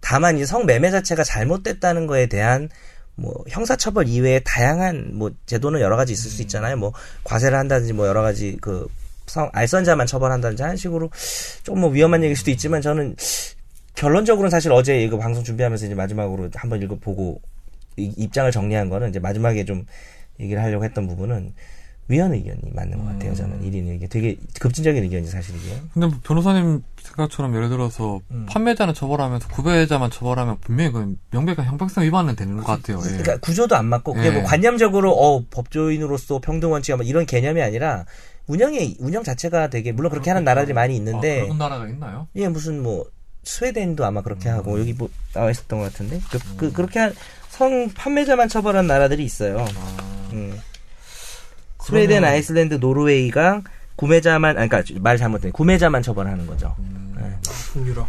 다만 0.00 0.38
이 0.38 0.44
성매매 0.44 0.90
자체가 0.90 1.22
잘못됐다는 1.24 2.06
거에 2.06 2.26
대한 2.26 2.68
뭐 3.16 3.32
형사처벌 3.48 4.08
이외에 4.08 4.40
다양한 4.40 5.12
뭐 5.14 5.30
제도는 5.46 5.80
여러 5.80 5.96
가지 5.96 6.12
있을 6.12 6.30
수 6.30 6.42
있잖아요. 6.42 6.76
뭐 6.76 6.92
과세를 7.24 7.56
한다든지 7.58 7.92
뭐 7.92 8.06
여러 8.06 8.22
가지 8.22 8.56
그 8.60 8.86
성, 9.26 9.50
알선자만 9.52 10.06
처벌한다든지 10.06 10.62
하는 10.62 10.76
식으로 10.76 11.10
조금 11.62 11.80
뭐 11.80 11.90
위험한 11.90 12.22
얘기일 12.22 12.36
수도 12.36 12.50
있지만 12.50 12.80
저는 12.82 13.16
결론적으로는 13.94 14.50
사실 14.50 14.70
어제 14.72 15.02
이거 15.02 15.18
방송 15.18 15.42
준비하면서 15.42 15.86
이제 15.86 15.94
마지막으로 15.94 16.50
한번 16.54 16.82
읽어보고 16.82 17.40
이- 17.96 18.12
입장을 18.16 18.50
정리한 18.52 18.90
거는 18.90 19.08
이제 19.08 19.18
마지막에 19.18 19.64
좀 19.64 19.86
얘기를 20.38 20.62
하려고 20.62 20.84
했던 20.84 21.08
부분은 21.08 21.54
위헌 22.08 22.34
의견이 22.34 22.60
맞는 22.72 22.98
것 22.98 23.04
같아요. 23.06 23.34
저는 23.34 23.62
1인 23.62 23.88
의견. 23.88 24.08
되게 24.08 24.36
급진적인 24.60 25.02
의견이 25.02 25.26
사실 25.26 25.56
이게. 25.56 25.74
근데 25.92 26.06
뭐 26.06 26.16
변호사님 26.22 26.82
생각처럼 27.16 27.54
예를 27.56 27.68
들어서 27.68 28.20
음. 28.30 28.46
판매자는 28.48 28.94
처벌하면서 28.94 29.48
구매자만 29.48 30.10
처벌하면 30.10 30.58
분명히 30.60 30.92
그 30.92 31.16
명백한 31.30 31.64
형평성 31.66 32.04
위반은 32.04 32.36
되는 32.36 32.56
것 32.56 32.64
같아요. 32.64 32.98
예. 33.04 33.08
그러니까 33.08 33.38
구조도 33.38 33.74
안 33.76 33.86
맞고 33.86 34.12
그게 34.14 34.28
예. 34.28 34.30
뭐 34.30 34.42
관념적으로 34.44 35.12
어 35.12 35.44
법조인으로서 35.50 36.40
평등 36.40 36.72
원칙이 36.72 36.96
뭐 36.96 37.04
이런 37.04 37.26
개념이 37.26 37.60
아니라 37.62 38.04
운영의 38.46 38.96
운영 39.00 39.24
자체가 39.24 39.68
되게 39.70 39.90
물론 39.92 40.10
그렇게 40.10 40.30
하는 40.30 40.44
나라들이 40.44 40.74
많이 40.74 40.94
아, 40.94 40.96
있는데 40.96 41.42
그런 41.42 41.58
나라가 41.58 41.88
있나요? 41.88 42.28
예 42.36 42.48
무슨 42.48 42.82
뭐 42.82 43.06
스웨덴도 43.42 44.04
아마 44.04 44.22
그렇게 44.22 44.48
하고 44.48 44.78
여기 44.78 44.92
뭐 44.92 45.08
나와 45.32 45.50
있었던 45.50 45.78
것 45.78 45.92
같은데 45.92 46.20
그, 46.30 46.38
그 46.56 46.72
그렇게 46.72 46.98
한성 46.98 47.90
판매자만 47.94 48.48
처벌한 48.48 48.86
나라들이 48.86 49.24
있어요. 49.24 49.60
아, 49.60 50.28
음. 50.32 50.58
스웨덴, 51.82 52.20
그러면- 52.20 52.24
아이슬란드, 52.30 52.74
노르웨이가 52.74 53.62
구매자만 53.96 54.58
아니 54.58 54.68
그러니까 54.68 54.94
말 55.00 55.16
잘못된 55.16 55.52
구매자만 55.52 56.02
처벌하는 56.02 56.46
거죠. 56.46 56.74
음. 56.80 57.05
예. 57.52 57.72
북유럽. 57.72 58.08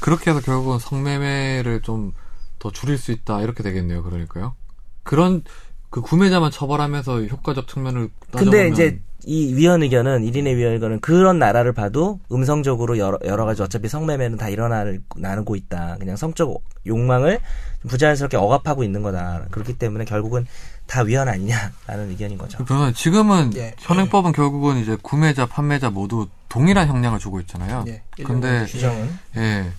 그렇게 0.00 0.30
해서 0.30 0.40
결국은 0.40 0.78
성매매를 0.78 1.82
좀 1.82 2.12
더 2.58 2.70
줄일 2.72 2.98
수 2.98 3.12
있다 3.12 3.40
이렇게 3.42 3.62
되겠네요. 3.62 4.02
그러니까요. 4.02 4.54
그런 5.02 5.42
그 5.90 6.00
구매자만 6.00 6.50
처벌하면서 6.50 7.22
효과적 7.24 7.66
측면을 7.68 8.10
따져보면 8.30 8.52
근데 8.52 8.68
이제 8.68 9.00
이 9.24 9.54
위헌 9.54 9.82
의견은 9.82 10.24
1인의 10.24 10.56
위헌 10.56 10.74
의견은 10.74 11.00
그런 11.00 11.38
나라를 11.38 11.72
봐도 11.72 12.20
음성적으로 12.30 12.98
여러, 12.98 13.18
여러 13.24 13.44
가지 13.44 13.62
어차피 13.62 13.88
성매매는 13.88 14.38
다 14.38 14.48
일어나고 14.48 15.56
있다. 15.56 15.96
그냥 15.98 16.16
성적 16.16 16.62
욕망을 16.86 17.40
부자연스럽게 17.88 18.36
억압하고 18.36 18.84
있는 18.84 19.02
거다. 19.02 19.46
그렇기 19.50 19.74
때문에 19.78 20.04
결국은 20.04 20.46
다 20.86 21.02
위헌 21.02 21.28
아니냐라는 21.28 22.10
의견인 22.10 22.38
거죠. 22.38 22.58
그 22.58 22.64
변호사님 22.64 22.94
지금은 22.94 23.56
예. 23.56 23.74
현행법은 23.78 24.32
결국은 24.32 24.78
이제 24.78 24.96
구매자, 25.02 25.46
판매자 25.46 25.90
모두 25.90 26.28
동일한 26.48 26.88
형량을 26.88 27.18
주고 27.18 27.40
있잖아요. 27.40 27.84
예. 27.88 28.02
근데 28.24 28.64
규정은 28.66 29.18
예. 29.36 29.70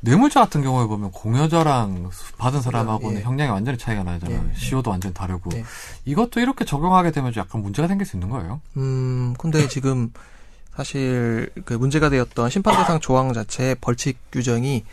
뇌물자 0.00 0.40
같은 0.40 0.62
경우에 0.62 0.86
보면 0.86 1.10
공여자랑 1.10 2.10
받은 2.38 2.62
사람하고는 2.62 3.20
예. 3.20 3.24
형량이 3.24 3.50
완전히 3.50 3.78
차이가 3.78 4.02
나잖아요. 4.02 4.50
예. 4.50 4.58
시효도 4.58 4.90
완전히 4.90 5.14
다르고. 5.14 5.50
예. 5.54 5.64
이것도 6.04 6.40
이렇게 6.40 6.64
적용하게 6.64 7.10
되면 7.10 7.32
좀 7.32 7.42
약간 7.42 7.62
문제가 7.62 7.88
생길 7.88 8.06
수 8.06 8.16
있는 8.16 8.28
거예요. 8.28 8.60
음, 8.76 9.34
근데 9.38 9.66
지금 9.68 10.12
사실 10.74 11.50
그 11.64 11.74
문제가 11.74 12.08
되었던 12.08 12.50
심판 12.50 12.76
대상 12.76 13.00
조항 13.00 13.32
자체의 13.32 13.76
벌칙 13.80 14.18
규정이 14.30 14.84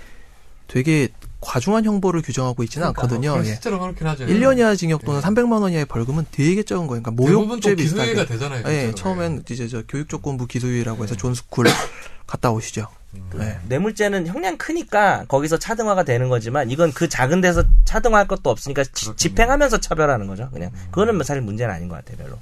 되게 0.68 1.10
과중한 1.42 1.86
형벌을 1.86 2.22
규정하고 2.22 2.64
있지는 2.64 2.88
않거든요. 2.88 3.32
그러니까 3.32 3.46
예. 3.50 3.54
실제로 3.54 3.80
그렇긴 3.80 4.08
하죠. 4.08 4.26
1년 4.26 4.58
이하 4.58 4.76
징역 4.76 5.04
또는 5.06 5.22
예. 5.22 5.26
300만 5.26 5.62
원 5.62 5.72
이하의 5.72 5.86
벌금은 5.86 6.26
되게 6.32 6.64
적은 6.64 6.88
거예요. 6.88 7.04
그러니까 7.04 7.12
모욕죄 7.24 7.76
비슷하게. 7.76 8.12
기소유예가 8.12 8.26
되잖아요. 8.34 8.64
예, 8.68 8.72
실제로. 8.72 8.96
처음엔 8.96 9.44
이제 9.50 9.68
저 9.68 9.84
교육조건부 9.88 10.48
기소유예라고 10.48 11.04
해서 11.04 11.16
존스쿨 11.16 11.66
갔다 12.26 12.52
오시죠. 12.52 12.88
네. 13.36 13.58
뇌물죄는 13.70 14.28
형량 14.28 14.58
크니까 14.58 15.24
거기서 15.30 15.58
차등화가 15.58 16.04
되는 16.04 16.28
거지만 16.28 16.70
이건 16.70 16.92
그 16.92 17.08
작은 17.08 17.40
데서 17.40 17.64
차등화할 17.86 18.28
것도 18.28 18.50
없으니까 18.50 18.84
지-. 18.84 19.16
집행하면서 19.16 19.78
차별하는 19.80 20.28
거죠. 20.28 20.50
그냥 20.52 20.72
그거는 20.90 21.16
뭐 21.16 21.24
사실 21.24 21.42
문제는 21.42 21.74
아닌 21.74 21.88
것 21.88 21.96
같아요, 21.96 22.18
별로. 22.18 22.38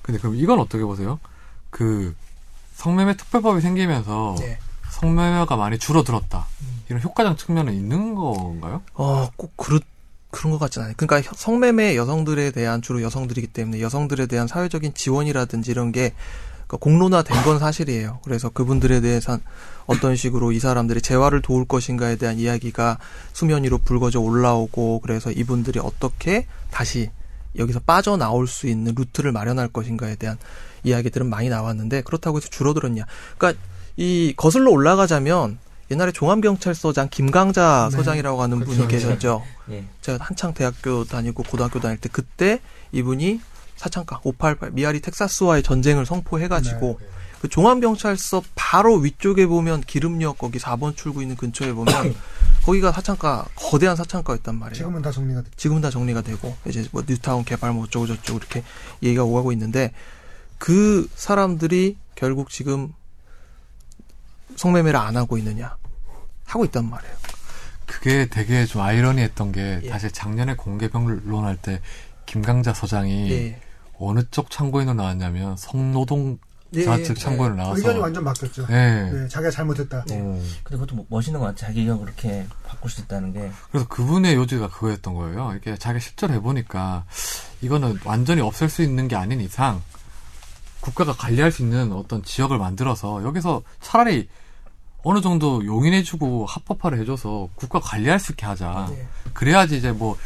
근데 0.00 0.18
그럼 0.18 0.36
이건 0.36 0.60
어떻게 0.60 0.82
보세요? 0.84 1.18
그 1.70 2.14
성매매 2.76 3.16
특별법이 3.16 3.60
생기면서 3.60 4.36
예. 4.42 4.58
성매매가 5.00 5.56
많이 5.56 5.78
줄어들었다. 5.78 6.46
이런 6.88 7.02
효과적 7.02 7.38
측면은 7.38 7.74
있는 7.74 8.14
건가요? 8.14 8.82
어, 8.94 9.28
꼭 9.36 9.56
그렇, 9.56 9.80
그런 10.30 10.52
것 10.52 10.58
같진 10.58 10.82
않아요. 10.82 10.94
그러니까 10.96 11.28
혀- 11.28 11.34
성매매 11.36 11.96
여성들에 11.96 12.50
대한 12.52 12.82
주로 12.82 13.02
여성들이기 13.02 13.48
때문에 13.48 13.80
여성들에 13.80 14.26
대한 14.26 14.46
사회적인 14.46 14.94
지원이라든지 14.94 15.70
이런 15.70 15.92
게 15.92 16.12
그러니까 16.66 16.76
공론화된 16.78 17.42
건 17.42 17.58
사실이에요. 17.58 18.20
그래서 18.24 18.48
그분들에 18.48 19.00
대해서 19.00 19.38
어떤 19.86 20.16
식으로 20.16 20.52
이 20.52 20.60
사람들이 20.60 21.02
재활을 21.02 21.42
도울 21.42 21.64
것인가에 21.66 22.16
대한 22.16 22.38
이야기가 22.38 22.98
수면 23.32 23.64
위로 23.64 23.78
불거져 23.78 24.20
올라오고 24.20 25.00
그래서 25.00 25.30
이분들이 25.30 25.78
어떻게 25.80 26.46
다시 26.70 27.10
여기서 27.56 27.80
빠져나올 27.80 28.46
수 28.48 28.66
있는 28.66 28.94
루트를 28.96 29.30
마련할 29.30 29.68
것인가에 29.68 30.16
대한 30.16 30.38
이야기들은 30.82 31.28
많이 31.28 31.48
나왔는데 31.48 32.02
그렇다고 32.02 32.38
해서 32.38 32.48
줄어들었냐. 32.48 33.04
그러니까 33.38 33.60
이 33.96 34.34
거슬러 34.36 34.70
올라가자면 34.70 35.58
옛날에 35.90 36.12
종암경찰서장 36.12 37.08
김강자 37.10 37.88
네. 37.90 37.96
서장이라고 37.96 38.42
하는 38.42 38.60
그렇죠. 38.60 38.76
분이 38.76 38.88
계셨죠. 38.88 39.42
예. 39.70 39.84
제가 40.00 40.24
한창 40.24 40.54
대학교 40.54 41.04
다니고 41.04 41.42
고등학교 41.42 41.80
다닐 41.80 41.98
때 41.98 42.08
그때 42.10 42.60
이분이 42.92 43.40
사창가 43.76 44.20
588 44.24 44.70
미아리 44.72 45.00
텍사스와의 45.00 45.62
전쟁을 45.62 46.06
성포해가지고 46.06 46.98
네. 47.00 47.06
그 47.42 47.48
종암경찰서 47.48 48.42
바로 48.54 48.96
위쪽에 48.96 49.46
보면 49.46 49.82
기름역 49.82 50.38
거기 50.38 50.58
4번 50.58 50.96
출구 50.96 51.20
있는 51.20 51.36
근처에 51.36 51.74
보면 51.74 52.14
거기가 52.64 52.90
사창가 52.90 53.44
거대한 53.54 53.96
사창가였단 53.96 54.58
말이에요. 54.58 54.74
지금은 54.74 55.02
다 55.02 55.12
정리가 55.12 55.42
됐죠. 55.42 55.56
지금은 55.56 55.82
다 55.82 55.90
정리가 55.90 56.22
되고 56.22 56.56
이제 56.66 56.86
뭐 56.90 57.02
뉴타운 57.06 57.44
개발 57.44 57.72
뭐 57.72 57.84
어쩌고 57.84 58.06
저쩌고 58.06 58.38
이렇게 58.38 58.64
얘기가 59.02 59.24
오가고 59.24 59.52
있는데 59.52 59.92
그 60.56 61.06
사람들이 61.14 61.98
결국 62.14 62.48
지금 62.48 62.94
성매매를 64.56 64.98
안 64.98 65.16
하고 65.16 65.38
있느냐 65.38 65.76
하고 66.44 66.64
있단 66.64 66.88
말이에요. 66.88 67.14
그게 67.86 68.26
되게 68.26 68.66
좀 68.66 68.82
아이러니했던 68.82 69.52
게 69.52 69.80
예. 69.82 69.88
사실 69.90 70.10
작년에 70.10 70.56
공개 70.56 70.88
변론할 70.88 71.56
때 71.56 71.80
김강자 72.26 72.72
서장이 72.72 73.30
예. 73.32 73.60
어느 73.98 74.20
쪽 74.30 74.50
참고인으로 74.50 74.94
나왔냐면 74.94 75.56
성노동 75.56 76.38
자측 76.82 77.18
참고인으로 77.18 77.56
나와서 77.56 77.76
의견이 77.78 77.98
완전 78.00 78.24
바뀌었죠. 78.24 78.66
네. 78.66 79.10
네, 79.10 79.28
자기가 79.28 79.50
잘못했다. 79.50 80.04
네. 80.08 80.16
근데 80.16 80.42
그것도 80.64 80.96
뭐 80.96 81.06
멋있는 81.08 81.38
것 81.38 81.46
같아. 81.46 81.66
자기 81.66 81.80
의견 81.80 82.00
그렇게 82.00 82.46
바꿀 82.66 82.90
수 82.90 83.00
있다는 83.02 83.32
게. 83.32 83.50
그래서 83.70 83.86
그분의 83.86 84.34
요지가 84.34 84.68
그거였던 84.68 85.14
거예요. 85.14 85.54
이게 85.56 85.76
자기가 85.76 86.00
실제로 86.00 86.34
해보니까 86.34 87.04
이거는 87.60 88.00
완전히 88.04 88.40
없앨 88.40 88.68
수 88.68 88.82
있는 88.82 89.06
게 89.06 89.14
아닌 89.14 89.40
이상 89.40 89.80
국가가 90.84 91.14
관리할 91.14 91.50
수 91.50 91.62
있는 91.62 91.92
어떤 91.92 92.22
지역을 92.22 92.58
만들어서 92.58 93.24
여기서 93.24 93.62
차라리 93.80 94.28
어느 95.02 95.22
정도 95.22 95.64
용인해주고 95.64 96.44
합법화를 96.44 96.98
해줘서 96.98 97.48
국가 97.54 97.80
관리할 97.80 98.20
수 98.20 98.32
있게 98.32 98.44
하자. 98.44 98.88
네. 98.90 99.06
그래야지 99.32 99.78
이제 99.78 99.92
뭐, 99.92 100.16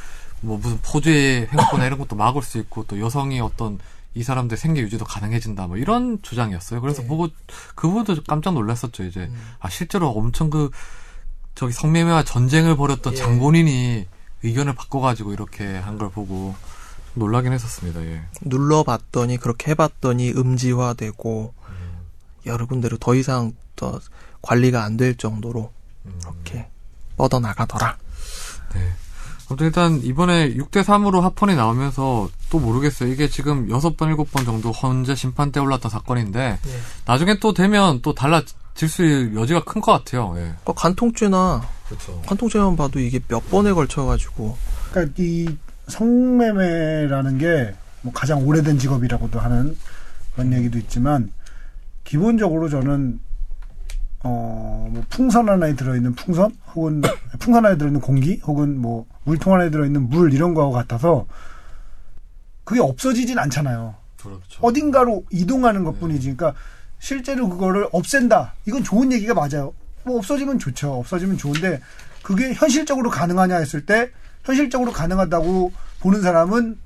뭐 0.40 0.58
무슨 0.58 0.78
포주의 0.82 1.46
횡포나 1.52 1.86
이런 1.86 1.98
것도 1.98 2.16
막을 2.16 2.42
수 2.42 2.58
있고 2.58 2.84
또 2.88 2.98
여성이 3.00 3.40
어떤 3.40 3.78
이 4.14 4.24
사람들 4.24 4.56
생계 4.56 4.80
유지도 4.80 5.04
가능해진다 5.04 5.68
뭐 5.68 5.76
이런 5.76 6.20
주장이었어요. 6.22 6.80
그래서 6.80 7.02
네. 7.02 7.08
보고 7.08 7.28
그 7.76 7.88
부분도 7.88 8.22
깜짝 8.26 8.54
놀랐었죠. 8.54 9.04
이제 9.04 9.20
음. 9.30 9.40
아 9.60 9.68
실제로 9.70 10.08
엄청 10.10 10.50
그 10.50 10.70
저기 11.54 11.72
성매매와 11.72 12.24
전쟁을 12.24 12.76
벌였던 12.76 13.12
예. 13.12 13.16
장본인이 13.16 14.06
의견을 14.42 14.74
바꿔가지고 14.74 15.32
이렇게 15.32 15.76
한 15.76 15.98
걸 15.98 16.10
보고 16.10 16.54
좀 16.56 16.77
놀라긴 17.18 17.52
했었습니다. 17.52 18.00
예. 18.02 18.22
눌러봤더니 18.42 19.36
그렇게 19.38 19.70
해봤더니 19.72 20.32
음지화되고 20.32 21.54
여러 22.46 22.66
군데로 22.66 22.96
더 22.98 23.14
이상 23.14 23.52
더 23.76 24.00
관리가 24.42 24.82
안 24.84 24.96
될 24.96 25.16
정도로 25.16 25.72
이렇게 26.22 26.68
뻗어 27.16 27.40
나가더라. 27.40 27.96
네. 28.74 28.92
아무튼 29.48 29.66
일단 29.66 30.00
이번에 30.02 30.54
6대 30.54 30.82
3으로 30.84 31.20
합헌이 31.20 31.54
나오면서 31.56 32.28
또 32.50 32.58
모르겠어요. 32.58 33.10
이게 33.10 33.28
지금 33.28 33.66
6번, 33.68 33.96
7번 34.14 34.44
정도 34.44 34.70
헌재 34.72 35.14
심판 35.14 35.52
때 35.52 35.58
올랐던 35.60 35.90
사건인데 35.90 36.58
네. 36.62 36.80
나중에 37.06 37.38
또 37.38 37.52
되면 37.54 38.00
또 38.02 38.14
달라질 38.14 38.88
수 38.88 39.04
있을 39.04 39.34
여지가 39.34 39.64
큰 39.64 39.80
것 39.80 39.92
같아요. 39.92 40.32
예. 40.36 40.40
그러니까 40.42 40.72
간통죄나 40.74 41.66
그렇죠. 41.88 42.20
간통죄만 42.26 42.76
봐도 42.76 43.00
이게 43.00 43.20
몇 43.26 43.48
번에 43.50 43.72
걸쳐 43.72 44.04
가지고 44.04 44.56
그러니까 44.90 45.14
이 45.18 45.48
성매매라는 45.88 47.38
게 47.38 47.74
뭐 48.02 48.12
가장 48.12 48.46
오래된 48.46 48.78
직업이라고도 48.78 49.38
하는 49.40 49.76
그런 50.34 50.52
얘기도 50.52 50.78
있지만 50.78 51.32
기본적으로 52.04 52.68
저는 52.68 53.20
어 54.22 54.68
뭐 54.88 55.02
풍선 55.10 55.48
안에 55.50 55.74
들어있는 55.76 56.14
풍선 56.14 56.50
혹은 56.74 57.02
풍선 57.38 57.66
안에 57.66 57.76
들어있는 57.76 58.00
공기 58.00 58.40
혹은 58.44 58.78
뭐 58.80 59.06
물통 59.24 59.52
안에 59.54 59.68
들어있는 59.70 60.08
물 60.08 60.32
이런 60.32 60.54
거하고 60.54 60.72
같아서 60.72 61.26
그게 62.64 62.80
없어지진 62.80 63.38
않잖아요. 63.38 63.94
그렇죠. 64.18 64.60
어딘가로 64.62 65.24
이동하는 65.30 65.84
것 65.84 66.00
뿐이지. 66.00 66.34
그러니까 66.34 66.58
실제로 66.98 67.48
그거를 67.50 67.86
없앤다. 67.92 68.54
이건 68.66 68.82
좋은 68.82 69.12
얘기가 69.12 69.34
맞아요. 69.34 69.74
뭐 70.04 70.16
없어지면 70.18 70.58
좋죠. 70.58 70.94
없어지면 70.94 71.36
좋은데 71.36 71.80
그게 72.22 72.54
현실적으로 72.54 73.10
가능하냐 73.10 73.56
했을 73.56 73.84
때 73.84 74.10
현실적으로 74.44 74.92
가능하다고 74.92 75.72
보는 76.00 76.22
사람은 76.22 76.78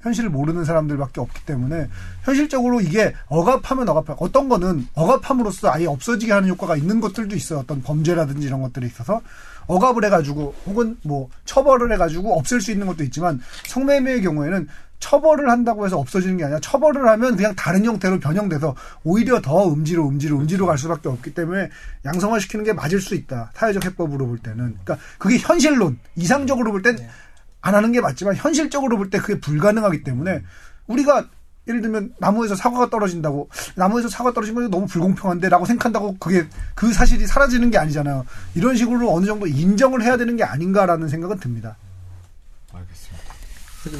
현실을 0.00 0.30
모르는 0.30 0.64
사람들밖에 0.64 1.20
없기 1.20 1.44
때문에 1.44 1.88
현실적으로 2.22 2.80
이게 2.80 3.14
억압하면 3.28 3.88
억압하 3.88 4.16
어떤 4.18 4.48
거는 4.48 4.86
억압함으로써 4.94 5.70
아예 5.70 5.86
없어지게 5.86 6.32
하는 6.32 6.48
효과가 6.48 6.76
있는 6.76 7.00
것들도 7.00 7.36
있어요. 7.36 7.58
어떤 7.60 7.82
범죄라든지 7.82 8.46
이런 8.46 8.62
것들이 8.62 8.86
있어서 8.86 9.20
억압을 9.66 10.04
해가지고 10.06 10.54
혹은 10.66 10.96
뭐 11.02 11.28
처벌을 11.44 11.92
해가지고 11.92 12.38
없앨 12.38 12.60
수 12.60 12.72
있는 12.72 12.86
것도 12.86 13.04
있지만 13.04 13.40
성매매의 13.66 14.22
경우에는 14.22 14.68
처벌을 15.00 15.50
한다고 15.50 15.84
해서 15.84 15.98
없어지는 15.98 16.36
게 16.36 16.44
아니라 16.44 16.60
처벌을 16.60 17.08
하면 17.08 17.36
그냥 17.36 17.54
다른 17.56 17.84
형태로 17.84 18.20
변형돼서 18.20 18.76
오히려 19.02 19.40
더 19.40 19.72
음지로 19.72 20.06
음지로 20.08 20.38
음지로 20.38 20.66
갈 20.66 20.78
수밖에 20.78 21.08
없기 21.08 21.34
때문에 21.34 21.70
양성화시키는 22.04 22.64
게 22.64 22.72
맞을 22.72 23.00
수 23.00 23.14
있다. 23.14 23.50
사회적 23.54 23.84
해법으로 23.84 24.26
볼 24.26 24.38
때는. 24.38 24.76
그러니까 24.84 24.98
그게 25.18 25.38
현실론 25.38 25.98
이상적으로 26.14 26.70
볼 26.70 26.82
땐안 26.82 27.00
하는 27.62 27.92
게 27.92 28.00
맞지만 28.00 28.36
현실적으로 28.36 28.96
볼 28.96 29.10
때 29.10 29.18
그게 29.18 29.40
불가능하기 29.40 30.04
때문에 30.04 30.42
우리가 30.86 31.26
예를 31.66 31.82
들면 31.82 32.14
나무에서 32.18 32.54
사과가 32.54 32.90
떨어진다고 32.90 33.48
나무에서 33.76 34.08
사과 34.08 34.32
떨어진 34.32 34.54
건 34.54 34.70
너무 34.70 34.86
불공평한데라고 34.86 35.66
생각한다고 35.66 36.16
그게 36.18 36.46
그 36.74 36.92
사실이 36.92 37.26
사라지는 37.26 37.70
게 37.70 37.78
아니잖아요. 37.78 38.24
이런 38.54 38.76
식으로 38.76 39.12
어느 39.12 39.26
정도 39.26 39.46
인정을 39.46 40.02
해야 40.02 40.16
되는 40.16 40.36
게 40.36 40.44
아닌가라는 40.44 41.08
생각은 41.08 41.38
듭니다. 41.38 41.76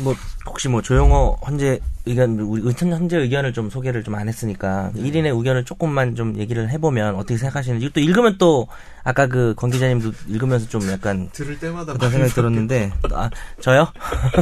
뭐 0.03 0.15
혹시 0.47 0.69
뭐 0.69 0.83
조용호 0.83 1.39
헌재 1.47 1.81
의견 2.05 2.39
우리 2.41 2.63
은천 2.63 2.93
헌재 2.93 3.17
의견을 3.17 3.53
좀 3.55 3.71
소개를 3.71 4.03
좀 4.05 4.15
안 4.15 4.29
했으니까 4.29 4.91
네. 4.95 5.03
1인의 5.03 5.35
의견을 5.37 5.65
조금만 5.65 6.15
좀 6.15 6.37
얘기를 6.39 6.69
해보면 6.71 7.15
어떻게 7.15 7.39
생각하시는지 7.39 7.91
또 7.95 8.01
읽으면 8.01 8.37
또 8.39 8.69
아까 9.05 9.27
그 9.27 9.55
권 9.57 9.71
기자님도 9.71 10.13
읽으면서 10.29 10.69
좀 10.69 10.87
약간 10.91 11.31
들을 11.33 11.59
때마다 11.59 11.95
그런 11.95 12.11
생각이 12.11 12.33
들었는데 12.35 12.93
아 13.13 13.31
저요? 13.61 13.89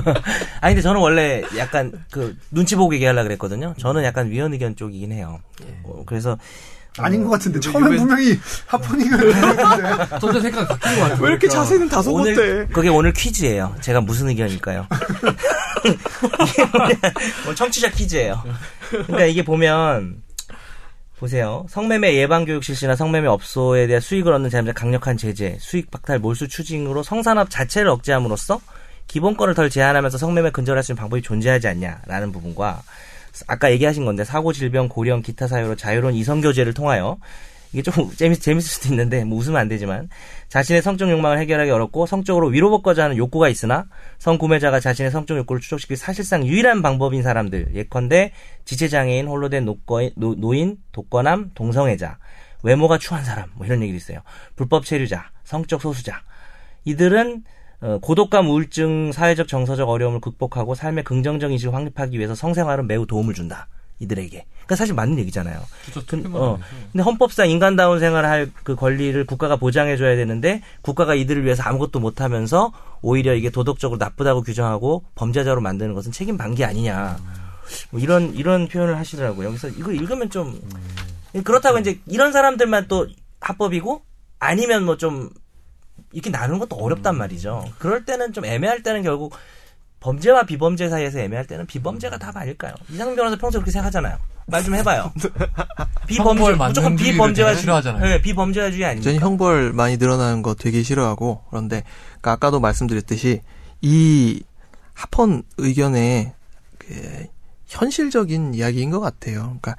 아니 0.61 0.75
근데 0.75 0.83
저는 0.83 1.01
원래 1.01 1.43
약간 1.57 1.93
그 2.11 2.37
눈치 2.51 2.75
보고 2.75 2.93
얘기하려 2.95 3.23
그랬거든요. 3.23 3.75
저는 3.79 4.03
약간 4.05 4.31
위원 4.31 4.53
의견 4.53 4.75
쪽이긴 4.75 5.13
해요. 5.13 5.39
어, 5.85 6.03
그래서 6.05 6.37
아닌 6.97 7.23
것 7.25 7.31
같은데 7.31 7.61
요번- 7.69 7.97
분명히 7.97 8.39
하프닝을 8.67 9.35
했는데 9.35 10.19
전자 10.21 10.41
생각 10.41 10.69
바뀐 10.69 10.95
것 10.99 11.03
같아요. 11.03 11.23
왜 11.23 11.31
이렇게 11.31 11.49
자세는 11.49 11.89
다소 11.89 12.11
못해? 12.11 12.33
오늘 12.33 12.69
그게 12.69 12.89
오늘 12.89 13.13
퀴즈예요. 13.13 13.75
제가 13.81 14.01
무슨 14.01 14.29
의견일까요? 14.29 14.87
청취자 17.55 17.91
퀴즈예요. 17.91 18.43
그러니까 18.91 19.25
이게 19.27 19.45
보면 19.45 20.23
보세요. 21.19 21.67
성매매 21.69 22.15
예방 22.15 22.45
교육 22.45 22.63
실시나 22.63 22.95
성매매 22.95 23.27
업소에 23.27 23.87
대한 23.87 24.01
수익을 24.01 24.33
얻는 24.33 24.51
자금자 24.51 24.73
강력한 24.73 25.17
제재, 25.17 25.57
수익 25.61 25.91
박탈 25.91 26.21
몰수 26.21 26.49
추징으로 26.49 27.03
성산업 27.03 27.51
자체를 27.51 27.91
억제함으로써 27.91 28.61
기본권을 29.09 29.55
덜 29.55 29.71
제한하면서 29.71 30.19
성매매 30.19 30.51
근절할 30.51 30.83
수 30.85 30.93
있는 30.93 31.01
방법이 31.01 31.23
존재하지 31.23 31.67
않냐라는 31.69 32.31
부분과 32.33 32.83
아까 33.47 33.71
얘기하신 33.71 34.05
건데 34.05 34.25
사고 34.25 34.53
질병 34.53 34.89
고령 34.89 35.23
기타 35.23 35.47
사유로 35.47 35.77
자유로운 35.77 36.15
이성 36.15 36.41
교제를 36.41 36.75
통하여 36.75 37.19
이게 37.73 37.83
좀 37.83 38.11
재밌, 38.17 38.41
재밌을 38.41 38.69
수도 38.69 38.89
있는데 38.89 39.25
뭐 39.25 39.39
웃으면 39.39 39.61
안 39.61 39.69
되지만 39.69 40.09
자신의 40.49 40.83
성적 40.83 41.11
욕망을 41.11 41.39
해결하기 41.39 41.71
어렵고 41.71 42.07
성적으로 42.07 42.49
위로받고자 42.49 43.05
하는 43.05 43.17
욕구가 43.17 43.49
있으나 43.49 43.87
성구매자가 44.19 44.81
자신의 44.81 45.11
성적 45.11 45.37
욕구를 45.37 45.61
추적시킬 45.61 45.97
사실상 45.97 46.47
유일한 46.47 46.83
방법인 46.83 47.23
사람들. 47.23 47.75
예컨대 47.75 48.33
지체장애인 48.65 49.27
홀로 49.27 49.49
된 49.49 49.67
노인 50.17 50.77
독거남 50.93 51.51
동성애자 51.55 52.19
외모가 52.63 52.99
추한 52.99 53.25
사람 53.25 53.51
뭐 53.55 53.67
이런 53.67 53.83
얘기도 53.83 53.97
있어요. 53.97 54.21
불법 54.57 54.85
체류자 54.85 55.31
성적 55.45 55.81
소수자. 55.83 56.23
이들은 56.85 57.45
어, 57.45 57.58
고독감 57.81 58.49
우울증 58.49 59.13
사회적 59.13 59.47
정서적 59.49 59.89
어려움을 59.89 60.21
극복하고 60.21 60.75
삶의 60.75 61.05
긍정적 61.05 61.53
인식을 61.53 61.75
확립하기 61.75 62.19
위해서 62.19 62.35
성생활은 62.35 62.87
매우 62.87 63.07
도움을 63.07 63.35
준다 63.35 63.69
이들에게 64.01 64.45
그러니까 64.51 64.77
사실 64.77 64.95
맞는 64.95 65.19
얘기잖아요. 65.21 65.61
근- 65.95 66.07
특별한 66.07 66.35
어. 66.37 66.59
근데 66.93 67.03
헌법상 67.03 67.49
인간다운 67.51 67.99
생활을 68.01 68.29
할그 68.29 68.77
권리를 68.77 69.25
국가가 69.27 69.57
보장해줘야 69.57 70.15
되는데 70.17 70.63
국가가 70.83 71.15
이들을 71.15 71.45
위해서 71.45 71.63
아무것도 71.65 71.99
못하면서 72.01 72.73
오히려 73.03 73.35
이게 73.35 73.51
도덕적으로 73.51 73.99
나쁘다고 73.99 74.43
규정하고 74.43 75.05
범죄자로 75.15 75.61
만드는 75.61 75.95
것은 75.95 76.13
책임 76.13 76.37
방기 76.37 76.65
아니냐 76.65 77.17
뭐 77.91 78.01
이런 78.01 78.35
이런 78.35 78.69
표현을 78.69 78.97
하시더라고요. 78.99 79.49
그래서 79.49 79.69
이거 79.69 79.93
읽으면 79.93 80.31
좀 80.31 80.61
그렇다고 81.45 81.79
이제 81.79 82.01
이런 82.07 82.33
사람들만 82.33 82.87
또 82.89 83.07
합법이고 83.41 84.03
아니면 84.39 84.85
뭐좀 84.85 85.31
이렇게 86.13 86.31
나누는 86.31 86.59
것도 86.59 86.77
어렵단 86.77 87.17
말이죠. 87.17 87.65
그럴 87.79 88.05
때는 88.05 88.33
좀 88.33 88.45
애매할 88.45 88.83
때는 88.83 89.03
결국 89.03 89.35
범죄와 90.01 90.45
비범죄 90.45 90.89
사이에서 90.89 91.19
애매할 91.19 91.47
때는 91.47 91.67
비범죄가 91.67 92.19
답 92.19 92.37
아닐까요? 92.37 92.73
이상민 92.91 93.17
변호사 93.17 93.37
평소에 93.37 93.59
그렇게 93.59 93.73
생각하잖아요. 93.73 94.17
말 94.47 94.63
좀 94.65 94.75
해봐요. 94.77 95.13
비범죄 96.07 96.41
형벌 96.43 96.57
맞는 96.57 96.69
무조건 96.71 96.97
비범죄와 96.97 97.55
싫어하잖아요. 97.57 98.03
네, 98.05 98.21
비범죄주의 98.23 98.85
아닙니까? 98.85 99.05
저는 99.11 99.21
형벌 99.21 99.73
많이 99.73 99.97
늘어나는 99.99 100.43
거 100.43 100.55
되게 100.55 100.83
싫어하고 100.83 101.43
그런데 101.51 101.83
그러니까 102.21 102.33
아까도 102.33 102.59
말씀드렸듯이 102.61 103.43
이 103.83 104.43
합헌 104.95 105.43
의견에 105.59 106.35
그 106.79 107.27
현실적인 107.67 108.55
이야기인 108.55 108.91
것 108.91 109.01
같아요. 109.01 109.59
그러니까 109.61 109.77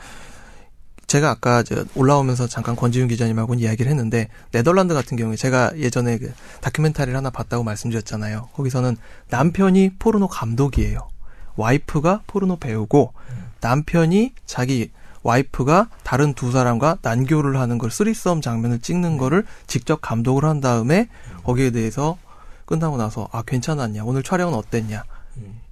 제가 1.09 1.31
아까 1.31 1.63
저 1.63 1.85
올라오면서 1.95 2.45
잠깐 2.47 2.75
권지윤 2.75 3.07
기자님하고 3.07 3.55
이야기를 3.55 3.89
했는데 3.89 4.29
네덜란드 4.51 4.93
같은 4.93 5.17
경우에 5.17 5.35
제가 5.35 5.71
예전에 5.75 6.19
그 6.19 6.31
다큐멘터리를 6.61 7.17
하나 7.17 7.31
봤다고 7.31 7.63
말씀드렸잖아요. 7.63 8.49
거기서는 8.53 8.95
남편이 9.29 9.95
포르노 9.97 10.27
감독이에요. 10.27 11.09
와이프가 11.55 12.21
포르노 12.27 12.57
배우고 12.57 13.13
남편이 13.59 14.33
자기 14.45 14.91
와이프가 15.23 15.89
다른 16.03 16.35
두 16.35 16.51
사람과 16.51 16.99
난교를 17.01 17.59
하는 17.59 17.79
걸 17.79 17.89
쓰리썸 17.89 18.41
장면을 18.41 18.79
찍는 18.79 19.17
거를 19.17 19.45
직접 19.65 20.01
감독을 20.01 20.45
한 20.45 20.61
다음에 20.61 21.09
거기에 21.43 21.71
대해서 21.71 22.19
끝나고 22.67 22.97
나서 22.97 23.27
아 23.31 23.41
괜찮았냐 23.41 24.03
오늘 24.03 24.21
촬영은 24.21 24.53
어땠냐 24.53 25.03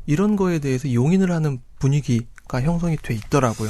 이런 0.07 0.35
거에 0.35 0.57
대해서 0.57 0.91
용인을 0.91 1.31
하는 1.31 1.61
분위기가 1.77 2.59
형성이 2.59 2.97
돼 2.97 3.13
있더라고요. 3.13 3.69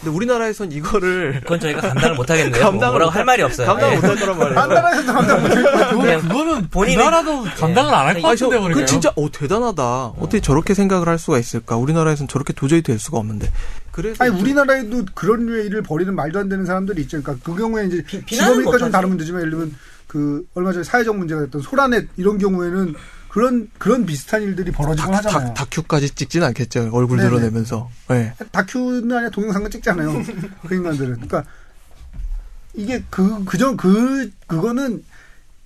근데 0.00 0.14
우리나라에선 0.14 0.70
이거를 0.70 1.40
그건 1.42 1.58
저희가 1.60 1.80
감당을 1.80 2.16
못 2.16 2.30
하겠네요. 2.30 2.62
감당을 2.62 2.92
뭐라고 2.92 3.10
못할 3.10 3.24
말이 3.24 3.42
없어요. 3.42 3.66
감당 3.66 3.90
예. 3.92 3.94
못할 3.96 4.16
거란 4.16 4.38
말이에요. 4.38 4.54
딴 4.54 4.68
나라에서도 4.68 5.12
감당. 5.12 5.42
그거, 5.42 5.96
그냥 6.02 6.20
그거는 6.22 6.68
본인이- 6.68 6.96
그 6.96 7.02
나라도 7.02 7.42
감당을 7.44 7.94
안 7.94 8.06
할 8.06 8.14
것 8.22 8.28
같은데 8.28 8.56
그 8.58 8.62
그러니까. 8.64 8.86
진짜 8.86 9.12
어 9.16 9.30
대단하다. 9.30 9.82
어떻게 10.18 10.40
저렇게 10.40 10.74
생각을 10.74 11.08
할 11.08 11.18
수가 11.18 11.38
있을까? 11.38 11.76
우리나라에선 11.76 12.28
저렇게 12.28 12.52
도저히 12.52 12.82
될 12.82 12.98
수가 12.98 13.18
없는데. 13.18 13.50
그래서 13.90 14.22
아니 14.22 14.32
좀- 14.32 14.40
우리나라에도 14.40 15.04
그런 15.14 15.46
류의 15.46 15.66
일을 15.66 15.82
벌이는 15.82 16.14
말도 16.14 16.38
안 16.38 16.48
되는 16.48 16.64
사람들이 16.64 17.02
있죠. 17.02 17.20
그러니까 17.20 17.44
그 17.44 17.56
경우에 17.58 17.86
이제 17.86 18.04
직업이니까 18.28 18.78
좀. 18.78 18.90
다른 18.92 19.08
문제지만 19.08 19.40
예를 19.40 19.50
들면 19.50 19.74
그 20.06 20.44
얼마 20.54 20.70
전에 20.72 20.84
사회적 20.84 21.16
문제가 21.16 21.40
됐던 21.42 21.60
소라넷 21.62 22.08
이런 22.16 22.38
경우에는 22.38 22.94
그런 23.38 23.70
그런 23.78 24.04
비슷한 24.04 24.42
일들이 24.42 24.72
벌어지곤 24.72 25.12
다, 25.12 25.18
하잖아요. 25.18 25.48
다, 25.48 25.54
다큐까지 25.54 26.10
찍진 26.10 26.42
않겠죠. 26.42 26.90
얼굴 26.92 27.18
네네. 27.18 27.30
드러내면서. 27.30 27.88
예. 28.10 28.34
다큐는 28.50 29.12
아니라 29.12 29.30
동영상을 29.30 29.70
찍잖아요. 29.70 30.24
그 30.66 30.74
인간들은. 30.74 31.14
그러니까 31.14 31.44
이게 32.74 33.04
그 33.10 33.44
그저 33.44 33.76
그 33.76 34.32
그거는 34.48 35.04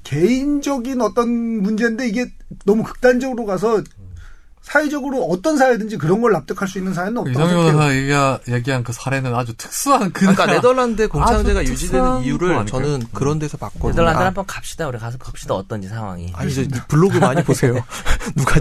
개인적인 0.05 1.01
어떤 1.01 1.31
문제인데 1.31 2.07
이게 2.09 2.31
너무 2.66 2.83
극단적으로 2.83 3.47
가서 3.47 3.83
사회적으로 4.63 5.25
어떤 5.25 5.59
사회든지 5.59 5.99
그런 5.99 6.21
걸 6.21 6.33
납득할 6.33 6.69
수 6.69 6.79
있는 6.79 6.95
사회는 6.95 7.19
없다고 7.19 7.37
생각해요. 7.37 7.73
변호사 7.73 7.95
얘기가, 7.95 8.39
얘기한 8.49 8.85
그 8.85 8.93
사례는 8.93 9.35
아주 9.35 9.55
특수한 9.57 10.13
그 10.13 10.25
나라. 10.25 10.55
네덜란드 10.55 11.09
공창제가 11.09 11.61
아주 11.61 11.73
유지되는 11.73 12.23
이유를 12.23 12.55
아닐까요? 12.55 12.67
저는 12.67 13.07
그런 13.13 13.39
데서 13.41 13.57
봤거든요. 13.57 13.91
네덜란드 13.91 14.23
아, 14.23 14.27
한번 14.27 14.47
갑시다. 14.47 14.87
우리 14.87 14.99
가서 14.99 15.19
봅시다. 15.19 15.55
어떤지 15.55 15.89
상황이. 15.89 16.33
아니 16.35 16.55
저 16.55 16.63
블로그 16.87 17.19
많이 17.19 17.43
보세요. 17.43 17.75
누가 18.37 18.61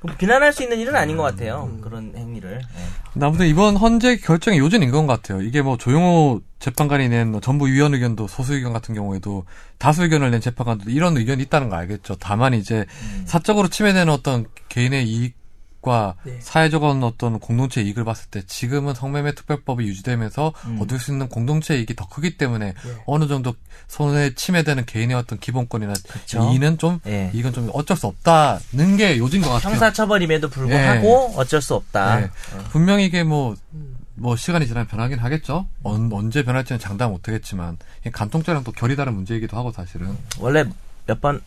그럼 0.00 0.16
비난할 0.18 0.52
수 0.52 0.62
있는 0.62 0.78
일은 0.78 0.94
아닌 0.94 1.16
것 1.16 1.22
같아요. 1.22 1.70
그런 1.80 2.12
행위를. 2.14 2.60
예. 2.60 3.05
아무튼 3.20 3.46
이번 3.46 3.76
헌재 3.76 4.16
결정의 4.18 4.58
요지는 4.58 4.88
이건 4.88 5.06
것 5.06 5.22
같아요. 5.22 5.42
이게 5.42 5.62
뭐 5.62 5.76
조용호 5.76 6.40
재판관이 6.58 7.08
낸뭐 7.08 7.40
전부 7.40 7.66
위원 7.66 7.94
의견도 7.94 8.28
소수 8.28 8.54
의견 8.54 8.72
같은 8.72 8.94
경우에도 8.94 9.44
다수 9.78 10.02
의견을 10.02 10.30
낸 10.30 10.40
재판관도 10.40 10.90
이런 10.90 11.16
의견이 11.16 11.42
있다는 11.44 11.68
거 11.68 11.76
알겠죠. 11.76 12.16
다만 12.20 12.54
이제 12.54 12.84
사적으로 13.24 13.68
침해되는 13.68 14.12
어떤 14.12 14.46
개인의 14.68 15.08
이익 15.08 15.34
과 15.86 16.16
네. 16.24 16.36
사회적인 16.40 17.04
어떤 17.04 17.38
공동체 17.38 17.80
이익을 17.80 18.02
봤을 18.04 18.28
때 18.28 18.42
지금은 18.44 18.92
성매매 18.94 19.36
특별법이 19.36 19.86
유지되면서 19.86 20.52
음. 20.64 20.80
얻을 20.80 20.98
수 20.98 21.12
있는 21.12 21.28
공동체 21.28 21.78
이익이 21.78 21.94
더 21.94 22.08
크기 22.08 22.36
때문에 22.36 22.72
네. 22.72 22.92
어느 23.06 23.28
정도 23.28 23.54
손에 23.86 24.34
침해되는 24.34 24.84
개인의 24.84 25.16
어떤 25.16 25.38
기본권이나 25.38 25.92
그쵸. 26.08 26.50
이익은 26.50 26.78
좀 26.78 26.98
예. 27.06 27.30
이건 27.32 27.52
좀 27.52 27.70
어쩔 27.72 27.96
수 27.96 28.08
없다는 28.08 28.96
게 28.96 29.16
요지인 29.16 29.42
것 29.42 29.50
같아요. 29.50 29.74
형사처벌임에도 29.74 30.48
불구하고 30.48 31.34
어쩔 31.36 31.62
수 31.62 31.76
없다. 31.76 32.18
네. 32.18 32.30
분명히 32.70 33.04
이게 33.04 33.22
뭐, 33.22 33.54
뭐 34.16 34.34
시간이 34.34 34.66
지나면 34.66 34.88
변하긴 34.88 35.20
하겠죠. 35.20 35.68
언, 35.84 36.12
언제 36.12 36.42
변할지는 36.42 36.80
장담 36.80 37.12
못하겠지만 37.12 37.78
이게 38.00 38.10
간통죄랑 38.10 38.64
또 38.64 38.72
결이 38.72 38.96
다른 38.96 39.14
문제이기도 39.14 39.56
하고 39.56 39.70
사실은. 39.70 40.16
원래 40.40 40.64
몇 41.06 41.20
번, 41.20 41.40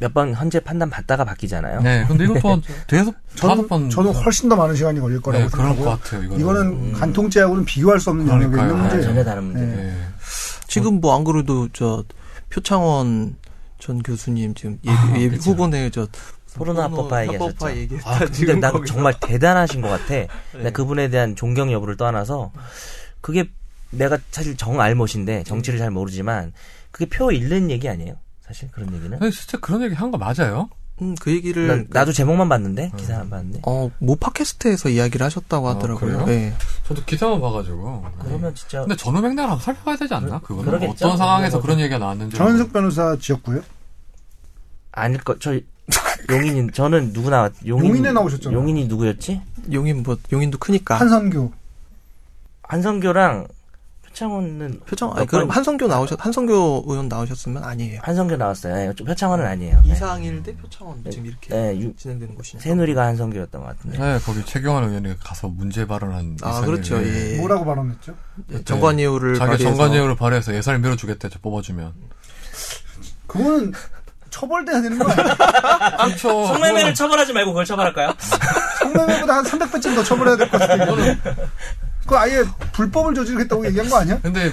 몇 0.00 0.12
번 0.12 0.34
헌재 0.34 0.60
판단 0.60 0.90
받다가 0.90 1.24
바뀌잖아요. 1.24 1.80
네, 1.82 2.04
근데 2.06 2.24
이것도 2.24 2.48
한 2.50 2.62
대여섯 2.88 3.14
다섯 3.36 3.48
저는, 3.54 3.68
번 3.68 3.90
저는 3.90 4.12
훨씬 4.12 4.48
더 4.48 4.56
많은 4.56 4.74
시간이 4.74 5.00
걸릴 5.00 5.20
거라고 5.20 5.44
네, 5.44 5.50
그럴 5.50 5.76
것. 5.76 5.84
같아요. 5.84 6.22
이거는. 6.24 6.40
이거는 6.40 6.92
간통죄하고는 6.92 7.64
비교할 7.64 8.00
수 8.00 8.10
없는 8.10 8.26
영역에. 8.28 8.60
있는 8.60 8.74
아, 8.74 8.78
문제예요. 8.80 9.02
전혀 9.04 9.24
다른 9.24 9.44
문제. 9.44 9.60
네. 9.60 9.76
네. 9.76 9.96
지금 10.68 11.00
뭐 11.00 11.14
안 11.16 11.24
그래도 11.24 11.68
저 11.72 12.02
표창원 12.50 13.36
전 13.78 14.02
교수님 14.02 14.54
지금 14.54 14.78
예비, 14.84 14.90
아, 14.96 15.14
예비 15.18 15.36
그쵸. 15.36 15.50
후보네 15.50 15.90
저 15.90 16.06
포르노 16.54 16.80
합법화 16.82 17.26
얘기하셨죠. 17.26 17.70
얘기했다. 17.76 18.10
아, 18.10 18.18
근데 18.20 18.60
거기서. 18.70 18.94
정말 18.94 19.14
대단하신 19.20 19.80
것 19.82 19.88
같아. 19.88 20.06
네. 20.14 20.28
나 20.62 20.70
그분에 20.70 21.08
대한 21.08 21.34
존경 21.36 21.70
여부를 21.72 21.96
떠나서 21.96 22.52
그게 23.20 23.44
내가 23.90 24.18
사실 24.30 24.56
정 24.56 24.80
알못인데 24.80 25.44
정치를 25.44 25.78
잘 25.78 25.90
모르지만 25.90 26.52
그게 26.90 27.06
표 27.06 27.30
잃는 27.32 27.70
얘기 27.70 27.88
아니에요? 27.88 28.14
사실 28.46 28.70
그런 28.70 28.92
얘기는. 28.94 29.18
근데 29.18 29.30
진짜 29.30 29.58
그런 29.58 29.82
얘기 29.82 29.94
한 29.94 30.10
거 30.10 30.18
맞아요? 30.18 30.68
음, 31.02 31.14
그 31.20 31.32
얘기를 31.32 31.66
난, 31.66 31.86
나도 31.90 32.12
제목만 32.12 32.48
봤는데 32.48 32.92
기사 32.96 33.18
안 33.18 33.28
봤는데. 33.30 33.62
어, 33.66 33.90
모 33.98 34.14
팟캐스트에서 34.16 34.90
이야기를 34.90 35.24
하셨다고 35.26 35.68
아, 35.68 35.74
하더라고요. 35.74 36.24
그래요? 36.24 36.38
예. 36.38 36.52
저도 36.86 37.02
기사만 37.04 37.40
봐가지고. 37.40 38.04
그러면 38.20 38.54
진짜 38.54 38.80
근데 38.82 38.94
전후 38.96 39.20
맥락을 39.20 39.42
한번 39.50 39.58
살펴봐야 39.60 39.96
되지 39.96 40.14
않나? 40.14 40.38
그거는 40.40 40.64
그러겠죠. 40.70 41.06
어떤 41.06 41.16
상황에서 41.18 41.60
그런 41.60 41.80
얘기가 41.80 41.98
나왔는지. 41.98 42.36
전현석 42.36 42.72
변호사 42.72 43.16
지었고요. 43.18 43.62
아닐 44.92 45.18
거. 45.20 45.36
저 45.40 45.58
용인이 46.30 46.70
저는 46.72 47.12
누구 47.12 47.28
나왔? 47.30 47.52
용인, 47.66 47.88
용인에 47.90 48.12
나오셨잖아요. 48.12 48.56
용인이 48.58 48.86
누구였지? 48.86 49.40
용인 49.72 50.02
뭐 50.04 50.16
용인도 50.32 50.58
크니까. 50.58 51.00
한선교. 51.00 51.52
한성교랑 52.62 53.48
표창원은 54.18 54.80
표창 54.86 55.08
몇 55.10 55.16
아니 55.18 55.26
그럼 55.26 55.48
번- 55.48 55.56
한성교 55.56 55.88
나오셨 55.88 56.24
한성교 56.24 56.84
의원 56.86 57.08
나오셨으면 57.08 57.64
아니에요. 57.64 58.00
한성교 58.04 58.36
나왔어요. 58.36 58.74
네, 58.74 58.92
표창원은 58.94 59.44
아니에요. 59.44 59.82
네. 59.84 59.92
이상일 59.92 60.42
대 60.44 60.54
표창원 60.56 61.02
지금 61.10 61.26
이렇게 61.26 61.48
네, 61.54 61.76
유- 61.80 61.94
진행되는 61.96 62.34
곳이니까. 62.36 62.62
새누리가 62.62 63.04
한성교였던 63.06 63.60
것 63.60 63.66
같은데. 63.66 63.98
네, 63.98 64.18
거기 64.24 64.44
최경환 64.44 64.84
의원이 64.88 65.18
가서 65.18 65.48
문제 65.48 65.84
발언한. 65.86 66.36
아 66.42 66.50
이상일 66.50 66.66
그렇죠. 66.66 66.96
의원이 67.00 67.32
예. 67.32 67.36
뭐라고 67.38 67.64
발언했죠? 67.64 68.14
정관이유를 68.64 69.34
자기 69.34 69.50
발휘해서 69.50 69.76
정관예우를 69.76 70.16
발휘해서 70.16 70.54
예산을 70.54 70.78
밀어주겠대, 70.78 71.28
저 71.28 71.38
뽑아주면. 71.40 71.92
그거는 73.26 73.72
처벌돼야 74.30 74.80
되는 74.80 74.96
거 74.98 75.10
아니야? 75.10 75.34
그렇죠. 76.06 76.46
성매매를 76.46 76.94
처벌하지 76.94 77.32
말고 77.32 77.50
그걸 77.52 77.64
처벌할까요? 77.64 78.12
성매매보다 78.80 79.36
한 79.36 79.44
300배쯤 79.44 79.94
더 79.96 80.02
처벌해야 80.04 80.36
될 80.36 80.48
것 80.50 80.58
같은데 80.58 80.84
이거는 80.84 81.20
그 82.06 82.16
아예 82.16 82.42
불법을 82.72 83.14
저지르겠다고 83.14 83.66
얘기한 83.66 83.88
거 83.88 83.96
아니야? 83.98 84.20
근데 84.20 84.52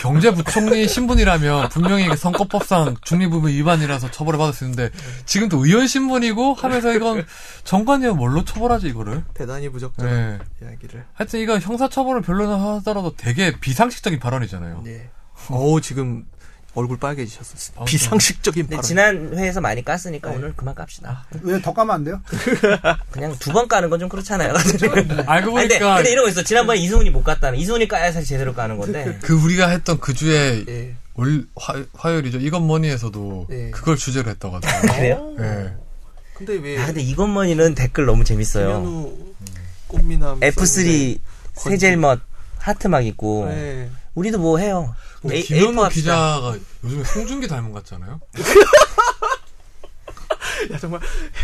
경제부총리 0.00 0.88
신분이라면 0.88 1.68
분명히 1.68 2.14
선거법상 2.16 2.96
중립부분 3.02 3.50
위반이라서 3.50 4.10
처벌을 4.10 4.38
받을 4.38 4.52
수 4.52 4.64
있는데 4.64 4.90
지금 5.24 5.48
또 5.48 5.64
의원 5.64 5.86
신분이고 5.86 6.54
하면서 6.54 6.92
이건 6.92 7.24
정관이면 7.64 8.16
뭘로 8.16 8.44
처벌하지 8.44 8.88
이거를? 8.88 9.24
대단히 9.34 9.68
부적절한 9.68 10.38
네. 10.60 10.66
이야기를. 10.66 11.04
하여튼 11.14 11.40
이거 11.40 11.58
형사처벌을 11.58 12.22
별로는 12.22 12.58
하더라도 12.58 13.14
되게 13.16 13.58
비상식적인 13.58 14.18
발언이잖아요. 14.18 14.82
네. 14.84 15.10
어우 15.50 15.80
지금 15.80 16.26
얼굴 16.78 16.98
빨개지셨어요. 16.98 17.84
비상식적인 17.84 18.62
근데 18.64 18.76
발언. 18.76 18.82
지난 18.86 19.36
회에서 19.36 19.60
많이 19.60 19.84
깠으니까 19.84 20.34
오늘 20.34 20.54
그만 20.54 20.74
깝시다. 20.74 21.26
왜 21.42 21.60
더 21.60 21.72
까면 21.74 21.94
안 21.94 22.04
돼요? 22.04 22.20
그냥 23.10 23.36
두 23.38 23.52
번 23.52 23.66
까는 23.68 23.90
건 23.90 23.98
좀 23.98 24.08
그렇잖아요. 24.08 24.54
알고 24.54 25.58
아니, 25.58 25.68
근데, 25.68 25.78
보니까 25.80 25.96
근데 25.96 26.12
이런 26.12 26.24
거 26.24 26.30
있어. 26.30 26.42
지난번에 26.44 26.78
이승훈이 26.78 27.10
못 27.10 27.24
깠다는. 27.24 27.58
이승훈이 27.58 27.88
까야 27.88 28.12
사실 28.12 28.28
제대로 28.28 28.54
까는 28.54 28.78
건데. 28.78 29.18
그 29.22 29.34
우리가 29.34 29.68
했던 29.68 29.98
그 29.98 30.14
주에 30.14 30.64
예. 30.68 30.94
월 31.14 31.44
화, 31.56 31.84
화요일이죠. 31.94 32.38
이건 32.38 32.62
뭐니에서도 32.66 33.46
네. 33.50 33.70
그걸 33.72 33.96
주제로 33.96 34.30
했다고 34.30 34.54
하더라고요. 34.62 34.92
그래요? 34.92 35.34
네. 35.36 35.74
근데 36.34 36.52
왜 36.54 36.78
아, 36.80 36.86
근데 36.86 37.00
이것머니는 37.00 37.74
댓글 37.74 38.06
너무 38.06 38.22
재밌어요. 38.22 39.12
꽃미남 39.88 40.38
F3 40.40 40.54
건지. 40.54 41.20
세젤멋 41.56 42.20
하트 42.58 42.86
막 42.86 43.04
있고. 43.06 43.46
네. 43.48 43.90
우리도 44.14 44.38
뭐 44.38 44.58
해요. 44.58 44.94
뭐 45.22 45.32
A- 45.32 45.42
김현우 45.42 45.72
A4 45.72 45.82
합시다. 45.82 46.36
기자가 46.40 46.56
요즘에 46.84 47.04
송중기 47.04 47.48
닮은 47.48 47.72
것 47.72 47.84
같잖아요. 47.84 48.20
야 50.72 50.78
정말 50.78 51.00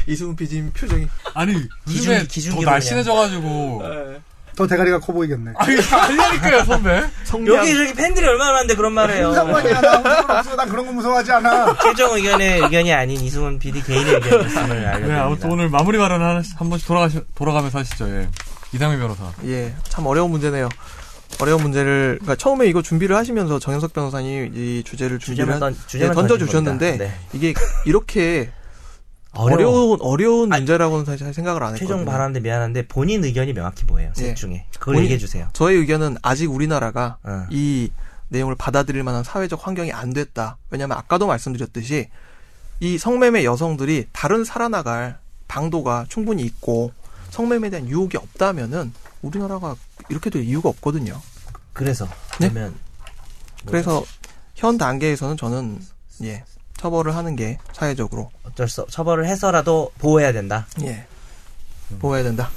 이승훈 0.06 0.36
PD님 0.36 0.72
표정이 0.72 1.06
아니 1.34 1.52
기중- 1.54 1.68
요즘에 1.88 2.18
더 2.20 2.24
기중기로 2.26 2.70
날씬해져가지고 2.70 3.82
더 4.56 4.66
대가리가 4.68 5.00
커 5.00 5.12
보이겠네. 5.12 5.52
아니 5.56 5.76
아니니까요 5.80 6.64
선배. 6.64 7.04
성량 7.24 7.56
여기 7.56 7.74
저기 7.74 7.92
팬들이 7.94 8.24
얼마나 8.26 8.52
많은데 8.52 8.76
그런 8.76 8.92
말을 8.92 9.16
해요. 9.16 9.34
상관이야. 9.34 9.80
난 10.56 10.68
그런 10.68 10.86
거 10.86 10.92
무서워하지 10.92 11.32
않아. 11.32 11.76
최종 11.82 12.14
의견의 12.16 12.60
의견이 12.60 12.92
아닌 12.92 13.20
이승훈 13.20 13.58
PD 13.58 13.82
개인의 13.82 14.14
의견이었음을 14.14 14.80
네 14.80 14.86
알려드립니다. 14.86 15.24
아무튼 15.24 15.50
오늘 15.50 15.68
마무리 15.68 15.98
발언 15.98 16.22
하나 16.22 16.40
한 16.56 16.70
번씩 16.70 16.86
돌아가시 16.86 17.20
돌아가면서 17.34 17.80
하시죠. 17.80 18.08
예. 18.08 18.28
이상민 18.72 18.98
변호사. 19.00 19.32
예, 19.44 19.72
참 19.88 20.06
어려운 20.06 20.30
문제네요. 20.32 20.68
어려운 21.41 21.62
문제를 21.62 22.18
그러니까 22.20 22.37
처음에 22.37 22.66
이거 22.66 22.82
준비를 22.82 23.16
하시면서 23.16 23.59
정현석 23.59 23.93
변호사님 23.93 24.53
이 24.55 24.82
주제를 24.85 25.18
준비를 25.18 25.59
던- 25.59 25.76
예, 25.97 26.11
던져 26.11 26.39
주셨는데. 26.39 26.97
네. 26.99 27.14
이게 27.32 27.55
이렇게. 27.87 28.51
어려운 29.37 29.99
어려운 30.01 30.49
문제라고는 30.51 31.05
사실 31.05 31.35
생각을 31.35 31.61
안 31.64 31.70
했거든요. 31.74 31.89
최종 31.89 32.05
발언인데 32.05 32.39
미안한데 32.39 32.87
본인 32.87 33.24
의견이 33.24 33.53
명확히 33.53 33.85
뭐예요? 33.85 34.12
셋 34.14 34.28
예. 34.28 34.35
중에 34.35 34.64
그걸 34.78 34.95
본인- 34.95 35.03
얘기해 35.07 35.18
주세요. 35.18 35.49
저의 35.53 35.76
의견은 35.78 36.18
아직 36.22 36.53
우리나라가 36.53 37.18
어. 37.24 37.45
이 37.51 37.91
내용을 38.28 38.55
받아들일 38.55 39.03
만한 39.03 39.24
사회적 39.24 39.66
환경이 39.66 39.91
안 39.93 40.12
됐다. 40.12 40.57
왜냐하면 40.70 40.99
아까도 40.99 41.26
말씀드렸듯이 41.26 42.11
이 42.78 42.97
성매매 42.97 43.43
여성들이 43.45 44.07
다른 44.12 44.45
살아나갈 44.45 45.18
방도가 45.49 46.07
충분히 46.09 46.45
있고 46.45 46.93
성매매에 47.30 47.70
대한 47.70 47.89
유혹이 47.89 48.16
없다면은 48.16 48.93
우리나라가 49.24 49.74
이렇게 50.08 50.30
될 50.30 50.42
이유가 50.42 50.68
없거든요. 50.68 51.20
그래서 51.72 52.06
네? 52.40 52.48
그러면 52.50 52.74
그래서 53.66 54.04
현 54.54 54.78
단계에서는 54.78 55.36
저는 55.36 55.80
예 56.22 56.44
처벌을 56.76 57.16
하는 57.16 57.34
게 57.34 57.58
사회적으로 57.72 58.30
어쩔 58.44 58.68
수 58.68 58.82
없- 58.82 58.90
처벌을 58.90 59.26
해서라도 59.26 59.90
보호해야 59.98 60.32
된다. 60.32 60.66
예 60.82 61.06
보호해야 61.98 62.22
된다. 62.24 62.50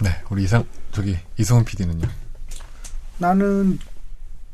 네 0.00 0.10
우리 0.30 0.44
이상 0.44 0.64
저기 0.92 1.18
이승훈 1.38 1.64
PD는요. 1.64 2.06
나는 3.18 3.78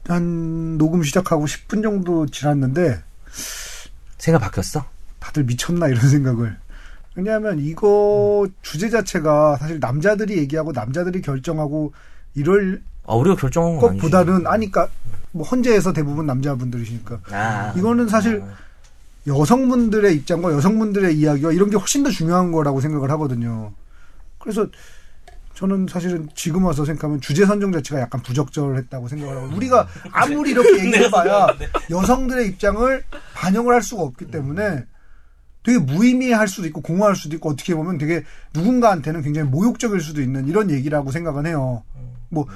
한 0.07 0.79
녹음 0.79 1.03
시작하고 1.03 1.47
10분 1.47 1.83
정도 1.83 2.27
지났는데 2.27 3.03
생각 4.19 4.39
바뀌었어? 4.41 4.85
다들 5.19 5.45
미쳤나 5.45 5.89
이런 5.89 6.09
생각을. 6.09 6.59
왜냐하면 7.17 7.59
이거 7.59 8.47
주제 8.63 8.91
자체가 8.91 9.57
사실 9.57 9.81
남자들이 9.81 10.37
얘기하고 10.39 10.73
남자들이 10.73 11.23
결정하고 11.23 11.93
이럴 12.35 12.83
아, 13.07 13.15
우리가 13.15 13.37
결정한. 13.37 13.79
것보다는 13.79 14.47
아니까 14.47 14.89
뭐 15.33 15.47
헌재에서 15.47 15.93
대부분 15.93 16.27
남자분들이시니까. 16.27 17.21
아, 17.33 17.73
이거는 17.77 18.09
사실 18.09 18.43
여성분들의 19.27 20.15
입장과 20.15 20.53
여성분들의 20.53 21.17
이야기와 21.17 21.53
이런 21.53 21.71
게 21.71 21.77
훨씬 21.77 22.03
더 22.03 22.11
중요한 22.11 22.53
거라고 22.53 22.81
생각을 22.81 23.11
하거든요. 23.13 23.73
그래서 24.39 24.67
저는 25.55 25.87
사실은 25.89 26.29
지금 26.35 26.65
와서 26.65 26.85
생각하면 26.85 27.23
주제 27.23 27.47
선정 27.47 27.73
자체가 27.73 28.01
약간 28.03 28.21
부적절했다고 28.23 29.09
생각을 29.09 29.37
하고 29.37 29.57
우리가 29.57 29.89
아무리 30.13 30.51
이렇게 30.51 30.85
얘기해봐야 30.85 31.49
여성들의 31.91 32.47
입장을 32.49 33.05
반영을 33.35 33.75
할 33.75 33.81
수가 33.83 34.03
없기 34.03 34.31
때문에 34.31 34.85
되게 35.67 35.79
무의미할 35.81 36.47
수도 36.47 36.69
있고 36.69 36.81
공허할 36.81 37.17
수도 37.17 37.35
있고 37.35 37.51
어떻게 37.51 37.75
보면 37.75 37.99
되게 37.99 38.23
누군가한테는 38.55 39.23
굉장히 39.23 39.49
모욕적일 39.49 40.01
수도 40.01 40.23
있는 40.23 40.47
이런 40.47 40.71
얘기라고 40.71 41.11
생각은 41.11 41.45
해요. 41.45 41.83
뭐 42.29 42.47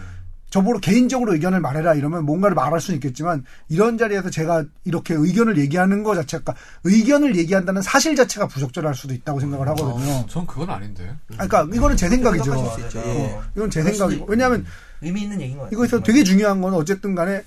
저보고 0.50 0.78
개인적으로 0.78 1.32
의견을 1.32 1.58
말해라 1.60 1.94
이러면 1.94 2.24
뭔가를 2.24 2.54
말할 2.54 2.80
수는 2.80 2.98
있겠지만 2.98 3.44
이런 3.68 3.98
자리에서 3.98 4.30
제가 4.30 4.64
이렇게 4.84 5.14
의견을 5.14 5.58
얘기하는 5.58 6.04
것 6.04 6.14
자체가 6.14 6.54
의견을 6.84 7.34
얘기한다는 7.34 7.82
사실 7.82 8.14
자체가 8.14 8.46
부적절할 8.46 8.94
수도 8.94 9.12
있다고 9.12 9.40
생각을 9.40 9.66
하거든요. 9.70 10.24
전 10.28 10.46
그건 10.46 10.70
아닌데. 10.70 11.16
아, 11.36 11.48
그러니까 11.48 11.76
이거는 11.76 11.96
제 11.96 12.08
생각이죠. 12.08 12.76
있죠. 12.86 13.02
예. 13.04 13.32
어, 13.34 13.42
이건 13.56 13.70
제 13.70 13.82
생각이고 13.82 14.26
왜냐하면 14.26 14.64
의미 15.00 15.22
있는 15.22 15.40
얘기인 15.40 15.58
것 15.58 15.64
같아요. 15.64 15.76
이거에서 15.76 16.00
되게 16.00 16.22
중요한 16.22 16.60
건 16.60 16.74
어쨌든 16.74 17.16
간에 17.16 17.42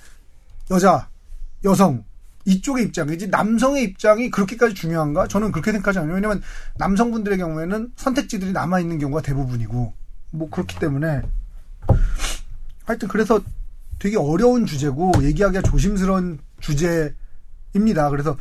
여자, 0.70 1.08
여성 1.64 2.04
이쪽의 2.44 2.84
입장이지 2.86 3.28
남성의 3.28 3.84
입장이 3.84 4.30
그렇게까지 4.30 4.74
중요한가? 4.74 5.26
저는 5.28 5.52
그렇게 5.52 5.72
생각하지 5.72 6.00
않아요. 6.00 6.14
왜냐하면 6.14 6.42
남성분들의 6.76 7.38
경우에는 7.38 7.92
선택지들이 7.96 8.52
남아 8.52 8.80
있는 8.80 8.98
경우가 8.98 9.22
대부분이고 9.22 9.94
뭐 10.32 10.50
그렇기 10.50 10.78
때문에 10.78 11.22
하여튼 12.84 13.08
그래서 13.08 13.40
되게 13.98 14.18
어려운 14.18 14.66
주제고 14.66 15.12
얘기하기가 15.22 15.62
조심스러운 15.62 16.38
주제입니다. 16.60 18.10
그래서 18.10 18.36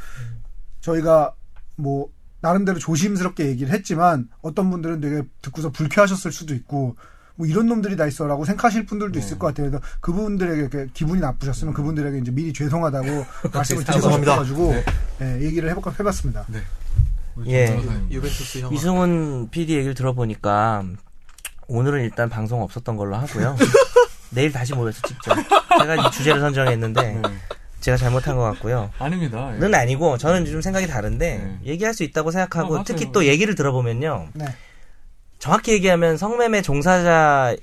저희가 0.82 1.34
뭐 1.78 2.10
나름대로 2.42 2.78
조심스럽게 2.78 3.48
얘기를 3.48 3.72
했지만 3.72 4.28
어떤 4.42 4.70
분들은 4.70 5.00
되게 5.00 5.24
듣고서 5.42 5.70
불쾌하셨을 5.70 6.34
수도 6.34 6.54
있고 6.54 6.98
뭐 7.36 7.48
이런 7.48 7.68
놈들이 7.68 7.96
다 7.96 8.06
있어라고 8.06 8.46
생각하실 8.46 8.86
분들도 8.86 9.18
있을 9.18 9.40
것 9.40 9.48
같아요. 9.48 9.70
그래서 9.70 9.84
그분들에게 10.02 10.60
이렇게 10.62 10.88
기분이 10.94 11.20
나쁘셨으면 11.20 11.74
그분들에게 11.74 12.20
이제 12.20 12.32
미리 12.32 12.54
죄송하다고 12.54 13.08
말씀을 13.54 13.84
드리고 13.84 13.94
죄송합니다. 13.94 14.32
싶어가지고 14.46 14.84
예, 15.22 15.42
얘기를 15.42 15.70
해볼까 15.72 15.94
해봤습니다. 16.00 16.46
네. 16.48 16.60
예. 17.48 17.82
유벤투스 18.12 18.60
형. 18.60 18.74
이승훈 18.74 19.50
PD 19.50 19.76
얘기를 19.76 19.96
들어보니까 19.96 20.84
오늘은 21.68 22.04
일단 22.04 22.30
방송 22.30 22.62
없었던 22.62 22.96
걸로 22.98 23.16
하고요. 23.16 23.56
내일 24.30 24.52
다시 24.52 24.74
모여서 24.74 25.02
찍죠. 25.08 25.32
제가 25.80 25.96
이 26.08 26.12
주제를 26.12 26.40
선정했는데 26.42 27.02
네. 27.02 27.22
제가 27.80 27.98
잘못한 27.98 28.36
것 28.36 28.44
같고요. 28.44 28.92
아닙니다. 29.00 29.52
예. 29.56 29.58
는 29.60 29.74
아니고 29.74 30.18
저는 30.20 30.46
좀 30.46 30.62
생각이 30.62 30.86
다른데 30.88 31.38
네. 31.38 31.60
얘기할 31.66 31.94
수 31.96 32.04
있다고 32.04 32.30
생각하고 32.30 32.78
아. 32.78 32.84
특히 32.84 33.12
또 33.12 33.26
얘기를 33.26 33.56
들어보면요. 33.56 34.30
네. 34.34 34.46
정확히 35.44 35.74
얘기하면 35.74 36.16
성매매 36.16 36.62
종사자인 36.62 37.58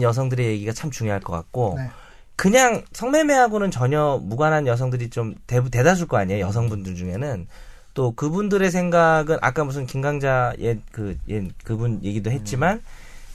여성들의 0.00 0.46
얘기가 0.46 0.72
참 0.72 0.90
중요할 0.90 1.20
것 1.20 1.34
같고 1.34 1.74
네. 1.76 1.90
그냥 2.36 2.84
성매매하고는 2.94 3.70
전혀 3.70 4.18
무관한 4.22 4.66
여성들이 4.66 5.10
좀 5.10 5.34
대, 5.46 5.62
대다수일 5.62 6.08
거 6.08 6.16
아니에요 6.16 6.46
여성분들 6.46 6.94
중에는 6.94 7.46
또 7.92 8.12
그분들의 8.12 8.70
생각은 8.70 9.36
아까 9.42 9.64
무슨 9.64 9.84
김강자 9.84 10.54
옛그 10.58 11.18
옛 11.28 11.44
그분 11.64 12.02
얘기도 12.02 12.30
했지만 12.30 12.80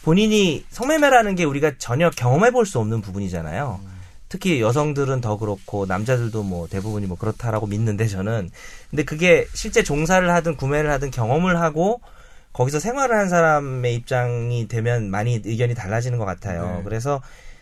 본인이 0.02 0.66
성매매라는 0.72 1.36
게 1.36 1.44
우리가 1.44 1.74
전혀 1.78 2.10
경험해 2.10 2.50
볼 2.50 2.66
수 2.66 2.80
없는 2.80 3.02
부분이잖아요. 3.02 3.80
특히 4.28 4.60
여성들은 4.60 5.22
더 5.22 5.38
그렇고 5.38 5.86
남자들도 5.86 6.42
뭐 6.42 6.68
대부분이 6.68 7.06
뭐 7.06 7.16
그렇다라고 7.16 7.68
믿는데 7.68 8.08
저는 8.08 8.50
근데 8.90 9.04
그게 9.04 9.46
실제 9.54 9.84
종사를 9.84 10.28
하든 10.28 10.58
구매를 10.58 10.90
하든 10.90 11.12
경험을 11.12 11.62
하고 11.62 12.02
거기서 12.54 12.80
생활을 12.80 13.18
한 13.18 13.30
사람의 13.30 13.96
입장이 13.96 14.68
되면 14.68 15.10
많이 15.10 15.42
의견이 15.44 15.74
달라지는 15.74 16.18
것 16.20 16.26
같아요. 16.26 16.78
네. 16.78 16.84
그래서 16.84 17.22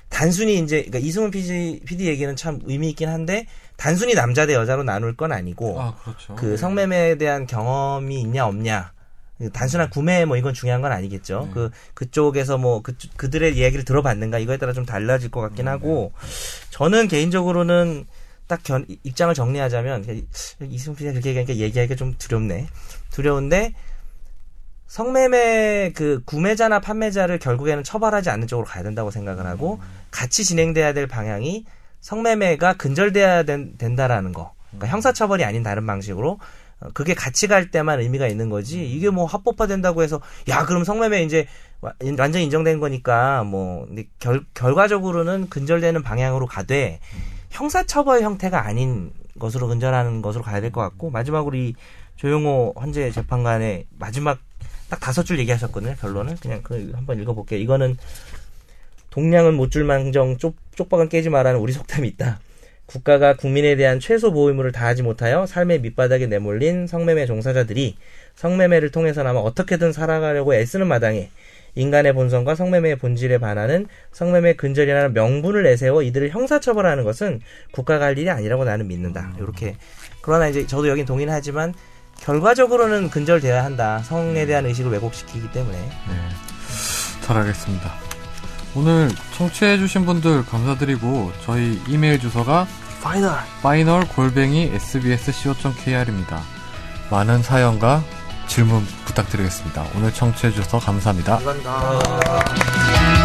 단순히 0.10 0.60
이제 0.60 0.84
그러니까 0.84 1.00
이승훈 1.00 1.32
PD, 1.32 1.82
PD 1.86 2.08
얘기는 2.08 2.36
참 2.36 2.60
의미 2.66 2.89
있긴 2.89 3.08
한데 3.08 3.48
단순히 3.78 4.14
남자 4.14 4.46
대 4.46 4.54
여자로 4.54 4.84
나눌 4.84 5.16
건 5.16 5.32
아니고 5.32 5.82
아, 5.82 5.96
그렇죠. 6.04 6.36
그 6.36 6.58
성매매에 6.58 7.16
대한 7.16 7.48
경험이 7.48 8.20
있냐 8.20 8.46
없냐 8.46 8.92
그 9.38 9.50
단순한 9.50 9.89
구매 9.89 10.26
뭐 10.26 10.36
이건 10.36 10.54
중요한 10.54 10.82
건 10.82 10.92
아니겠죠. 10.92 11.46
네. 11.46 11.52
그 11.54 11.72
그쪽에서 11.94 12.58
뭐 12.58 12.82
그, 12.82 12.94
그들의 13.16 13.58
이야기를 13.58 13.86
들어봤는가 13.86 14.38
이거에 14.39 14.58
따라 14.58 14.74
좀 14.74 14.86
달라질 14.86 15.32
것 15.32 15.39
같긴 15.39 15.70
하고 15.70 16.12
저는 16.70 17.08
개인적으로는 17.08 18.06
딱 18.48 18.62
견, 18.64 18.86
입장을 19.04 19.34
정리하자면 19.34 20.06
이승훈 20.62 20.98
PD가 20.98 21.14
그렇게 21.14 21.30
얘기하니까 21.30 21.56
얘기하기가 21.56 21.96
좀 21.96 22.16
두렵네. 22.18 22.68
두려운데 23.12 23.74
성매매 24.92 25.94
그 25.96 26.22
구매자나 26.26 26.82
판매자를 26.82 27.39
결국에는 27.39 27.82
처벌하지 27.82 28.30
않는 28.30 28.48
쪽으로 28.48 28.68
가야 28.68 28.84
된다고 28.84 29.10
생각을 29.10 29.46
하고 29.46 29.80
같이 30.12 30.44
진행돼야 30.44 30.92
될 30.92 31.08
방향이 31.08 31.64
성매매가 32.02 32.74
근절돼야 32.74 33.44
된, 33.44 33.78
된다라는 33.78 34.34
거. 34.34 34.52
그러니까 34.72 34.88
형사처벌이 34.88 35.46
아닌 35.46 35.64
다른 35.64 35.86
방식으로 35.86 36.39
어, 36.82 36.88
그게 36.94 37.14
같이 37.14 37.48
갈 37.48 37.72
때만 37.72 38.02
의미가 38.02 38.28
있는 38.28 38.50
거지. 38.50 38.86
이게 38.86 39.10
뭐 39.10 39.24
합법화 39.26 39.66
된다고 39.66 40.04
해서 40.04 40.20
야 40.50 40.66
그럼 40.66 40.84
성매매 40.84 41.24
이제 41.24 41.48
와- 41.80 41.94
완전 42.20 42.42
인정된 42.42 42.82
거니까 42.82 43.46
뭐 43.46 43.86
근데 43.86 44.08
결, 44.20 44.44
결과적으로는 44.54 45.48
근절되는 45.48 46.04
방향으로 46.04 46.48
가되 46.48 47.00
형사처벌 47.50 48.24
형태가 48.24 48.66
아닌 48.68 49.14
것으로 49.39 49.70
근절하는 49.70 50.22
것으로 50.22 50.44
가야 50.44 50.60
될 50.60 50.74
것 50.74 50.82
같고 50.82 51.12
마지막으로 51.12 51.56
이 51.56 51.76
조용호 52.18 52.74
헌재 52.78 53.10
재판관의 53.12 53.86
마지막 53.98 54.39
딱 54.92 55.00
다섯 55.00 55.24
줄 55.24 55.39
얘기하셨거든요. 55.39 55.96
결론을 56.02 56.36
그냥 56.42 56.60
그 56.64 56.92
한번 56.94 57.22
읽어볼게요. 57.22 57.62
이거는 57.62 57.96
동량은 59.10 59.54
못 59.54 59.72
줄망정 59.72 60.38
쪽, 60.38 60.58
쪽박은 60.76 61.08
깨지 61.08 61.30
마라는 61.30 61.62
우리 61.62 61.72
속담이 61.72 62.06
있다. 62.10 62.42
국가가 62.88 63.38
국민에 63.38 63.78
대한 63.78 64.02
최소 64.02 64.34
보호 64.34 64.50
의무를 64.50 64.74
다하지 64.74 65.04
못하여 65.04 65.46
삶의 65.46 65.80
밑바닥에 65.80 66.28
내몰린 66.28 66.88
성매매 66.88 67.26
종사자들이 67.26 67.96
성매매를 68.36 68.92
통해서나마 68.92 69.39
어떻게든 69.39 69.94
살아가려고 69.94 70.54
애쓰는 70.54 70.88
마당에 70.88 71.30
인간의 71.76 72.12
본성과 72.12 72.56
성매매의 72.56 72.98
본질에 72.98 73.38
반하는 73.38 73.88
성매매 74.12 74.56
근절이라는 74.58 75.14
명분을 75.14 75.64
내세워 75.64 76.04
이들을 76.04 76.32
형사처벌하는 76.32 77.06
것은 77.06 77.39
국가가 77.72 78.08
할 78.08 78.18
일이 78.18 78.30
아니라고 78.30 78.66
나는 78.66 78.89
믿는다. 78.89 79.36
이렇게 79.38 79.78
그러나 80.22 80.50
이제 80.50 80.68
저도 80.68 80.89
여긴 80.89 81.06
동의는 81.06 81.34
하지만 81.34 81.74
결과적으로는 82.24 83.09
근절돼야 83.09 83.63
한다. 83.63 83.99
성에 84.03 84.45
대한 84.45 84.65
의식을 84.65 84.91
왜곡시키기 84.91 85.51
때문에 85.51 85.78
네. 85.78 86.30
잘 87.22 87.38
알겠습니다. 87.38 87.91
오늘 88.74 89.09
청취해주신 89.38 90.05
분들 90.05 90.45
감사드리고, 90.45 91.34
저희 91.43 91.82
이메일 91.88 92.19
주소가 92.19 92.67
final. 93.02 93.38
final 93.62 94.08
골뱅이 94.07 94.72
sbsco.kr입니다. 94.74 96.41
많은 97.09 97.41
사연과 97.43 98.03
질문 98.47 98.86
부탁드리겠습니다. 99.05 99.86
오늘 99.95 100.13
청취해주셔서 100.13 100.80
감사합니다. 100.80 101.39
감사합니다. 101.39 103.20